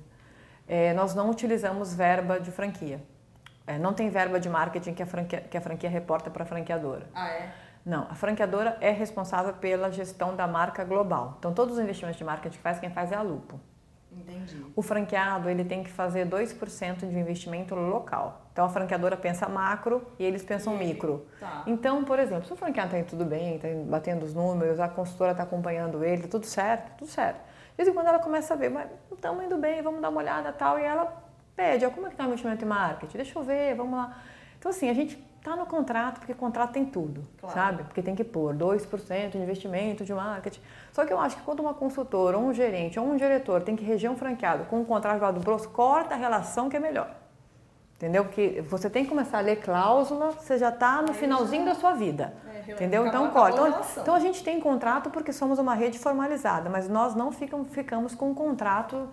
É, 0.68 0.94
nós 0.94 1.16
não 1.16 1.30
utilizamos 1.30 1.94
verba 1.94 2.40
de 2.40 2.52
franquia. 2.52 3.02
É, 3.72 3.78
não 3.78 3.94
tem 3.94 4.10
verba 4.10 4.40
de 4.40 4.50
marketing 4.50 4.94
que 4.94 5.04
a 5.04 5.06
franquia, 5.06 5.42
que 5.42 5.58
a 5.58 5.62
franquia 5.62 5.90
reporta 5.90 6.30
para 6.30 6.44
a 6.44 6.46
franqueadora. 6.46 7.08
Ah, 7.14 7.30
é? 7.30 7.52
Não, 7.86 8.06
a 8.10 8.16
franqueadora 8.16 8.78
é 8.80 8.92
responsável 8.92 9.54
pela 9.54 9.92
gestão 9.92 10.36
da 10.36 10.48
marca 10.48 10.84
global. 10.84 11.36
Então, 11.40 11.54
todos 11.54 11.76
os 11.76 11.80
investimentos 11.80 12.18
de 12.18 12.24
marketing 12.24 12.58
que 12.58 12.62
faz, 12.62 12.80
quem 12.80 12.90
faz 12.90 13.12
é 13.12 13.16
a 13.16 13.22
Lupo. 13.22 13.60
Entendi. 14.12 14.66
O 14.76 14.82
franqueado, 14.82 15.50
ele 15.50 15.64
tem 15.64 15.84
que 15.84 15.90
fazer 15.90 16.28
2% 16.28 16.98
de 16.98 17.18
investimento 17.18 17.74
local. 17.74 18.42
Então, 18.52 18.66
a 18.66 18.70
franqueadora 18.70 19.16
pensa 19.16 19.48
macro 19.48 20.06
e 20.20 20.26
eles 20.26 20.44
pensam 20.44 20.76
e... 20.76 20.80
micro. 20.80 21.26
Tá. 21.40 21.64
Então, 21.66 22.04
por 22.04 22.20
exemplo, 22.20 22.46
se 22.46 22.52
o 22.52 22.56
franqueado 22.58 22.90
está 22.90 23.00
indo 23.00 23.08
tudo 23.08 23.24
bem, 23.24 23.56
está 23.56 23.70
batendo 23.86 24.26
os 24.26 24.34
números, 24.34 24.80
a 24.80 24.90
consultora 24.90 25.32
está 25.32 25.44
acompanhando 25.44 26.04
ele, 26.04 26.28
tudo 26.28 26.46
certo, 26.46 26.98
tudo 26.98 27.10
certo. 27.10 27.40
De 27.40 27.78
vez 27.78 27.88
em 27.88 27.94
quando 27.94 28.08
ela 28.08 28.20
começa 28.20 28.54
a 28.54 28.58
ver, 28.58 28.70
mas 28.70 28.90
estamos 29.12 29.46
indo 29.46 29.58
bem, 29.58 29.82
vamos 29.82 30.02
dar 30.02 30.10
uma 30.10 30.20
olhada 30.20 30.52
tal, 30.52 30.78
e 30.78 30.84
ela 30.84 31.31
pede, 31.62 31.86
ó, 31.86 31.92
como 31.92 32.08
é 32.08 32.10
que 32.10 32.16
está 32.16 32.24
o 32.24 32.28
investimento 32.28 32.66
em 32.66 32.68
marketing? 32.68 33.18
Deixa 33.18 33.38
eu 33.38 33.44
ver, 33.44 33.76
vamos 33.76 33.98
lá. 33.98 34.18
Então, 34.58 34.70
assim, 34.70 34.90
a 34.90 34.94
gente 34.94 35.22
está 35.38 35.56
no 35.56 35.66
contrato, 35.66 36.20
porque 36.20 36.34
contrato 36.34 36.72
tem 36.72 36.86
tudo, 36.86 37.28
claro. 37.40 37.56
sabe? 37.56 37.84
Porque 37.84 38.02
tem 38.02 38.16
que 38.16 38.24
pôr 38.24 38.54
2% 38.56 39.32
de 39.32 39.38
investimento 39.38 40.04
de 40.04 40.14
marketing. 40.14 40.62
Só 40.92 41.06
que 41.06 41.12
eu 41.12 41.20
acho 41.20 41.38
que 41.38 41.42
quando 41.42 41.60
uma 41.62 41.74
consultora, 41.74 42.38
ou 42.38 42.46
um 42.46 42.54
gerente, 42.54 43.00
ou 43.00 43.06
um 43.08 43.16
diretor 43.16 43.62
tem 43.62 43.76
que 43.76 43.84
reger 43.84 44.10
um 44.10 44.16
franqueado 44.16 44.66
com 44.66 44.80
um 44.80 44.86
contrato 44.86 45.34
do 45.34 45.40
bolso, 45.40 45.70
corta 45.70 46.14
a 46.14 46.18
relação 46.18 46.70
que 46.70 46.78
é 46.78 46.80
melhor. 46.80 47.16
Entendeu? 47.96 48.26
Porque 48.26 48.64
você 48.68 48.90
tem 48.90 49.04
que 49.04 49.10
começar 49.10 49.38
a 49.38 49.42
ler 49.42 49.58
cláusula, 49.58 50.32
você 50.32 50.58
já 50.58 50.70
está 50.70 51.04
no 51.04 51.14
finalzinho 51.14 51.66
da 51.66 51.76
sua 51.76 51.94
vida. 51.94 52.34
É, 52.68 52.72
entendeu? 52.72 53.06
Então 53.06 53.30
corta. 53.30 53.62
Então, 53.62 53.82
então, 54.02 54.16
a 54.16 54.20
gente 54.20 54.44
tem 54.44 54.60
contrato 54.60 55.12
porque 55.12 55.32
somos 55.32 55.60
uma 55.60 55.76
rede 55.76 56.00
formalizada, 56.00 56.68
mas 56.68 56.90
nós 56.90 57.14
não 57.14 57.32
ficam, 57.32 57.64
ficamos 57.64 58.16
com 58.16 58.32
um 58.32 58.34
contrato. 58.34 59.08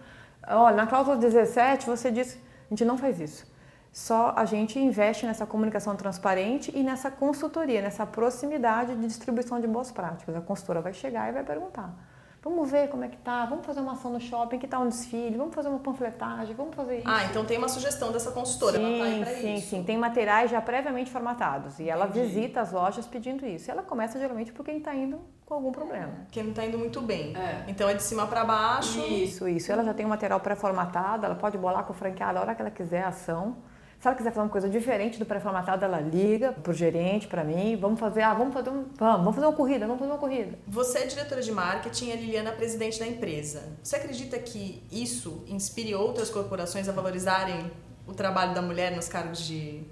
Olha, 0.50 0.76
na 0.76 0.86
cláusula 0.86 1.16
17 1.16 1.86
você 1.86 2.10
diz, 2.10 2.38
a 2.66 2.70
gente 2.70 2.84
não 2.84 2.96
faz 2.96 3.20
isso. 3.20 3.46
Só 3.92 4.32
a 4.36 4.44
gente 4.44 4.78
investe 4.78 5.26
nessa 5.26 5.46
comunicação 5.46 5.96
transparente 5.96 6.70
e 6.74 6.82
nessa 6.82 7.10
consultoria, 7.10 7.80
nessa 7.82 8.06
proximidade 8.06 8.94
de 8.94 9.06
distribuição 9.06 9.60
de 9.60 9.66
boas 9.66 9.90
práticas. 9.90 10.36
A 10.36 10.40
consultora 10.40 10.80
vai 10.80 10.92
chegar 10.92 11.28
e 11.28 11.32
vai 11.32 11.42
perguntar. 11.42 11.94
Vamos 12.42 12.70
ver 12.70 12.88
como 12.88 13.04
é 13.04 13.08
que 13.08 13.16
tá, 13.16 13.44
vamos 13.46 13.66
fazer 13.66 13.80
uma 13.80 13.92
ação 13.92 14.12
no 14.12 14.20
shopping, 14.20 14.58
que 14.58 14.68
tá 14.68 14.78
um 14.78 14.88
desfile, 14.88 15.36
vamos 15.36 15.54
fazer 15.54 15.68
uma 15.68 15.80
panfletagem, 15.80 16.54
vamos 16.54 16.74
fazer 16.74 16.98
isso. 16.98 17.08
Ah, 17.08 17.24
então 17.24 17.44
tem 17.44 17.58
uma 17.58 17.68
sugestão 17.68 18.12
dessa 18.12 18.30
consultora, 18.30 18.78
sim, 18.78 19.00
ela 19.00 19.26
tá 19.26 19.32
Sim, 19.32 19.54
isso. 19.54 19.70
sim, 19.70 19.82
tem 19.82 19.98
materiais 19.98 20.50
já 20.50 20.60
previamente 20.60 21.10
formatados 21.10 21.80
e 21.80 21.90
ela 21.90 22.06
visita 22.06 22.60
as 22.60 22.70
lojas 22.70 23.06
pedindo 23.06 23.44
isso. 23.44 23.68
E 23.68 23.70
ela 23.72 23.82
começa 23.82 24.18
geralmente 24.20 24.52
por 24.52 24.64
quem 24.64 24.78
está 24.78 24.94
indo 24.94 25.20
com 25.48 25.54
algum 25.54 25.72
problema. 25.72 26.08
É, 26.08 26.30
quem 26.30 26.42
não 26.42 26.50
está 26.50 26.66
indo 26.66 26.78
muito 26.78 27.00
bem. 27.00 27.34
É. 27.34 27.64
Então 27.66 27.88
é 27.88 27.94
de 27.94 28.02
cima 28.02 28.26
para 28.26 28.44
baixo. 28.44 29.00
Isso, 29.00 29.48
isso. 29.48 29.72
Ela 29.72 29.82
já 29.82 29.94
tem 29.94 30.04
um 30.04 30.10
material 30.10 30.38
pré-formatado, 30.40 31.24
ela 31.24 31.34
pode 31.34 31.56
bolar 31.56 31.84
com 31.84 31.94
o 31.94 31.96
franqueado 31.96 32.38
a 32.38 32.42
hora 32.42 32.54
que 32.54 32.60
ela 32.60 32.70
quiser 32.70 33.02
a 33.02 33.08
ação. 33.08 33.56
Se 33.98 34.06
ela 34.06 34.14
quiser 34.14 34.30
fazer 34.30 34.42
uma 34.42 34.50
coisa 34.50 34.68
diferente 34.68 35.18
do 35.18 35.24
pré-formatado, 35.24 35.84
ela 35.84 36.00
liga 36.00 36.52
pro 36.52 36.72
gerente, 36.72 37.26
para 37.26 37.42
mim, 37.42 37.76
vamos 37.76 37.98
fazer, 37.98 38.22
ah, 38.22 38.34
vamos 38.34 38.52
fazer 38.52 38.70
um, 38.70 38.84
vamos, 38.94 39.16
vamos 39.16 39.34
fazer 39.34 39.46
uma 39.46 39.56
corrida, 39.56 39.86
vamos 39.86 39.98
fazer 39.98 40.12
uma 40.12 40.18
corrida. 40.18 40.58
Você 40.68 40.98
é 40.98 41.06
diretora 41.06 41.42
de 41.42 41.50
marketing 41.50 42.08
e 42.08 42.12
a 42.12 42.16
Liliana 42.16 42.50
é 42.50 42.52
presidente 42.52 43.00
da 43.00 43.06
empresa. 43.06 43.72
Você 43.82 43.96
acredita 43.96 44.38
que 44.38 44.84
isso 44.92 45.42
inspire 45.48 45.94
outras 45.94 46.30
corporações 46.30 46.88
a 46.88 46.92
valorizarem 46.92 47.72
o 48.06 48.12
trabalho 48.12 48.54
da 48.54 48.62
mulher 48.62 48.94
nos 48.94 49.08
cargos 49.08 49.40
de 49.40 49.82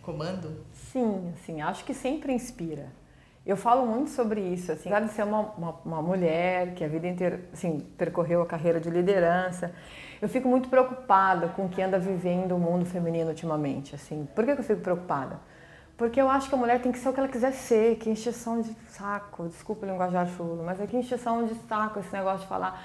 comando? 0.00 0.64
Sim, 0.72 1.34
sim, 1.44 1.60
acho 1.60 1.84
que 1.84 1.92
sempre 1.92 2.32
inspira. 2.32 3.01
Eu 3.44 3.56
falo 3.56 3.84
muito 3.84 4.10
sobre 4.10 4.40
isso, 4.40 4.70
assim, 4.70 4.88
apesar 4.88 5.06
de 5.06 5.12
ser 5.12 5.24
uma, 5.24 5.40
uma, 5.58 5.74
uma 5.84 6.02
mulher 6.02 6.74
que 6.74 6.84
a 6.84 6.88
vida 6.88 7.08
inteira, 7.08 7.40
assim, 7.52 7.80
percorreu 7.98 8.40
a 8.40 8.46
carreira 8.46 8.78
de 8.78 8.88
liderança, 8.88 9.74
eu 10.20 10.28
fico 10.28 10.46
muito 10.46 10.68
preocupada 10.68 11.48
com 11.48 11.66
o 11.66 11.68
que 11.68 11.82
anda 11.82 11.98
vivendo 11.98 12.54
o 12.54 12.58
mundo 12.58 12.84
feminino 12.84 13.30
ultimamente, 13.30 13.96
assim. 13.96 14.28
Por 14.32 14.44
que 14.44 14.52
eu 14.52 14.62
fico 14.62 14.80
preocupada? 14.80 15.40
Porque 15.96 16.20
eu 16.20 16.30
acho 16.30 16.48
que 16.48 16.54
a 16.54 16.58
mulher 16.58 16.80
tem 16.80 16.92
que 16.92 16.98
ser 17.00 17.08
o 17.08 17.12
que 17.12 17.18
ela 17.18 17.28
quiser 17.28 17.52
ser, 17.52 17.96
que 17.96 18.08
encheção 18.08 18.60
de 18.60 18.72
saco, 18.90 19.48
desculpa 19.48 19.84
o 19.84 19.90
linguajar 19.90 20.28
chulo, 20.28 20.62
mas 20.64 20.80
é 20.80 20.86
que 20.86 20.96
encheção 20.96 21.44
de 21.44 21.54
saco 21.68 21.98
esse 21.98 22.12
negócio 22.12 22.42
de 22.42 22.46
falar 22.46 22.80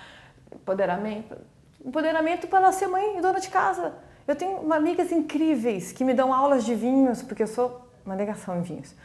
empoderamento. 0.52 1.38
Empoderamento 1.86 2.48
para 2.48 2.60
ela 2.60 2.72
ser 2.72 2.88
mãe 2.88 3.20
e 3.20 3.22
dona 3.22 3.39
de 3.39 3.50
casa. 3.50 3.93
Eu 4.28 4.36
tenho 4.36 4.74
amigas 4.74 5.12
incríveis 5.12 5.91
que 5.91 6.04
me 6.04 6.15
dão 6.15 6.34
aulas 6.34 6.65
de 6.65 6.74
vinhos, 6.74 7.22
porque 7.22 7.43
eu 7.43 7.48
sou 7.48 7.88
uma 8.04 8.15
negação 8.15 8.58
em 8.58 8.62
vinhos 8.63 8.96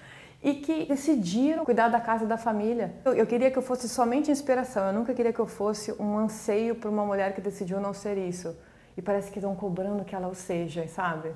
e 0.42 0.54
que 0.54 0.86
decidiram 0.86 1.64
cuidar 1.64 1.88
da 1.88 2.00
casa 2.00 2.26
da 2.26 2.36
família. 2.36 2.94
Eu, 3.04 3.14
eu, 3.14 3.26
queria 3.26 3.50
que 3.50 3.56
eu 3.56 3.62
fosse 3.62 3.88
somente 3.88 4.30
inspiração, 4.30 4.88
eu 4.88 4.92
nunca 4.92 5.14
queria 5.14 5.32
que 5.32 5.38
eu 5.38 5.46
fosse 5.46 5.92
um 6.00 6.18
anseio 6.18 6.74
para 6.74 6.90
uma 6.90 7.04
mulher 7.04 7.34
que 7.34 7.40
decidiu 7.40 7.80
não 7.80 7.94
ser 7.94 8.18
isso. 8.18 8.56
E 8.96 9.00
parece 9.00 9.30
que 9.30 9.38
estão 9.38 9.54
cobrando 9.54 10.04
que 10.04 10.14
ela 10.14 10.28
o 10.28 10.34
seja, 10.34 10.86
sabe? 10.88 11.32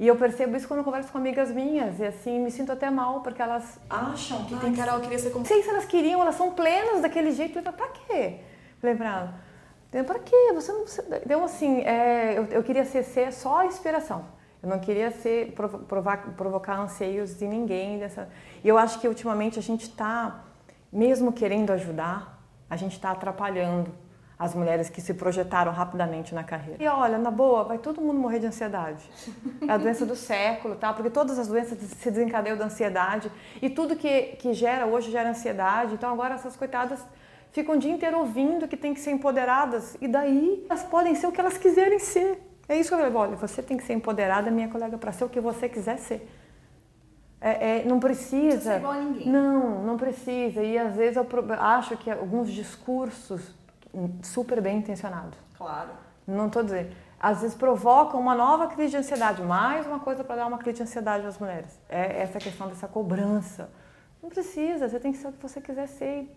E 0.00 0.06
eu 0.06 0.16
percebo 0.16 0.56
isso 0.56 0.66
quando 0.66 0.78
eu 0.78 0.84
converso 0.84 1.10
com 1.10 1.18
amigas 1.18 1.50
minhas, 1.50 1.98
e 1.98 2.04
assim, 2.04 2.38
me 2.38 2.50
sinto 2.50 2.70
até 2.72 2.88
mal, 2.88 3.20
porque 3.20 3.42
elas 3.42 3.78
acham 3.90 4.44
que 4.44 4.56
tem 4.56 4.72
Carol, 4.72 5.00
queria 5.00 5.18
ser 5.18 5.30
como... 5.30 5.44
Sei 5.44 5.62
se 5.62 5.68
elas 5.68 5.84
queriam, 5.84 6.20
elas 6.20 6.36
são 6.36 6.52
plenas 6.52 7.02
daquele 7.02 7.32
jeito. 7.32 7.58
Eu 7.58 7.62
falei, 7.62 7.76
pra 7.76 7.88
quê? 7.88 8.40
Falei 8.80 8.96
pra 8.96 9.34
ela, 9.92 10.04
pra 10.04 10.18
quê? 10.20 10.52
Você 10.54 10.72
não... 10.72 10.84
Então, 11.24 11.44
assim, 11.44 11.80
é, 11.80 12.38
eu, 12.38 12.44
eu 12.44 12.62
queria 12.62 12.84
ser, 12.84 13.02
ser 13.02 13.32
só 13.32 13.58
a 13.58 13.66
inspiração. 13.66 14.37
Eu 14.62 14.68
não 14.68 14.78
queria 14.78 15.10
ser 15.10 15.52
provocar, 15.52 16.32
provocar 16.36 16.80
anseios 16.80 17.38
de 17.38 17.46
ninguém 17.46 17.98
dessa. 17.98 18.28
E 18.62 18.68
eu 18.68 18.76
acho 18.76 19.00
que 19.00 19.06
ultimamente 19.06 19.58
a 19.58 19.62
gente 19.62 19.82
está, 19.82 20.44
mesmo 20.92 21.32
querendo 21.32 21.70
ajudar, 21.70 22.42
a 22.68 22.76
gente 22.76 22.92
está 22.92 23.12
atrapalhando 23.12 23.92
as 24.38 24.54
mulheres 24.54 24.88
que 24.88 25.00
se 25.00 25.14
projetaram 25.14 25.72
rapidamente 25.72 26.34
na 26.34 26.44
carreira. 26.44 26.82
E 26.82 26.86
olha, 26.86 27.18
na 27.18 27.30
boa, 27.30 27.64
vai 27.64 27.78
todo 27.78 28.00
mundo 28.00 28.20
morrer 28.20 28.38
de 28.38 28.46
ansiedade. 28.46 29.02
É 29.66 29.72
a 29.72 29.76
doença 29.76 30.06
do 30.06 30.14
século, 30.14 30.76
tá? 30.76 30.92
Porque 30.92 31.10
todas 31.10 31.38
as 31.38 31.48
doenças 31.48 31.76
se 31.78 32.10
desencadeiam 32.10 32.56
da 32.56 32.66
ansiedade 32.66 33.32
e 33.60 33.68
tudo 33.68 33.96
que, 33.96 34.36
que 34.36 34.52
gera 34.52 34.86
hoje 34.86 35.10
gera 35.10 35.30
ansiedade. 35.30 35.94
Então 35.94 36.12
agora 36.12 36.34
essas 36.34 36.56
coitadas 36.56 37.04
ficam 37.50 37.74
o 37.74 37.78
dia 37.78 37.90
inteiro 37.90 38.18
ouvindo 38.18 38.68
que 38.68 38.76
tem 38.76 38.94
que 38.94 39.00
ser 39.00 39.10
empoderadas 39.10 39.96
e 40.00 40.06
daí 40.06 40.64
elas 40.68 40.84
podem 40.84 41.14
ser 41.16 41.26
o 41.26 41.32
que 41.32 41.40
elas 41.40 41.58
quiserem 41.58 41.98
ser. 41.98 42.47
É 42.68 42.76
isso 42.78 42.90
que 42.90 42.94
eu 42.94 42.98
falei, 42.98 43.14
olha, 43.14 43.36
você 43.36 43.62
tem 43.62 43.76
que 43.76 43.84
ser 43.84 43.94
empoderada, 43.94 44.50
minha 44.50 44.68
colega, 44.68 44.98
para 44.98 45.10
ser 45.12 45.24
o 45.24 45.28
que 45.28 45.40
você 45.40 45.68
quiser 45.68 45.98
ser. 45.98 46.28
É, 47.40 47.78
é, 47.78 47.84
não 47.84 47.98
precisa. 47.98 48.54
Não 48.54 48.60
ser 48.60 48.78
igual 48.78 48.92
a 48.92 49.00
ninguém. 49.00 49.28
Não, 49.28 49.82
não 49.84 49.96
precisa. 49.96 50.62
E 50.62 50.76
às 50.76 50.94
vezes 50.94 51.16
eu 51.16 51.26
acho 51.58 51.96
que 51.96 52.10
alguns 52.10 52.50
discursos 52.50 53.54
super 54.22 54.60
bem 54.60 54.78
intencionados. 54.78 55.38
Claro. 55.56 55.90
Não 56.26 56.48
estou 56.48 56.62
dizendo. 56.62 56.94
Às 57.20 57.40
vezes 57.40 57.56
provocam 57.56 58.20
uma 58.20 58.34
nova 58.34 58.68
crise 58.68 58.90
de 58.90 58.96
ansiedade, 58.98 59.42
mais 59.42 59.86
uma 59.86 59.98
coisa 59.98 60.22
para 60.22 60.36
dar 60.36 60.46
uma 60.46 60.58
crise 60.58 60.76
de 60.76 60.82
ansiedade 60.82 61.26
às 61.26 61.38
mulheres. 61.38 61.78
É 61.88 62.22
essa 62.22 62.38
questão 62.38 62.68
dessa 62.68 62.86
cobrança. 62.86 63.70
Não 64.22 64.28
precisa, 64.28 64.88
você 64.88 65.00
tem 65.00 65.12
que 65.12 65.18
ser 65.18 65.28
o 65.28 65.32
que 65.32 65.42
você 65.42 65.60
quiser 65.60 65.88
ser. 65.88 66.32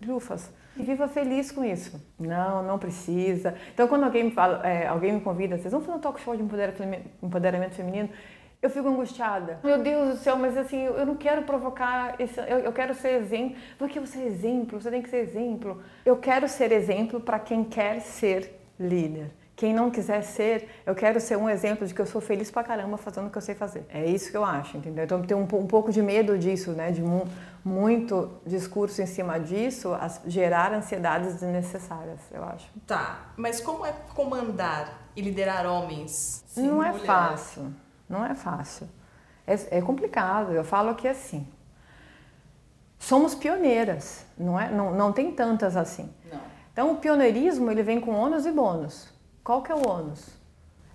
Lufas. 0.00 0.50
E 0.78 0.82
viva 0.82 1.08
feliz 1.08 1.50
com 1.50 1.64
isso. 1.64 2.00
Não, 2.18 2.62
não 2.62 2.78
precisa. 2.78 3.54
Então, 3.72 3.88
quando 3.88 4.04
alguém 4.04 4.24
me 4.24 4.30
fala, 4.30 4.66
é, 4.66 4.86
alguém 4.86 5.12
me 5.12 5.20
convida, 5.20 5.56
vocês 5.56 5.72
vão 5.72 5.80
fazer 5.80 5.98
um 5.98 6.00
talk 6.00 6.20
show 6.20 6.36
de 6.36 6.42
empoderamento 6.42 7.74
feminino, 7.74 8.10
eu 8.60 8.70
fico 8.70 8.88
angustiada. 8.88 9.60
Meu 9.62 9.82
Deus 9.82 10.08
do 10.10 10.16
céu, 10.16 10.36
mas 10.36 10.56
assim, 10.56 10.82
eu 10.84 11.06
não 11.06 11.14
quero 11.14 11.42
provocar, 11.42 12.20
esse, 12.20 12.38
eu, 12.40 12.58
eu 12.58 12.72
quero 12.72 12.94
ser 12.94 13.20
exemplo. 13.20 13.56
Porque 13.78 14.00
você 14.00 14.18
é 14.18 14.26
exemplo, 14.26 14.80
você 14.80 14.90
tem 14.90 15.02
que 15.02 15.08
ser 15.08 15.18
exemplo. 15.18 15.82
Eu 16.04 16.16
quero 16.16 16.48
ser 16.48 16.72
exemplo 16.72 17.20
para 17.20 17.38
quem 17.38 17.64
quer 17.64 18.00
ser 18.00 18.52
líder. 18.78 19.30
Quem 19.56 19.72
não 19.72 19.90
quiser 19.90 20.20
ser, 20.20 20.68
eu 20.84 20.94
quero 20.94 21.18
ser 21.18 21.38
um 21.38 21.48
exemplo 21.48 21.86
de 21.86 21.94
que 21.94 22.00
eu 22.00 22.04
sou 22.04 22.20
feliz 22.20 22.50
pra 22.50 22.62
caramba 22.62 22.98
fazendo 22.98 23.28
o 23.28 23.30
que 23.30 23.38
eu 23.38 23.42
sei 23.42 23.54
fazer. 23.54 23.86
É 23.88 24.04
isso 24.04 24.30
que 24.30 24.36
eu 24.36 24.44
acho, 24.44 24.76
entendeu? 24.76 25.04
Então, 25.04 25.22
tenho 25.22 25.40
um, 25.40 25.44
um 25.44 25.66
pouco 25.66 25.90
de 25.90 26.02
medo 26.02 26.38
disso, 26.38 26.72
né? 26.72 26.90
De 26.90 27.00
mu 27.00 27.26
muito 27.64 28.30
discurso 28.46 29.00
em 29.00 29.06
cima 29.06 29.40
disso, 29.40 29.94
as, 29.94 30.20
gerar 30.26 30.74
ansiedades 30.74 31.40
desnecessárias, 31.40 32.20
eu 32.30 32.44
acho. 32.44 32.68
Tá, 32.86 33.32
mas 33.34 33.58
como 33.58 33.84
é 33.84 33.92
comandar 34.14 35.08
e 35.16 35.22
liderar 35.22 35.66
homens? 35.66 36.44
Sim, 36.46 36.68
não 36.68 36.84
é 36.84 36.92
fácil, 36.92 37.74
não 38.08 38.24
é 38.24 38.34
fácil. 38.34 38.86
É, 39.46 39.78
é 39.78 39.80
complicado, 39.80 40.52
eu 40.52 40.62
falo 40.62 40.94
que 40.94 41.08
assim, 41.08 41.48
somos 42.98 43.34
pioneiras, 43.34 44.26
não, 44.38 44.60
é, 44.60 44.70
não, 44.70 44.94
não 44.94 45.12
tem 45.12 45.32
tantas 45.32 45.76
assim. 45.76 46.08
Não. 46.30 46.40
Então 46.72 46.92
o 46.92 46.96
pioneirismo 46.98 47.70
ele 47.70 47.82
vem 47.82 47.98
com 47.98 48.12
ônus 48.12 48.44
e 48.44 48.52
bônus. 48.52 49.15
Qual 49.46 49.62
que 49.62 49.70
é 49.70 49.74
o 49.76 49.88
ônus? 49.88 50.26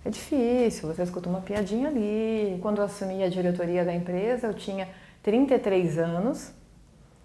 É 0.04 0.10
difícil, 0.10 0.86
você 0.86 1.02
escuta 1.02 1.26
uma 1.26 1.40
piadinha 1.40 1.88
ali. 1.88 2.58
Quando 2.60 2.82
eu 2.82 2.84
assumi 2.84 3.24
a 3.24 3.28
diretoria 3.30 3.82
da 3.82 3.94
empresa, 3.94 4.46
eu 4.46 4.52
tinha 4.52 4.90
33 5.22 5.96
anos 5.96 6.52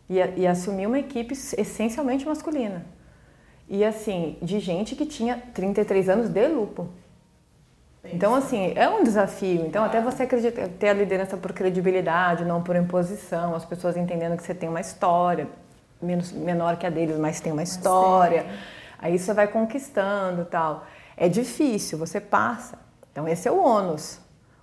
e, 0.09 0.19
e 0.37 0.47
assumi 0.47 0.87
uma 0.87 0.97
equipe 0.97 1.33
essencialmente 1.33 2.25
masculina. 2.25 2.85
E 3.67 3.83
assim, 3.83 4.37
de 4.41 4.61
gente 4.61 4.95
que 4.95 5.05
tinha 5.05 5.35
33 5.53 6.07
anos 6.07 6.29
de 6.29 6.47
lupo. 6.47 6.87
Então, 8.05 8.33
assim, 8.33 8.71
é 8.73 8.87
um 8.87 9.03
desafio. 9.03 9.65
Então, 9.65 9.83
até 9.83 9.99
você 9.99 10.23
acredita, 10.23 10.69
ter 10.79 10.87
a 10.87 10.93
liderança 10.93 11.35
por 11.35 11.51
credibilidade, 11.51 12.45
não 12.45 12.63
por 12.63 12.77
imposição, 12.77 13.53
as 13.53 13.65
pessoas 13.65 13.97
entendendo 13.97 14.37
que 14.37 14.43
você 14.43 14.55
tem 14.55 14.69
uma 14.69 14.79
história, 14.79 15.49
menos, 16.01 16.31
menor 16.31 16.77
que 16.77 16.87
a 16.87 16.89
deles, 16.89 17.17
mas 17.17 17.41
tem 17.41 17.51
uma 17.51 17.63
história. 17.63 18.45
Aí 18.97 19.19
você 19.19 19.33
vai 19.33 19.49
conquistando 19.49 20.45
tal. 20.45 20.85
É 21.17 21.27
difícil, 21.27 21.97
você 21.97 22.21
passa. 22.21 22.77
Então, 23.11 23.27
esse 23.27 23.47
é 23.47 23.51
o 23.51 23.59
ônus. 23.59 24.19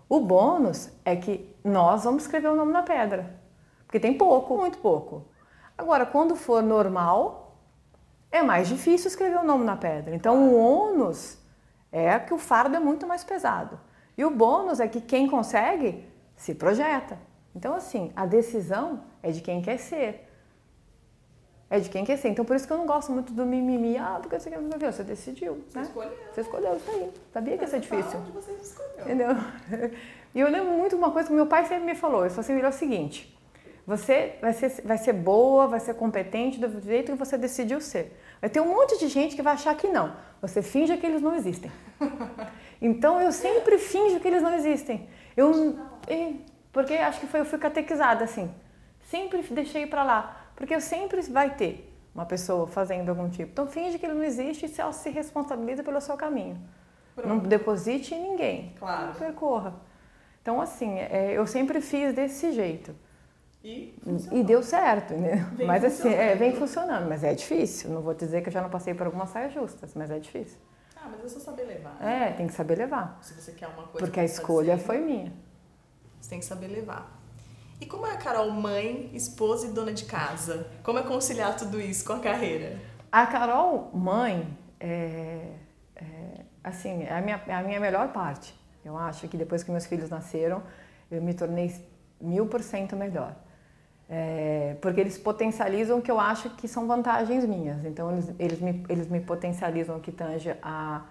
O 0.09 0.21
bônus 0.21 0.89
é 1.05 1.17
que 1.17 1.53
nós 1.65 2.05
vamos 2.05 2.23
escrever 2.23 2.49
o 2.49 2.55
nome 2.55 2.73
na 2.73 2.83
pedra. 2.85 3.35
Porque 3.85 3.99
tem 3.99 4.17
pouco, 4.17 4.57
muito 4.57 4.79
pouco. 4.79 5.27
Agora, 5.77 6.07
quando 6.07 6.37
for 6.37 6.63
normal, 6.63 7.57
é 8.31 8.43
mais 8.43 8.69
difícil 8.69 9.09
escrever 9.09 9.39
o 9.39 9.45
nome 9.45 9.65
na 9.65 9.77
pedra. 9.77 10.15
Então, 10.15 10.49
o 10.49 10.57
ônus 10.57 11.37
é 11.91 12.17
que 12.21 12.33
o 12.33 12.39
fardo 12.39 12.77
é 12.77 12.81
muito 12.81 13.07
mais 13.07 13.25
pesado. 13.25 13.79
E 14.17 14.25
o 14.25 14.31
bônus 14.31 14.79
é 14.79 14.87
que 14.87 15.01
quem 15.01 15.29
consegue 15.29 16.09
se 16.37 16.55
projeta. 16.55 17.19
Então, 17.55 17.75
assim, 17.75 18.13
a 18.15 18.27
decisão 18.27 19.03
é 19.23 19.33
de 19.33 19.41
quem 19.41 19.61
quer 19.61 19.79
ser. 19.79 20.24
É 21.71 21.81
de 21.81 21.89
quem 21.89 22.05
quer 22.05 22.19
ser. 22.19 22.29
Então, 22.29 22.45
por 22.45 22.55
isso 22.55 22.67
que 22.67 22.73
eu 22.73 22.79
não 22.79 22.87
gosto 22.87 23.11
muito 23.11 23.33
do 23.33 23.45
mimimi. 23.45 23.97
Ah, 23.97 24.19
porque 24.21 24.39
você, 24.39 24.51
quer 24.51 24.59
você 24.59 25.03
decidiu. 25.03 25.65
Você 25.69 25.79
né? 25.79 25.85
escolheu. 25.85 26.13
Você 26.33 26.41
escolheu 26.43 26.77
isso 26.77 26.91
aí. 26.91 27.11
Sabia 27.33 27.57
que 27.57 27.65
ia 27.65 27.69
ser 27.69 27.81
difícil. 27.81 28.21
Onde 28.21 28.31
você 28.33 28.53
escolheu. 28.53 29.01
Entendeu? 29.01 29.29
E 30.35 30.41
eu 30.41 30.51
lembro 30.51 30.73
muito 30.73 30.97
uma 30.97 31.13
coisa 31.13 31.29
que 31.29 31.35
meu 31.35 31.47
pai 31.47 31.65
sempre 31.65 31.85
me 31.85 31.95
falou. 31.95 32.23
Ele 32.23 32.31
falou 32.31 32.41
assim, 32.41 32.61
é 32.61 32.69
o 32.69 32.73
seguinte, 32.73 33.39
você 33.87 34.35
vai 34.41 34.53
ser, 34.53 34.83
vai 34.83 34.99
ser 34.99 35.13
boa, 35.13 35.69
vai 35.69 35.79
ser 35.79 35.95
competente 35.95 36.59
do 36.59 36.81
jeito 36.81 37.13
que 37.13 37.19
você 37.19 37.39
decidiu 37.39 37.81
ser. 37.81 38.19
Vai 38.41 38.51
ter 38.51 38.61
um 38.61 38.67
monte 38.67 38.99
de 38.99 39.09
gente 39.09 39.37
que 39.37 39.43
vai 39.43 39.55
achar 39.55 39.75
que 39.77 39.87
não. 39.87 40.17
Você 40.43 40.61
finge 40.61 40.97
que 40.97 41.07
eles 41.07 41.23
não 41.23 41.35
existem. 41.35 41.71
Então 42.83 43.19
eu 43.19 43.33
sempre 43.33 43.79
finjo 43.79 44.21
que 44.21 44.29
eles 44.29 44.43
não 44.43 44.55
existem. 44.55 45.09
Eu, 45.35 45.79
porque 46.71 46.93
acho 46.95 47.19
que 47.19 47.27
foi, 47.27 47.41
eu 47.41 47.45
fui 47.47 47.59
catequizada 47.59 48.25
assim. 48.25 48.51
Sempre 49.05 49.41
deixei 49.43 49.87
para 49.87 50.05
lá. 50.05 50.44
Porque 50.57 50.81
sempre 50.81 51.21
vai 51.23 51.55
ter 51.55 51.93
uma 52.15 52.25
pessoa 52.25 52.67
fazendo 52.67 53.09
algum 53.09 53.29
tipo. 53.29 53.51
Então 53.51 53.67
finge 53.67 53.99
que 53.99 54.07
ele 54.07 54.15
não 54.15 54.23
existe 54.23 54.67
e 54.67 54.69
se, 54.69 54.81
se 54.93 55.11
responsabiliza 55.11 55.83
pelo 55.83 56.01
seu 56.01 56.17
caminho. 56.17 56.59
Pronto. 57.15 57.29
Não 57.29 57.39
deposite 57.39 58.15
em 58.15 58.23
ninguém. 58.23 58.75
Claro. 58.79 59.09
Não 59.09 59.15
percorra. 59.15 59.75
Então, 60.43 60.61
assim, 60.61 60.99
é, 60.99 61.33
eu 61.33 61.47
sempre 61.47 61.81
fiz 61.81 62.13
desse 62.13 62.53
jeito. 62.53 62.95
E, 63.63 63.95
e 64.31 64.45
deu 64.45 64.63
certo, 64.63 65.15
né? 65.15 65.49
Vem 65.55 65.65
mas 65.67 65.83
assim, 65.83 66.13
é, 66.13 66.35
vem 66.35 66.55
funcionando, 66.55 67.09
mas 67.09 67.25
é 67.25 67.33
difícil. 67.33 67.89
Não 67.91 68.03
vou 68.03 68.13
dizer 68.13 68.43
que 68.43 68.49
eu 68.49 68.53
já 68.53 68.61
não 68.61 68.69
passei 68.69 68.93
por 68.93 69.07
algumas 69.07 69.31
saias 69.31 69.55
justas, 69.55 69.95
mas 69.95 70.11
é 70.11 70.19
difícil. 70.19 70.59
Ah, 70.95 71.09
mas 71.11 71.25
é 71.25 71.29
só 71.29 71.41
saber 71.41 71.65
levar. 71.65 71.97
né? 71.99 72.29
É, 72.29 72.33
tem 72.33 72.47
que 72.47 72.53
saber 72.53 72.77
levar. 72.77 73.19
Se 73.23 73.33
você 73.33 73.53
quer 73.53 73.69
uma 73.69 73.85
coisa. 73.85 74.07
Porque 74.07 74.21
a 74.21 74.25
escolha 74.25 74.73
fazer, 74.73 74.85
foi 74.85 74.99
minha. 74.99 75.33
Você 76.21 76.29
tem 76.29 76.41
que 76.41 76.45
saber 76.45 76.67
levar. 76.69 77.14
E 77.81 77.87
como 77.87 78.07
é 78.07 78.13
a 78.13 78.17
Carol 78.17 78.51
mãe, 78.51 79.11
esposa 79.13 79.67
e 79.67 79.71
dona 79.71 79.93
de 79.93 80.05
casa? 80.05 80.67
Como 80.83 80.99
é 80.99 81.03
conciliar 81.03 81.57
tudo 81.57 81.81
isso 81.81 82.05
com 82.05 82.15
a 82.15 82.21
carreira? 82.21 82.79
A 83.11 83.27
Carol, 83.27 83.91
mãe, 83.93 84.47
é, 84.81 85.53
é, 85.97 86.05
assim, 86.63 87.03
é 87.03 87.17
a 87.17 87.21
minha, 87.21 87.43
é 87.47 87.55
a 87.55 87.63
minha 87.63 87.81
melhor 87.81 88.13
parte. 88.13 88.55
Eu 88.85 88.97
acho 88.97 89.29
que 89.29 89.37
depois 89.37 89.63
que 89.63 89.71
meus 89.71 89.87
filhos 89.87 90.11
nasceram, 90.11 90.63
eu 91.11 91.21
me 91.23 91.35
tornei 91.35 91.75
mil 92.21 92.47
por 92.47 92.63
cento 92.63 92.97
melhor. 92.97 93.35
É, 94.09 94.77
porque 94.81 95.01
eles 95.01 95.17
potencializam 95.17 95.99
o 95.99 96.03
que 96.03 96.11
eu 96.11 96.21
acho 96.21 96.51
que 96.51 96.69
são 96.69 96.87
vantagens 96.87 97.45
minhas. 97.45 97.85
Então, 97.85 98.13
eles, 98.13 98.35
eles, 98.39 98.61
me, 98.61 98.85
eles 98.89 99.09
me 99.09 99.21
potencializam 99.21 99.97
o 99.97 100.01
que 100.01 100.13
tange 100.13 100.55
a, 100.63 101.03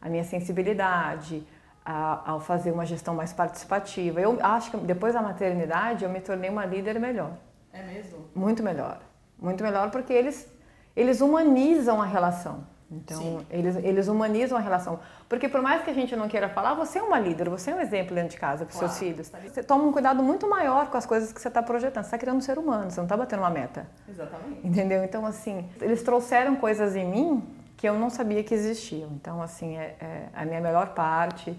a 0.00 0.08
minha 0.08 0.24
sensibilidade, 0.24 1.42
a, 1.84 2.30
ao 2.32 2.40
fazer 2.40 2.70
uma 2.70 2.86
gestão 2.86 3.14
mais 3.14 3.32
participativa. 3.32 4.20
Eu 4.20 4.38
acho 4.42 4.70
que 4.70 4.76
depois 4.78 5.14
da 5.14 5.22
maternidade, 5.22 6.04
eu 6.04 6.10
me 6.10 6.20
tornei 6.20 6.48
uma 6.50 6.64
líder 6.64 6.98
melhor. 6.98 7.32
É 7.72 7.82
mesmo? 7.82 8.18
Muito 8.34 8.62
melhor. 8.62 9.00
Muito 9.38 9.62
melhor 9.64 9.90
porque 9.90 10.12
eles, 10.12 10.46
eles 10.94 11.20
humanizam 11.20 12.00
a 12.00 12.06
relação. 12.06 12.70
Então, 12.94 13.16
Sim. 13.16 13.46
eles, 13.50 13.76
eles 13.76 14.06
humanizam 14.06 14.58
a 14.58 14.60
relação. 14.60 15.00
Porque 15.26 15.48
por 15.48 15.62
mais 15.62 15.82
que 15.82 15.88
a 15.88 15.94
gente 15.94 16.14
não 16.14 16.28
queira 16.28 16.50
falar, 16.50 16.74
você 16.74 16.98
é 16.98 17.02
uma 17.02 17.18
líder, 17.18 17.48
você 17.48 17.70
é 17.70 17.74
um 17.74 17.80
exemplo 17.80 18.14
dentro 18.14 18.30
de 18.32 18.36
casa 18.36 18.66
para 18.66 18.72
os 18.72 18.78
Claro. 18.78 18.92
seus 18.92 18.98
filhos. 18.98 19.32
Você 19.50 19.62
toma 19.62 19.84
um 19.84 19.92
cuidado 19.92 20.22
muito 20.22 20.46
maior 20.48 20.90
com 20.90 20.98
as 20.98 21.06
coisas 21.06 21.32
que 21.32 21.40
você 21.40 21.48
está 21.48 21.62
projetando. 21.62 22.04
Você 22.04 22.08
está 22.08 22.18
criando 22.18 22.36
um 22.36 22.42
ser 22.42 22.58
humano, 22.58 22.90
você 22.90 22.98
não 23.00 23.06
está 23.06 23.16
batendo 23.16 23.38
uma 23.40 23.48
meta. 23.50 23.86
Exatamente. 24.06 24.66
Entendeu? 24.66 25.02
Então, 25.04 25.24
assim, 25.24 25.66
eles 25.80 26.02
trouxeram 26.02 26.54
coisas 26.56 26.94
em 26.94 27.08
mim 27.08 27.42
que 27.82 27.88
eu 27.88 27.98
não 27.98 28.08
sabia 28.08 28.44
que 28.44 28.54
existiam. 28.54 29.10
Então, 29.10 29.42
assim, 29.42 29.76
é, 29.76 29.96
é 30.00 30.28
a 30.32 30.44
minha 30.44 30.60
melhor 30.60 30.94
parte. 30.94 31.52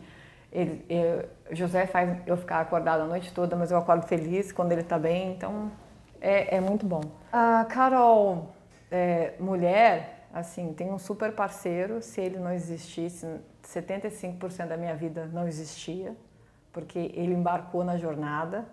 Ele, 0.49 0.85
eu- 0.87 1.27
José 1.53 1.85
faz 1.85 2.17
eu 2.25 2.37
ficar 2.37 2.61
acordada 2.61 3.03
a 3.03 3.05
noite 3.05 3.33
toda, 3.33 3.57
mas 3.57 3.71
eu 3.71 3.77
acordo 3.77 4.07
feliz 4.07 4.49
quando 4.49 4.71
ele 4.71 4.79
está 4.79 4.97
bem. 4.97 5.33
Então, 5.33 5.69
é, 6.21 6.55
é 6.55 6.61
muito 6.61 6.85
bom. 6.85 7.01
A 7.29 7.65
Carol, 7.65 8.53
é, 8.89 9.33
mulher, 9.37 10.25
assim, 10.33 10.71
tem 10.71 10.93
um 10.93 10.97
super 10.97 11.33
parceiro. 11.33 12.01
Se 12.01 12.21
ele 12.21 12.39
não 12.39 12.53
existisse, 12.53 13.27
75% 13.61 14.67
da 14.69 14.77
minha 14.77 14.95
vida 14.95 15.29
não 15.33 15.45
existia, 15.45 16.15
porque 16.71 17.11
ele 17.15 17.33
embarcou 17.33 17.83
na 17.83 17.97
jornada. 17.97 18.63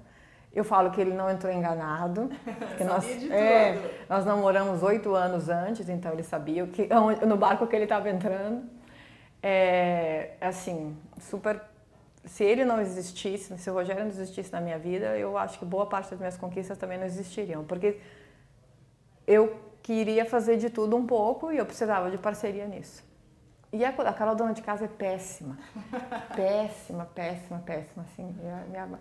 Eu 0.52 0.64
falo 0.64 0.90
que 0.90 1.00
ele 1.00 1.12
não 1.14 1.30
entrou 1.30 1.52
enganado. 1.52 2.28
Porque 2.68 2.82
nós, 2.84 3.04
é, 3.30 4.04
nós 4.08 4.24
namoramos 4.24 4.82
oito 4.82 5.14
anos 5.14 5.48
antes, 5.48 5.88
então 5.88 6.12
ele 6.12 6.22
sabia 6.24 6.66
que, 6.66 6.88
no 7.26 7.36
barco 7.36 7.66
que 7.66 7.76
ele 7.76 7.84
estava 7.84 8.10
entrando. 8.10 8.64
É, 9.42 10.32
assim, 10.40 10.96
super. 11.20 11.60
Se 12.24 12.44
ele 12.44 12.64
não 12.64 12.80
existisse, 12.80 13.56
se 13.56 13.70
o 13.70 13.74
Rogério 13.74 14.02
não 14.02 14.10
existisse 14.10 14.52
na 14.52 14.60
minha 14.60 14.78
vida, 14.78 15.16
eu 15.16 15.38
acho 15.38 15.58
que 15.58 15.64
boa 15.64 15.86
parte 15.86 16.10
das 16.10 16.18
minhas 16.18 16.36
conquistas 16.36 16.76
também 16.76 16.98
não 16.98 17.06
existiriam, 17.06 17.64
porque 17.64 17.98
eu 19.26 19.58
queria 19.82 20.26
fazer 20.26 20.58
de 20.58 20.68
tudo 20.68 20.96
um 20.96 21.06
pouco 21.06 21.50
e 21.50 21.56
eu 21.56 21.64
precisava 21.64 22.10
de 22.10 22.18
parceria 22.18 22.66
nisso. 22.66 23.02
E 23.72 23.84
a, 23.84 23.88
a 23.90 24.12
Carol 24.12 24.34
dona 24.34 24.52
de 24.52 24.62
casa 24.62 24.84
é 24.84 24.88
péssima, 24.88 25.56
péssima, 26.34 27.06
péssima, 27.14 27.58
péssima, 27.64 28.02
assim. 28.02 28.36
é 28.44 28.52
a 28.80 28.86
minha- 28.86 28.98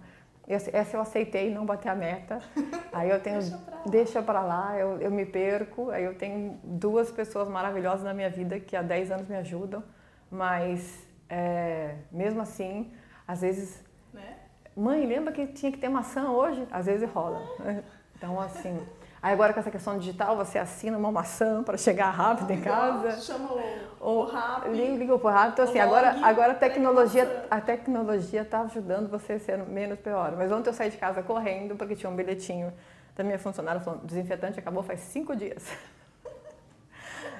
essa 0.53 0.97
eu 0.97 1.01
aceitei 1.01 1.53
não 1.53 1.65
bater 1.65 1.89
a 1.89 1.95
meta. 1.95 2.39
Aí 2.91 3.09
eu 3.09 3.19
tenho 3.21 3.39
Deixa 3.39 3.57
pra 3.57 3.75
lá. 3.75 3.83
deixa 3.85 4.21
pra 4.21 4.41
lá, 4.41 4.77
eu, 4.77 4.99
eu 4.99 5.11
me 5.11 5.25
perco. 5.25 5.89
Aí 5.91 6.03
eu 6.03 6.15
tenho 6.15 6.57
duas 6.63 7.11
pessoas 7.11 7.47
maravilhosas 7.47 8.03
na 8.03 8.13
minha 8.13 8.29
vida 8.29 8.59
que 8.59 8.75
há 8.75 8.81
10 8.81 9.11
anos 9.11 9.27
me 9.27 9.35
ajudam, 9.37 9.83
mas 10.31 11.07
é, 11.29 11.95
mesmo 12.11 12.41
assim, 12.41 12.91
às 13.27 13.41
vezes, 13.41 13.83
Né? 14.13 14.35
mãe, 14.75 15.05
lembra 15.05 15.31
que 15.31 15.45
tinha 15.47 15.71
que 15.71 15.77
ter 15.77 15.89
maçã 15.89 16.29
hoje? 16.31 16.67
Às 16.71 16.85
vezes 16.87 17.09
rola. 17.09 17.41
Então, 18.19 18.37
assim. 18.37 18.77
Aí 19.21 19.31
agora 19.31 19.53
com 19.53 19.61
essa 19.61 19.71
questão 19.71 19.97
digital, 19.97 20.35
você 20.35 20.59
assina 20.59 20.97
uma 20.97 21.09
maçã 21.09 21.63
para 21.63 21.77
chegar 21.77 22.09
rápido 22.09 22.51
em 22.51 22.59
casa. 22.59 23.11
Chama 23.21 23.53
o, 23.53 23.59
Ou 23.99 24.23
o 24.23 24.25
rap. 24.25 24.67
liga, 24.69 24.95
liga 24.95 25.19
pro 25.19 25.29
rápido. 25.29 25.53
Então, 25.53 25.65
assim, 25.65 25.79
agora, 25.79 26.17
agora 26.23 26.51
a 26.53 26.55
pega 26.55 26.73
tecnologia, 26.73 27.45
a 27.51 27.59
tecnologia 27.59 28.45
tá 28.45 28.61
ajudando 28.61 29.09
você 29.09 29.33
a 29.33 29.39
ser 29.39 29.57
menos 29.57 29.99
pior. 29.99 30.33
Mas 30.37 30.51
ontem 30.51 30.69
eu 30.69 30.73
saí 30.73 30.89
de 30.89 30.97
casa 30.97 31.21
correndo 31.21 31.75
porque 31.75 31.95
tinha 31.95 32.09
um 32.09 32.15
bilhetinho 32.15 32.73
da 33.15 33.23
minha 33.23 33.37
funcionária 33.37 33.81
falando, 33.81 34.05
desinfetante 34.05 34.57
acabou 34.59 34.81
faz 34.83 35.01
cinco 35.01 35.35
dias. 35.35 35.63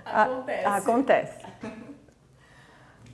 Acontece. 0.05 0.64
Ah, 0.66 0.76
Acontece. 0.78 1.45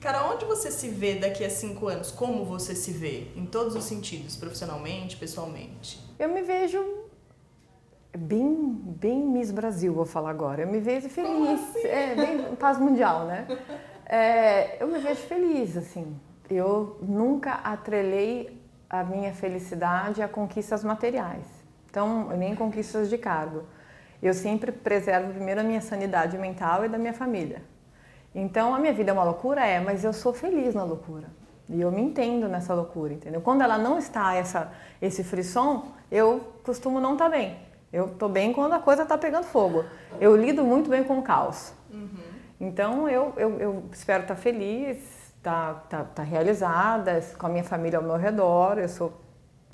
Cara, 0.00 0.26
onde 0.26 0.44
você 0.44 0.70
se 0.70 0.88
vê 0.88 1.14
daqui 1.16 1.44
a 1.44 1.50
cinco 1.50 1.88
anos? 1.88 2.10
Como 2.10 2.44
você 2.44 2.74
se 2.74 2.92
vê? 2.92 3.28
Em 3.34 3.44
todos 3.46 3.74
os 3.74 3.84
sentidos, 3.84 4.36
profissionalmente, 4.36 5.16
pessoalmente. 5.16 6.00
Eu 6.18 6.28
me 6.28 6.42
vejo 6.42 7.05
bem, 8.16 8.80
bem 8.84 9.22
Miss 9.22 9.50
Brasil, 9.50 9.92
vou 9.92 10.06
falar 10.06 10.30
agora. 10.30 10.62
Eu 10.62 10.68
me 10.68 10.80
vejo 10.80 11.08
feliz. 11.08 11.60
Assim? 11.60 11.86
É, 11.86 12.14
bem 12.14 12.56
paz 12.56 12.78
mundial, 12.78 13.26
né? 13.26 13.46
É, 14.06 14.82
eu 14.82 14.88
me 14.88 14.98
vejo 14.98 15.20
feliz, 15.22 15.76
assim. 15.76 16.18
Eu 16.48 16.98
nunca 17.02 17.54
atrelei 17.54 18.62
a 18.88 19.02
minha 19.02 19.32
felicidade 19.32 20.22
a 20.22 20.28
conquistas 20.28 20.84
materiais. 20.84 21.44
Então, 21.90 22.28
nem 22.36 22.54
conquistas 22.54 23.08
de 23.08 23.18
cargo. 23.18 23.64
Eu 24.22 24.32
sempre 24.32 24.70
preservo 24.70 25.32
primeiro 25.32 25.60
a 25.60 25.64
minha 25.64 25.80
sanidade 25.80 26.38
mental 26.38 26.84
e 26.84 26.88
da 26.88 26.98
minha 26.98 27.12
família. 27.12 27.62
Então, 28.34 28.74
a 28.74 28.78
minha 28.78 28.92
vida 28.92 29.10
é 29.10 29.12
uma 29.12 29.24
loucura? 29.24 29.66
É, 29.66 29.80
mas 29.80 30.04
eu 30.04 30.12
sou 30.12 30.32
feliz 30.32 30.74
na 30.74 30.84
loucura. 30.84 31.28
E 31.68 31.80
eu 31.80 31.90
me 31.90 32.00
entendo 32.00 32.48
nessa 32.48 32.74
loucura, 32.74 33.12
entendeu? 33.12 33.40
Quando 33.40 33.62
ela 33.62 33.76
não 33.76 33.98
está 33.98 34.34
essa, 34.34 34.72
esse 35.02 35.24
frisson, 35.24 35.86
eu 36.10 36.40
costumo 36.62 37.00
não 37.00 37.14
estar 37.14 37.24
tá 37.24 37.30
bem. 37.30 37.65
Eu 37.92 38.06
estou 38.06 38.28
bem 38.28 38.52
quando 38.52 38.72
a 38.72 38.78
coisa 38.78 39.02
está 39.02 39.16
pegando 39.16 39.44
fogo. 39.44 39.84
Eu 40.20 40.36
lido 40.36 40.64
muito 40.64 40.90
bem 40.90 41.04
com 41.04 41.18
o 41.18 41.22
caos. 41.22 41.72
Uhum. 41.90 42.08
Então, 42.60 43.08
eu, 43.08 43.32
eu, 43.36 43.60
eu 43.60 43.84
espero 43.92 44.22
estar 44.22 44.34
tá 44.34 44.40
feliz, 44.40 44.98
estar 45.36 45.86
tá, 45.88 45.98
tá, 45.98 46.04
tá 46.04 46.22
realizada, 46.22 47.20
com 47.38 47.46
a 47.46 47.48
minha 47.48 47.64
família 47.64 47.98
ao 47.98 48.04
meu 48.04 48.16
redor. 48.16 48.78
Eu 48.78 48.88
sou 48.88 49.12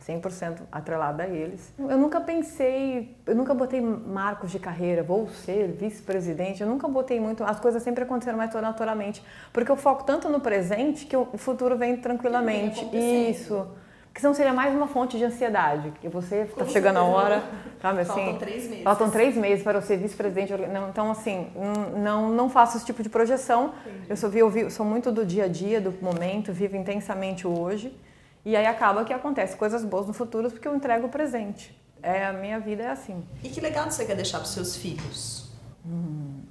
100% 0.06 0.62
atrelada 0.70 1.22
a 1.22 1.28
eles. 1.28 1.72
Eu 1.78 1.96
nunca 1.96 2.20
pensei, 2.20 3.16
eu 3.26 3.34
nunca 3.34 3.54
botei 3.54 3.80
marcos 3.80 4.50
de 4.50 4.58
carreira, 4.58 5.02
vou 5.02 5.28
ser 5.28 5.68
vice-presidente, 5.68 6.62
eu 6.62 6.68
nunca 6.68 6.88
botei 6.88 7.20
muito, 7.20 7.44
as 7.44 7.60
coisas 7.60 7.82
sempre 7.82 8.02
aconteceram 8.02 8.36
mais 8.36 8.52
naturalmente, 8.52 9.22
porque 9.52 9.70
eu 9.70 9.76
foco 9.76 10.04
tanto 10.04 10.28
no 10.28 10.40
presente 10.40 11.06
que 11.06 11.16
o 11.16 11.38
futuro 11.38 11.76
vem 11.76 11.96
tranquilamente. 11.96 12.84
Isso. 12.94 13.66
Porque 14.12 14.20
senão 14.20 14.34
seria 14.34 14.52
mais 14.52 14.74
uma 14.74 14.86
fonte 14.86 15.16
de 15.16 15.24
ansiedade, 15.24 15.90
que 15.98 16.06
você 16.06 16.42
está 16.42 16.66
chegando 16.66 16.98
a 16.98 17.02
hora, 17.02 17.42
sabe 17.80 18.02
assim? 18.02 18.12
Faltam 18.12 18.38
três 18.38 18.68
meses. 18.68 18.84
Faltam 18.84 19.10
três 19.10 19.36
meses 19.36 19.64
para 19.64 19.78
eu 19.78 19.82
ser 19.82 19.96
vice-presidente. 19.96 20.52
Então, 20.90 21.10
assim, 21.10 21.50
não, 21.96 22.28
não 22.28 22.50
faço 22.50 22.76
esse 22.76 22.84
tipo 22.84 23.02
de 23.02 23.08
projeção. 23.08 23.72
Entendi. 23.86 24.10
Eu 24.10 24.16
sou, 24.18 24.30
eu 24.30 24.70
sou 24.70 24.84
muito 24.84 25.10
do 25.10 25.24
dia 25.24 25.44
a 25.44 25.48
dia, 25.48 25.80
do 25.80 25.94
momento, 26.02 26.52
vivo 26.52 26.76
intensamente 26.76 27.46
hoje. 27.46 27.98
E 28.44 28.54
aí 28.54 28.66
acaba 28.66 29.02
que 29.02 29.14
acontece 29.14 29.56
coisas 29.56 29.82
boas 29.82 30.06
no 30.06 30.12
futuro 30.12 30.50
porque 30.50 30.68
eu 30.68 30.76
entrego 30.76 31.06
o 31.06 31.08
presente. 31.08 31.74
É, 32.02 32.26
a 32.26 32.34
minha 32.34 32.60
vida 32.60 32.82
é 32.82 32.90
assim. 32.90 33.24
E 33.42 33.48
que 33.48 33.62
legado 33.62 33.92
você 33.92 34.04
quer 34.04 34.14
deixar 34.14 34.40
para 34.40 34.46
os 34.46 34.52
seus 34.52 34.76
filhos? 34.76 35.50
Hum, 35.86 36.42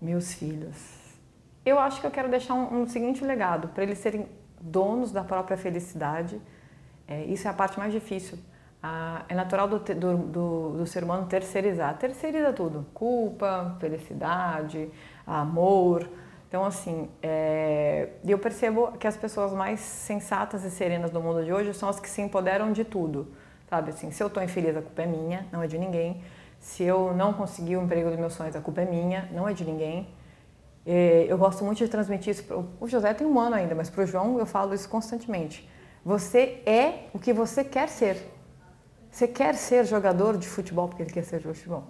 meus 0.00 0.32
filhos. 0.32 0.74
Eu 1.66 1.78
acho 1.78 2.00
que 2.00 2.06
eu 2.06 2.10
quero 2.10 2.30
deixar 2.30 2.54
um, 2.54 2.80
um 2.80 2.88
seguinte 2.88 3.22
legado, 3.22 3.68
para 3.68 3.82
eles 3.82 3.98
serem 3.98 4.26
donos 4.64 5.12
da 5.12 5.22
própria 5.22 5.56
felicidade. 5.56 6.40
É, 7.06 7.24
isso 7.24 7.46
é 7.46 7.50
a 7.50 7.54
parte 7.54 7.78
mais 7.78 7.92
difícil. 7.92 8.38
Ah, 8.82 9.24
é 9.28 9.34
natural 9.34 9.68
do, 9.68 9.78
do, 9.78 10.16
do, 10.16 10.70
do, 10.78 10.86
ser 10.86 11.04
humano 11.04 11.26
terceirizar. 11.26 11.96
Terceiriza 11.98 12.52
tudo. 12.52 12.86
Culpa, 12.92 13.76
felicidade, 13.80 14.90
amor, 15.26 16.08
então, 16.54 16.64
assim, 16.64 17.08
é... 17.20 18.10
eu 18.24 18.38
percebo 18.38 18.92
que 18.92 19.08
as 19.08 19.16
pessoas 19.16 19.52
mais 19.52 19.80
sensatas 19.80 20.62
e 20.62 20.70
serenas 20.70 21.10
do 21.10 21.20
mundo 21.20 21.44
de 21.44 21.52
hoje 21.52 21.74
são 21.74 21.88
as 21.88 21.98
que 21.98 22.08
se 22.08 22.22
empoderam 22.22 22.70
de 22.70 22.84
tudo, 22.84 23.26
sabe? 23.68 23.90
Assim, 23.90 24.12
se 24.12 24.22
eu 24.22 24.28
estou 24.28 24.40
infeliz, 24.40 24.76
a 24.76 24.80
culpa 24.80 25.02
é 25.02 25.06
minha, 25.06 25.48
não 25.50 25.64
é 25.64 25.66
de 25.66 25.76
ninguém. 25.76 26.22
Se 26.60 26.84
eu 26.84 27.12
não 27.12 27.32
consegui 27.32 27.76
o 27.76 27.82
emprego 27.82 28.08
dos 28.08 28.20
meus 28.20 28.34
sonhos, 28.34 28.54
a 28.54 28.60
culpa 28.60 28.82
é 28.82 28.84
minha, 28.84 29.28
não 29.32 29.48
é 29.48 29.52
de 29.52 29.64
ninguém. 29.64 30.06
É, 30.86 31.26
eu 31.28 31.38
gosto 31.38 31.64
muito 31.64 31.78
de 31.78 31.88
transmitir 31.88 32.32
isso. 32.32 32.44
Pro... 32.44 32.66
O 32.80 32.86
José 32.86 33.14
tem 33.14 33.26
um 33.26 33.38
ano 33.38 33.56
ainda, 33.56 33.74
mas 33.74 33.88
para 33.88 34.04
o 34.04 34.06
João 34.06 34.38
eu 34.38 34.46
falo 34.46 34.74
isso 34.74 34.88
constantemente. 34.88 35.68
Você 36.04 36.62
é 36.66 37.06
o 37.12 37.18
que 37.18 37.32
você 37.32 37.64
quer 37.64 37.88
ser. 37.88 38.30
Você 39.10 39.26
quer 39.26 39.54
ser 39.54 39.84
jogador 39.86 40.36
de 40.36 40.46
futebol 40.46 40.88
porque 40.88 41.02
ele 41.02 41.12
quer 41.12 41.22
ser 41.22 41.38
jogador 41.38 41.52
de 41.52 41.58
futebol. 41.58 41.84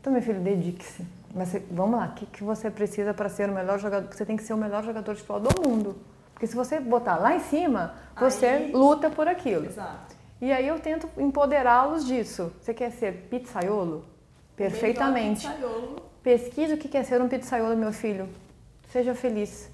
Então, 0.00 0.12
meu 0.12 0.22
filho, 0.22 0.40
dedique-se. 0.40 1.04
Mas 1.34 1.54
vamos 1.70 1.98
lá, 1.98 2.06
o 2.06 2.14
que, 2.14 2.26
que 2.26 2.44
você 2.44 2.70
precisa 2.70 3.12
para 3.12 3.28
ser 3.28 3.50
o 3.50 3.52
melhor 3.52 3.78
jogador? 3.78 4.08
Você 4.14 4.24
tem 4.24 4.36
que 4.36 4.42
ser 4.42 4.54
o 4.54 4.56
melhor 4.56 4.84
jogador 4.84 5.14
de 5.14 5.20
futebol 5.20 5.40
do 5.40 5.68
mundo. 5.68 5.96
Porque 6.32 6.46
se 6.46 6.54
você 6.54 6.78
botar 6.78 7.16
lá 7.16 7.34
em 7.34 7.40
cima, 7.40 7.94
você 8.18 8.46
aí... 8.46 8.72
luta 8.72 9.10
por 9.10 9.26
aquilo. 9.26 9.66
Exato. 9.66 10.14
E 10.40 10.52
aí 10.52 10.68
eu 10.68 10.78
tento 10.78 11.08
empoderá-los 11.18 12.06
disso. 12.06 12.52
Você 12.60 12.72
quer 12.72 12.90
ser 12.92 13.26
pizzaiolo? 13.30 14.04
Perfeitamente. 14.54 15.48
Pizzaiolo. 15.48 16.05
Pesquise 16.26 16.74
o 16.74 16.76
que 16.76 16.98
é 16.98 17.04
ser 17.04 17.22
um 17.22 17.28
pizzaiolo, 17.28 17.76
meu 17.76 17.92
filho. 17.92 18.28
Seja 18.88 19.14
feliz. 19.14 19.70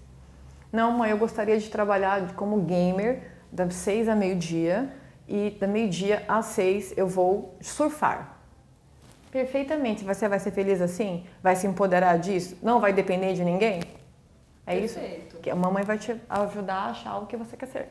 Não, 0.70 0.92
mãe, 0.92 1.10
eu 1.10 1.16
gostaria 1.16 1.58
de 1.58 1.70
trabalhar 1.70 2.34
como 2.34 2.60
gamer 2.60 3.22
das 3.50 3.72
seis 3.72 4.06
a 4.06 4.14
meio-dia 4.14 4.94
e 5.26 5.56
da 5.58 5.66
meio-dia 5.66 6.22
às 6.28 6.44
seis 6.44 6.92
eu 6.94 7.08
vou 7.08 7.56
surfar. 7.62 8.36
Perfeitamente. 9.30 10.04
Você 10.04 10.28
vai 10.28 10.38
ser 10.38 10.50
feliz 10.50 10.82
assim? 10.82 11.24
Vai 11.42 11.56
se 11.56 11.66
empoderar 11.66 12.18
disso? 12.18 12.58
Não 12.62 12.80
vai 12.80 12.92
depender 12.92 13.32
de 13.32 13.42
ninguém? 13.42 13.80
É 14.66 14.78
Perfeito. 14.78 15.28
isso? 15.28 15.38
Que 15.38 15.48
a 15.48 15.56
mamãe 15.56 15.84
vai 15.84 15.96
te 15.96 16.14
ajudar 16.28 16.74
a 16.74 16.90
achar 16.90 17.16
o 17.16 17.26
que 17.26 17.34
você 17.34 17.56
quer 17.56 17.68
ser. 17.68 17.88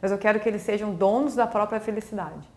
Mas 0.00 0.12
eu 0.12 0.18
quero 0.18 0.38
que 0.38 0.48
eles 0.48 0.62
sejam 0.62 0.94
donos 0.94 1.34
da 1.34 1.48
própria 1.48 1.80
felicidade. 1.80 2.48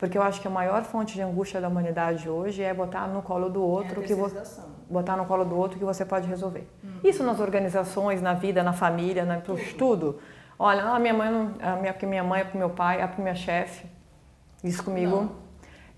Porque 0.00 0.18
eu 0.18 0.22
acho 0.22 0.40
que 0.40 0.48
a 0.48 0.50
maior 0.50 0.82
fonte 0.82 1.14
de 1.14 1.22
angústia 1.22 1.60
da 1.60 1.68
humanidade 1.68 2.28
hoje 2.28 2.62
é 2.62 2.74
botar 2.74 3.06
no 3.06 3.22
colo 3.22 3.48
do 3.48 3.62
outro 3.62 4.02
é 4.02 4.04
que 4.04 4.14
você 4.14 4.62
botar 4.88 5.16
no 5.16 5.26
colo 5.26 5.44
do 5.44 5.54
outro 5.54 5.78
que 5.78 5.84
você 5.84 6.04
pode 6.04 6.26
resolver. 6.26 6.66
Uhum. 6.82 7.00
Isso 7.04 7.22
nas 7.22 7.38
organizações, 7.38 8.22
na 8.22 8.32
vida, 8.32 8.62
na 8.62 8.72
família, 8.72 9.24
na 9.24 9.40
tudo. 9.78 10.18
Olha, 10.58 10.82
a 10.84 10.98
minha 10.98 11.14
mãe, 11.14 11.30
não, 11.30 11.54
a 11.60 11.76
minha, 11.76 11.92
porque 11.92 12.06
minha 12.06 12.24
mãe 12.24 12.40
é 12.40 12.44
pro 12.44 12.58
meu 12.58 12.70
pai, 12.70 13.00
é 13.00 13.06
pro 13.06 13.22
minha 13.22 13.34
chefe. 13.34 13.86
Isso 14.64 14.82
comigo. 14.82 15.16
Não 15.16 15.50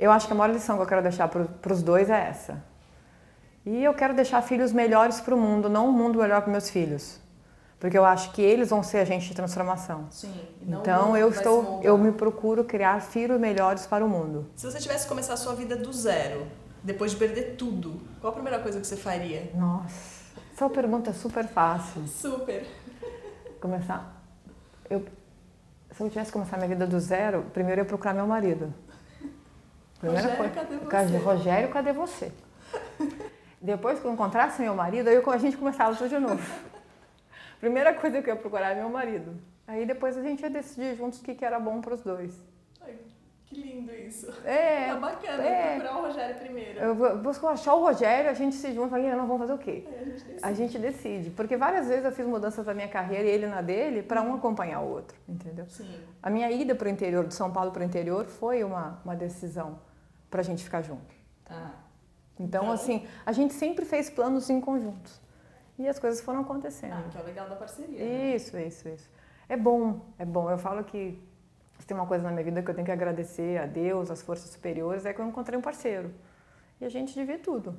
eu 0.02 0.10
acho 0.10 0.26
que 0.26 0.32
a 0.32 0.36
maior 0.36 0.52
lição 0.52 0.74
que 0.74 0.82
eu 0.82 0.86
quero 0.86 1.00
deixar 1.00 1.28
para 1.28 1.72
os 1.72 1.80
dois 1.80 2.10
é 2.10 2.26
essa. 2.28 2.60
E 3.64 3.84
eu 3.84 3.94
quero 3.94 4.14
deixar 4.14 4.42
filhos 4.42 4.72
melhores 4.72 5.20
para 5.20 5.32
o 5.32 5.38
mundo, 5.38 5.68
não 5.68 5.88
um 5.88 5.92
mundo 5.92 6.18
melhor 6.18 6.42
para 6.42 6.50
meus 6.50 6.68
filhos. 6.68 7.20
Porque 7.82 7.98
eu 7.98 8.04
acho 8.04 8.30
que 8.30 8.40
eles 8.40 8.70
vão 8.70 8.80
ser 8.80 8.98
agentes 8.98 9.26
de 9.26 9.34
transformação. 9.34 10.06
Sim. 10.08 10.32
Então 10.62 11.16
eu 11.16 11.28
estou, 11.30 11.80
eu 11.82 11.98
me 11.98 12.12
procuro 12.12 12.62
criar 12.62 13.02
filhos 13.02 13.40
melhores 13.40 13.86
para 13.86 14.04
o 14.04 14.08
mundo. 14.08 14.46
Se 14.54 14.70
você 14.70 14.78
tivesse 14.78 15.02
que 15.02 15.08
começar 15.08 15.34
a 15.34 15.36
sua 15.36 15.52
vida 15.56 15.74
do 15.74 15.92
zero, 15.92 16.46
depois 16.80 17.10
de 17.10 17.16
perder 17.16 17.56
tudo, 17.56 18.00
qual 18.20 18.30
a 18.30 18.34
primeira 18.34 18.60
coisa 18.60 18.80
que 18.80 18.86
você 18.86 18.96
faria? 18.96 19.50
Nossa, 19.56 20.22
essa 20.54 20.70
pergunta 20.70 21.10
é 21.10 21.12
super 21.12 21.44
fácil. 21.48 22.06
Super. 22.06 22.64
Começar. 23.60 24.22
Eu, 24.88 25.04
se 25.90 26.00
eu 26.00 26.08
tivesse 26.08 26.30
que 26.30 26.34
começar 26.34 26.56
minha 26.58 26.68
vida 26.68 26.86
do 26.86 27.00
zero, 27.00 27.46
primeiro 27.52 27.80
eu 27.80 27.84
ia 27.84 27.88
procurar 27.88 28.14
meu 28.14 28.28
marido. 28.28 28.72
Primeira 29.98 30.28
Rogério, 30.28 30.52
coisa. 30.54 30.88
cadê 30.88 31.18
você? 31.18 31.24
Rogério, 31.24 31.68
cadê 31.70 31.92
você? 31.92 32.32
Depois 33.60 33.98
que 33.98 34.04
eu 34.04 34.12
encontrasse 34.12 34.62
meu 34.62 34.76
marido, 34.76 35.08
aí 35.08 35.20
a 35.20 35.38
gente 35.38 35.56
começava 35.56 35.96
tudo 35.96 36.08
de 36.08 36.18
novo. 36.20 36.40
Primeira 37.62 37.94
coisa 37.94 38.20
que 38.20 38.28
eu 38.28 38.34
ia 38.34 38.40
procurar 38.40 38.72
é 38.72 38.74
meu 38.74 38.88
marido. 38.88 39.36
Aí 39.68 39.86
depois 39.86 40.18
a 40.18 40.20
gente 40.20 40.42
ia 40.42 40.50
decidir 40.50 40.96
juntos 40.96 41.20
o 41.20 41.22
que, 41.22 41.32
que 41.32 41.44
era 41.44 41.60
bom 41.60 41.80
para 41.80 41.94
os 41.94 42.02
dois. 42.02 42.44
Ai, 42.80 42.96
que 43.46 43.54
lindo 43.54 43.94
isso. 43.94 44.26
É. 44.44 44.88
É 44.88 44.96
bacana 44.96 45.44
é, 45.44 45.76
procurar 45.76 45.98
o 45.98 46.02
Rogério 46.02 46.36
primeiro. 46.40 46.80
Eu 46.80 46.96
vou 46.96 47.48
achar 47.48 47.74
o 47.74 47.80
Rogério, 47.80 48.28
a 48.28 48.34
gente 48.34 48.56
se 48.56 48.72
junta 48.72 48.88
e 48.88 48.90
fala, 48.90 49.16
não, 49.16 49.28
vamos 49.28 49.42
fazer 49.42 49.52
o 49.52 49.58
quê? 49.58 49.84
A, 49.86 49.92
gente 49.92 50.10
decide. 50.10 50.38
a 50.42 50.52
gente 50.52 50.78
decide. 50.80 51.30
Porque 51.30 51.56
várias 51.56 51.86
vezes 51.86 52.04
eu 52.04 52.10
fiz 52.10 52.26
mudanças 52.26 52.66
na 52.66 52.74
minha 52.74 52.88
carreira 52.88 53.28
e 53.28 53.30
ele 53.30 53.46
na 53.46 53.62
dele 53.62 54.02
para 54.02 54.20
um 54.22 54.34
acompanhar 54.34 54.80
o 54.80 54.90
outro, 54.90 55.16
entendeu? 55.28 55.66
Sim. 55.68 56.00
A 56.20 56.28
minha 56.28 56.50
ida 56.50 56.74
para 56.74 56.88
o 56.88 56.90
interior, 56.90 57.24
de 57.28 57.34
São 57.34 57.52
Paulo 57.52 57.70
para 57.70 57.82
o 57.82 57.84
interior, 57.84 58.26
foi 58.26 58.64
uma, 58.64 59.00
uma 59.04 59.14
decisão 59.14 59.78
para 60.28 60.40
a 60.40 60.44
gente 60.44 60.64
ficar 60.64 60.82
junto. 60.82 61.14
Tá. 61.44 61.74
Então, 62.40 62.64
então, 62.64 62.72
assim, 62.72 63.06
a 63.24 63.30
gente 63.30 63.54
sempre 63.54 63.84
fez 63.84 64.10
planos 64.10 64.50
em 64.50 64.60
conjuntos. 64.60 65.21
E 65.82 65.88
as 65.88 65.98
coisas 65.98 66.20
foram 66.20 66.42
acontecendo. 66.42 66.94
Ah, 66.94 67.10
que 67.10 67.18
é 67.18 67.20
o 67.20 67.24
legal 67.24 67.48
da 67.48 67.56
parceria. 67.56 67.98
Né? 67.98 68.36
Isso, 68.36 68.56
isso, 68.56 68.88
isso. 68.88 69.10
É 69.48 69.56
bom, 69.56 70.00
é 70.16 70.24
bom. 70.24 70.48
Eu 70.48 70.58
falo 70.58 70.84
que 70.84 71.20
se 71.78 71.86
tem 71.86 71.96
uma 71.96 72.06
coisa 72.06 72.22
na 72.22 72.30
minha 72.30 72.44
vida 72.44 72.62
que 72.62 72.70
eu 72.70 72.74
tenho 72.74 72.84
que 72.84 72.92
agradecer 72.92 73.58
a 73.58 73.66
Deus, 73.66 74.08
às 74.08 74.22
forças 74.22 74.48
superiores, 74.50 75.04
é 75.04 75.12
que 75.12 75.20
eu 75.20 75.26
encontrei 75.26 75.58
um 75.58 75.62
parceiro. 75.62 76.14
E 76.80 76.84
a 76.84 76.88
gente 76.88 77.12
divide 77.12 77.42
tudo. 77.42 77.76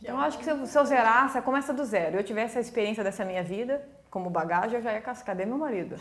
então, 0.00 0.14
eu 0.14 0.20
acho 0.22 0.38
que 0.38 0.44
se 0.44 0.50
eu, 0.50 0.66
se 0.66 0.78
eu 0.78 0.84
zerar, 0.86 1.28
se 1.28 1.36
eu 1.36 1.42
começa 1.42 1.74
do 1.74 1.84
zero, 1.84 2.16
eu 2.16 2.24
tivesse 2.24 2.56
a 2.56 2.60
experiência 2.62 3.04
dessa 3.04 3.26
minha 3.26 3.42
vida 3.42 3.86
como 4.10 4.30
bagagem, 4.30 4.78
eu 4.78 4.82
já 4.82 4.94
ia 4.94 5.02
cascar. 5.02 5.36
Cadê 5.36 5.44
meu 5.44 5.58
marido? 5.58 5.96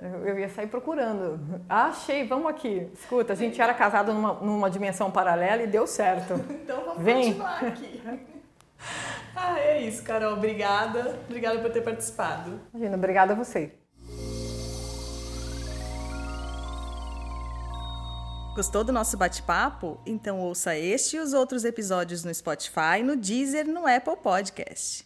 Eu 0.00 0.38
ia 0.38 0.48
sair 0.48 0.68
procurando. 0.68 1.40
Achei, 1.68 2.26
vamos 2.26 2.48
aqui. 2.48 2.88
Escuta, 2.92 3.32
a 3.32 3.36
gente 3.36 3.60
era 3.60 3.74
casado 3.74 4.12
numa, 4.12 4.34
numa 4.34 4.70
dimensão 4.70 5.10
paralela 5.10 5.62
e 5.62 5.66
deu 5.66 5.86
certo. 5.86 6.34
então 6.50 6.84
vamos 6.84 7.02
Vem. 7.02 7.32
continuar 7.32 7.64
aqui. 7.64 8.02
ah, 9.36 9.58
é 9.60 9.82
isso, 9.82 10.02
Carol. 10.02 10.32
Obrigada. 10.32 11.20
Obrigada 11.26 11.60
por 11.60 11.70
ter 11.70 11.82
participado. 11.82 12.60
Imagina, 12.72 12.96
obrigada 12.96 13.32
a 13.32 13.36
você. 13.36 13.72
Gostou 18.56 18.82
do 18.82 18.90
nosso 18.90 19.18
bate-papo? 19.18 20.00
Então 20.06 20.40
ouça 20.40 20.74
este 20.74 21.16
e 21.16 21.20
os 21.20 21.34
outros 21.34 21.62
episódios 21.62 22.24
no 22.24 22.34
Spotify, 22.34 23.02
no 23.04 23.14
Deezer, 23.14 23.68
no 23.68 23.86
Apple 23.86 24.16
Podcast. 24.16 25.04